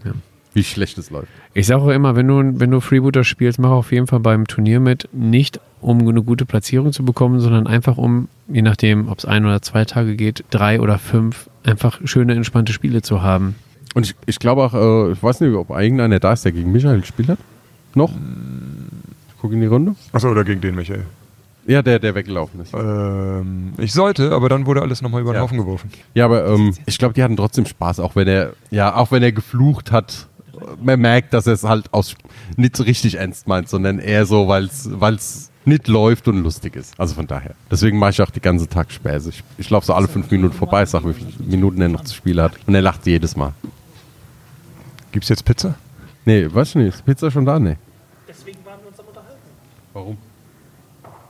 Ja. 0.06 0.12
Wie 0.54 0.64
schlecht 0.64 0.98
es 0.98 1.10
läuft. 1.10 1.28
Ich 1.54 1.68
sage 1.68 1.82
auch 1.82 1.90
immer, 1.90 2.16
wenn 2.16 2.28
du, 2.28 2.60
wenn 2.60 2.72
du 2.72 2.80
Freebooter 2.80 3.24
spielst, 3.24 3.60
mach 3.60 3.72
auf 3.72 3.92
jeden 3.92 4.08
Fall 4.08 4.20
beim 4.22 4.48
Turnier 4.48 4.80
mit, 4.80 5.10
nicht 5.12 5.60
um 5.82 6.00
eine 6.08 6.24
gute 6.24 6.46
Platzierung 6.46 6.94
zu 6.94 7.04
bekommen, 7.04 7.40
sondern 7.40 7.68
einfach 7.68 7.98
um, 7.98 8.30
je 8.48 8.62
nachdem, 8.62 9.10
ob 9.10 9.18
es 9.20 9.26
ein 9.26 9.46
oder 9.46 9.62
zwei 9.62 9.84
Tage 9.86 10.16
geht, 10.16 10.46
drei 10.52 10.80
oder 10.80 11.00
fünf, 11.00 11.50
einfach 11.64 12.00
schöne, 12.06 12.34
entspannte 12.34 12.72
Spiele 12.72 13.02
zu 13.02 13.22
haben. 13.22 13.56
Und 13.94 14.06
ich, 14.06 14.16
ich 14.26 14.40
glaube 14.40 14.64
auch, 14.64 14.74
äh, 14.74 15.12
ich 15.12 15.22
weiß 15.22 15.42
nicht, 15.42 15.54
ob 15.56 15.70
irgendeiner 15.70 16.20
da 16.20 16.34
ist, 16.34 16.46
der 16.46 16.52
gegen 16.52 16.72
Michael 16.72 17.02
gespielt 17.02 17.30
hat. 17.30 17.38
Noch? 17.96 18.12
Ich 18.12 19.40
gucke 19.42 19.54
in 19.54 19.62
die 19.62 19.68
Runde. 19.68 19.96
Achso, 20.12 20.30
oder 20.30 20.44
gegen 20.44 20.62
den 20.62 20.76
Michael? 20.76 21.06
Ja, 21.66 21.82
der, 21.82 22.00
der 22.00 22.14
weggelaufen 22.16 22.60
ist. 22.62 22.74
Ähm, 22.74 23.74
ich 23.78 23.94
sollte, 23.94 24.32
aber 24.32 24.50
dann 24.50 24.66
wurde 24.66 24.82
alles 24.82 25.02
nochmal 25.02 25.22
über 25.22 25.32
den 25.32 25.36
Ja. 25.38 25.42
Haufen 25.42 25.58
geworfen. 25.58 25.92
Ja, 26.14 26.26
aber 26.26 26.46
ähm, 26.48 26.74
ich 26.86 26.98
glaube, 26.98 27.14
die 27.14 27.24
hatten 27.24 27.38
trotzdem 27.38 27.66
Spaß, 27.66 28.00
auch 28.00 28.16
wenn 28.16 28.28
er, 28.28 28.54
ja, 28.70 28.96
auch 28.96 29.12
wenn 29.12 29.24
er 29.24 29.32
geflucht 29.32 29.92
hat. 29.92 30.28
Man 30.82 31.00
merkt, 31.00 31.34
dass 31.34 31.48
er 31.48 31.54
es 31.54 31.64
halt 31.64 31.94
aus 31.94 32.16
nicht 32.58 32.76
so 32.76 32.84
richtig 32.84 33.16
ernst 33.16 33.48
meint, 33.48 33.70
sondern 33.70 34.00
eher 34.00 34.26
so, 34.26 34.48
weil 34.48 34.66
es 34.66 35.52
nicht 35.66 35.88
läuft 35.88 36.28
und 36.28 36.44
lustig 36.44 36.76
ist. 36.76 37.00
Also 37.00 37.16
von 37.16 37.28
daher. 37.28 37.56
Deswegen 37.72 37.98
mache 37.98 38.12
ich 38.12 38.22
auch 38.22 38.30
die 38.30 38.42
ganze 38.42 38.68
Tag 38.68 38.92
Späße. 38.92 39.30
Ich, 39.30 39.44
ich 39.58 39.70
laufe 39.70 39.86
so 39.86 39.94
alle 39.94 40.08
fünf 40.08 40.30
Minuten 40.32 40.54
vorbei, 40.54 40.86
sage, 40.86 41.10
wie 41.10 41.14
viele 41.14 41.32
Minuten 41.40 41.82
er 41.82 41.90
noch 41.90 42.04
zu 42.04 42.14
spielen 42.14 42.42
hat. 42.42 42.54
Und 42.68 42.76
er 42.76 42.82
lacht 42.82 43.06
jedes 43.06 43.36
Mal. 43.38 43.54
Gibt's 45.14 45.30
jetzt 45.30 45.46
Pizza? 45.46 45.76
Nee, 46.26 46.48
weiß 46.52 46.70
ich 46.70 46.76
nicht. 46.76 46.96
Ist 46.96 47.06
Pizza 47.06 47.30
schon 47.30 47.46
da? 47.46 47.60
Nee. 47.60 47.78
Deswegen 48.28 48.58
waren 48.66 48.80
wir 48.82 48.88
uns 48.88 49.00
am 49.00 49.06
Unterhalten. 49.06 49.40
Warum? 49.94 50.18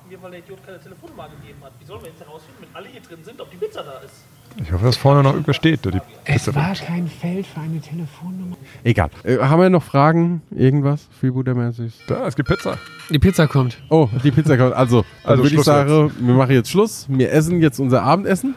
Mir, 0.09 0.21
weil 0.21 0.31
der 0.31 0.39
Idiot 0.39 0.65
keine 0.65 0.79
Telefonnummer 0.79 1.27
gegeben 1.27 1.57
hat. 1.61 1.73
Wie 1.81 1.85
sollen 1.85 2.01
wir 2.01 2.09
jetzt 2.09 2.21
herausfinden, 2.21 2.61
wenn 2.61 2.75
alle 2.75 2.87
hier 2.87 3.01
drin 3.01 3.19
sind, 3.25 3.41
ob 3.41 3.51
die 3.51 3.57
Pizza 3.57 3.83
da 3.83 3.99
ist? 3.99 4.23
Ich 4.55 4.71
hoffe, 4.71 4.85
dass 4.85 4.95
vorne 4.95 5.21
noch 5.21 5.35
übersteht. 5.35 5.83
Die 5.83 5.99
Pizza. 6.23 6.53
kein 6.53 7.09
Feld 7.09 7.45
für 7.45 7.59
eine 7.59 7.81
Telefonnummer. 7.81 8.55
Egal. 8.85 9.09
Äh, 9.23 9.39
haben 9.39 9.61
wir 9.61 9.69
noch 9.69 9.83
Fragen? 9.83 10.43
Irgendwas? 10.51 11.09
Freebooter-mäßig? 11.19 11.91
Da, 12.07 12.25
es 12.25 12.37
gibt 12.37 12.47
Pizza. 12.47 12.77
Die 13.09 13.19
Pizza 13.19 13.47
kommt. 13.47 13.77
Oh, 13.89 14.07
die 14.23 14.31
Pizza 14.31 14.55
kommt. 14.55 14.73
Also, 14.75 15.03
Also 15.25 15.43
würde 15.43 15.55
ich 15.57 15.63
sagen, 15.63 16.09
wir 16.19 16.35
machen 16.35 16.51
jetzt 16.51 16.69
Schluss. 16.69 17.05
Wir 17.09 17.33
essen 17.33 17.59
jetzt 17.61 17.79
unser 17.79 18.03
Abendessen. 18.03 18.55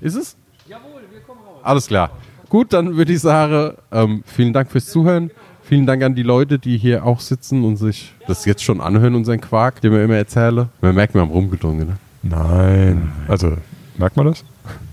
Ist 0.00 0.14
es? 0.14 0.36
Jawohl, 0.70 1.02
wir 1.10 1.18
kommen 1.26 1.40
raus. 1.44 1.58
Alles 1.64 1.88
klar. 1.88 2.10
Gut, 2.48 2.72
dann 2.72 2.96
würde 2.96 3.12
ich 3.12 3.20
sagen, 3.20 3.76
ähm, 3.90 4.22
vielen 4.24 4.52
Dank 4.52 4.70
fürs 4.70 4.86
Zuhören. 4.86 5.32
Vielen 5.64 5.84
Dank 5.84 6.00
an 6.04 6.14
die 6.14 6.22
Leute, 6.22 6.60
die 6.60 6.78
hier 6.78 7.04
auch 7.04 7.18
sitzen 7.18 7.64
und 7.64 7.76
sich 7.76 8.12
das 8.28 8.44
jetzt 8.44 8.62
schon 8.62 8.80
anhören, 8.80 9.16
unseren 9.16 9.40
Quark, 9.40 9.80
den 9.80 9.90
wir 9.90 10.04
immer 10.04 10.14
erzählen. 10.14 10.68
Man 10.80 10.94
merkt, 10.94 11.14
wir 11.14 11.22
haben 11.22 11.30
rumgedrungen, 11.32 11.88
ne? 11.88 11.96
Nein. 12.22 13.10
Also, 13.26 13.56
merkt 13.98 14.16
man 14.16 14.26
das? 14.26 14.44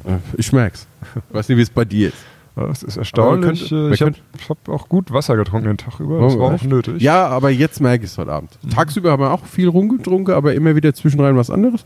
Äh, 0.03 0.17
Ich 0.35 0.51
merk's. 0.51 0.87
Ich 1.29 1.35
weiß 1.35 1.47
nicht, 1.49 1.57
wie 1.59 1.61
es 1.61 1.69
bei 1.69 1.85
dir 1.85 2.07
ist. 2.07 2.17
Das 2.55 2.81
ist 2.81 2.97
erstaunlich. 2.97 3.69
Wir 3.69 3.91
Äh, 3.91 3.93
ich 3.93 4.01
habe 4.01 4.15
hab 4.49 4.69
auch 4.69 4.89
gut 4.89 5.11
Wasser 5.13 5.35
getrunken 5.35 5.67
den 5.67 5.77
Tag 5.77 5.99
über. 5.99 6.19
Das 6.21 6.33
Oh, 6.33 6.39
war 6.39 6.55
auch 6.55 6.63
nötig. 6.63 7.03
Ja, 7.03 7.27
aber 7.27 7.51
jetzt 7.51 7.81
merke 7.81 8.03
ich 8.05 8.09
es 8.11 8.17
heute 8.17 8.31
Abend. 8.31 8.57
Tagsüber 8.73 9.11
haben 9.11 9.21
wir 9.21 9.31
auch 9.31 9.45
viel 9.45 9.67
rumgetrunken, 9.67 10.33
aber 10.33 10.55
immer 10.55 10.75
wieder 10.75 10.91
zwischenrein 10.95 11.37
was 11.37 11.51
anderes. 11.51 11.85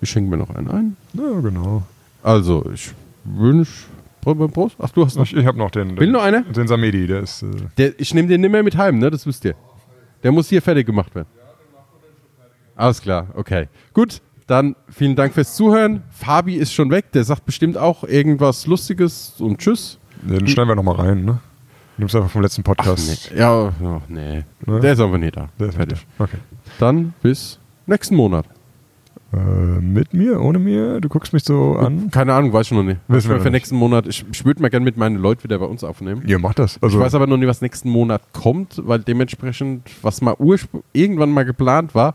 Ich 0.00 0.10
schenke 0.10 0.30
mir 0.30 0.36
noch 0.36 0.50
einen 0.54 0.70
ein. 0.70 0.96
Ja, 1.14 1.40
genau. 1.40 1.82
Also, 2.22 2.64
ich 2.72 2.92
wünsche. 3.24 3.84
Prost. 4.22 4.76
Ach, 4.80 4.88
du 4.90 5.04
hast 5.04 5.16
noch. 5.16 5.24
Ich, 5.24 5.36
ich 5.36 5.44
habe 5.44 5.58
noch 5.58 5.70
den, 5.70 5.90
Will 5.98 6.06
den, 6.06 6.12
noch 6.12 6.22
einer? 6.22 6.40
den 6.42 6.66
Samedi, 6.66 7.06
der 7.06 7.20
ist. 7.20 7.42
Äh, 7.42 7.50
Der, 7.76 8.00
ich 8.00 8.14
nehme 8.14 8.26
den 8.28 8.40
nimmer 8.40 8.62
mit 8.62 8.74
heim, 8.76 8.98
ne? 8.98 9.10
Das 9.10 9.26
wisst 9.26 9.44
ihr. 9.44 9.54
Der 10.22 10.32
muss 10.32 10.48
hier 10.48 10.62
fertig 10.62 10.86
gemacht 10.86 11.14
werden. 11.14 11.28
Alles 12.76 13.00
klar, 13.02 13.26
okay. 13.34 13.68
Gut, 13.92 14.20
dann 14.46 14.74
vielen 14.88 15.14
Dank 15.14 15.34
fürs 15.34 15.54
Zuhören. 15.54 16.02
Fabi 16.10 16.54
ist 16.56 16.72
schon 16.72 16.90
weg. 16.90 17.12
Der 17.12 17.22
sagt 17.24 17.44
bestimmt 17.44 17.76
auch 17.76 18.02
irgendwas 18.04 18.66
Lustiges 18.66 19.34
und 19.40 19.58
Tschüss. 19.58 19.98
den 20.22 20.46
schneiden 20.48 20.68
wir 20.70 20.74
nochmal 20.76 20.96
rein, 20.96 21.24
ne? 21.24 21.38
Nimmst 21.98 22.16
einfach 22.16 22.30
vom 22.30 22.42
letzten 22.42 22.62
Ach, 22.62 22.74
Podcast. 22.74 23.30
nee. 23.32 23.38
Ja, 23.38 23.72
ja, 23.80 24.00
nee. 24.08 24.44
Ne? 24.66 24.80
Der 24.80 24.94
ist 24.94 25.00
aber 25.00 25.18
nicht 25.18 25.36
da. 25.36 25.50
Der 25.60 25.68
ist 25.68 25.76
fertig. 25.76 26.04
Okay. 26.18 26.38
Dann 26.80 27.12
bis 27.22 27.60
nächsten 27.86 28.16
Monat. 28.16 28.46
Äh, 29.34 29.80
mit 29.80 30.14
mir, 30.14 30.40
ohne 30.40 30.58
mir? 30.58 31.00
Du 31.00 31.08
guckst 31.08 31.32
mich 31.32 31.44
so 31.44 31.76
an. 31.76 32.10
Keine 32.10 32.34
Ahnung, 32.34 32.52
weiß 32.52 32.66
ich 32.66 32.72
noch 32.72 32.82
nicht. 32.82 33.00
Wissen 33.08 33.30
wir 33.30 33.40
für 33.40 33.50
nächsten 33.50 33.76
Monat. 33.76 34.06
Ich, 34.06 34.24
ich 34.32 34.44
würde 34.44 34.62
mal 34.62 34.68
gerne 34.70 34.84
mit 34.84 34.96
meinen 34.96 35.16
Leuten 35.16 35.44
wieder 35.44 35.58
bei 35.58 35.66
uns 35.66 35.82
aufnehmen. 35.84 36.22
Ihr 36.26 36.38
macht 36.38 36.58
das. 36.58 36.80
Also, 36.82 36.98
ich 36.98 37.04
weiß 37.04 37.14
aber 37.14 37.26
noch 37.26 37.36
nicht, 37.36 37.48
was 37.48 37.60
nächsten 37.60 37.90
Monat 37.90 38.22
kommt, 38.32 38.80
weil 38.84 39.00
dementsprechend, 39.00 39.82
was 40.02 40.20
mal 40.20 40.36
irgendwann 40.92 41.30
mal 41.30 41.44
geplant 41.44 41.94
war, 41.94 42.14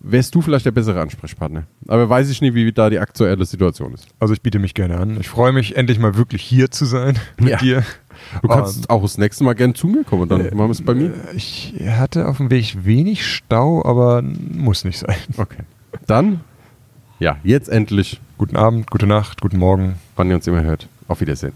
wärst 0.00 0.34
du 0.34 0.42
vielleicht 0.42 0.66
der 0.66 0.70
bessere 0.72 1.00
Ansprechpartner. 1.00 1.64
Aber 1.88 2.08
weiß 2.08 2.28
ich 2.30 2.40
nicht, 2.40 2.54
wie 2.54 2.70
da 2.72 2.90
die 2.90 2.98
aktuelle 2.98 3.44
Situation 3.44 3.94
ist. 3.94 4.06
also 4.20 4.34
ich 4.34 4.42
biete 4.42 4.58
mich 4.58 4.74
gerne 4.74 4.98
an. 4.98 5.16
Ich 5.20 5.28
freue 5.28 5.52
mich, 5.52 5.76
endlich 5.76 5.98
mal 5.98 6.16
wirklich 6.16 6.42
hier 6.42 6.70
zu 6.70 6.84
sein 6.84 7.18
mit 7.38 7.48
Ja. 7.50 7.56
dir. 7.58 7.82
Du 8.42 8.48
kannst 8.48 8.88
auch 8.88 9.02
das 9.02 9.18
nächste 9.18 9.44
Mal 9.44 9.54
gerne 9.54 9.74
zu 9.74 9.88
mir 9.88 10.02
kommen, 10.04 10.28
dann 10.28 10.40
Äh, 10.40 10.54
machen 10.54 10.68
wir 10.68 10.70
es 10.70 10.82
bei 10.82 10.94
mir. 10.94 11.08
Äh, 11.08 11.36
Ich 11.36 11.74
hatte 11.86 12.28
auf 12.28 12.38
dem 12.38 12.50
Weg 12.50 12.84
wenig 12.84 13.26
Stau, 13.26 13.84
aber 13.84 14.22
muss 14.22 14.84
nicht 14.84 14.98
sein. 14.98 15.16
Okay. 15.36 15.62
Dann, 16.06 16.40
ja, 17.18 17.36
jetzt 17.42 17.68
endlich, 17.68 18.20
Guten 18.38 18.56
Abend, 18.56 18.90
gute 18.90 19.06
Nacht, 19.06 19.40
guten 19.40 19.58
Morgen. 19.58 19.94
wann 20.14 20.28
ihr 20.28 20.34
uns 20.36 20.46
immer 20.46 20.62
hört. 20.62 20.88
Auf 21.08 21.22
Wiedersehen. 21.22 21.54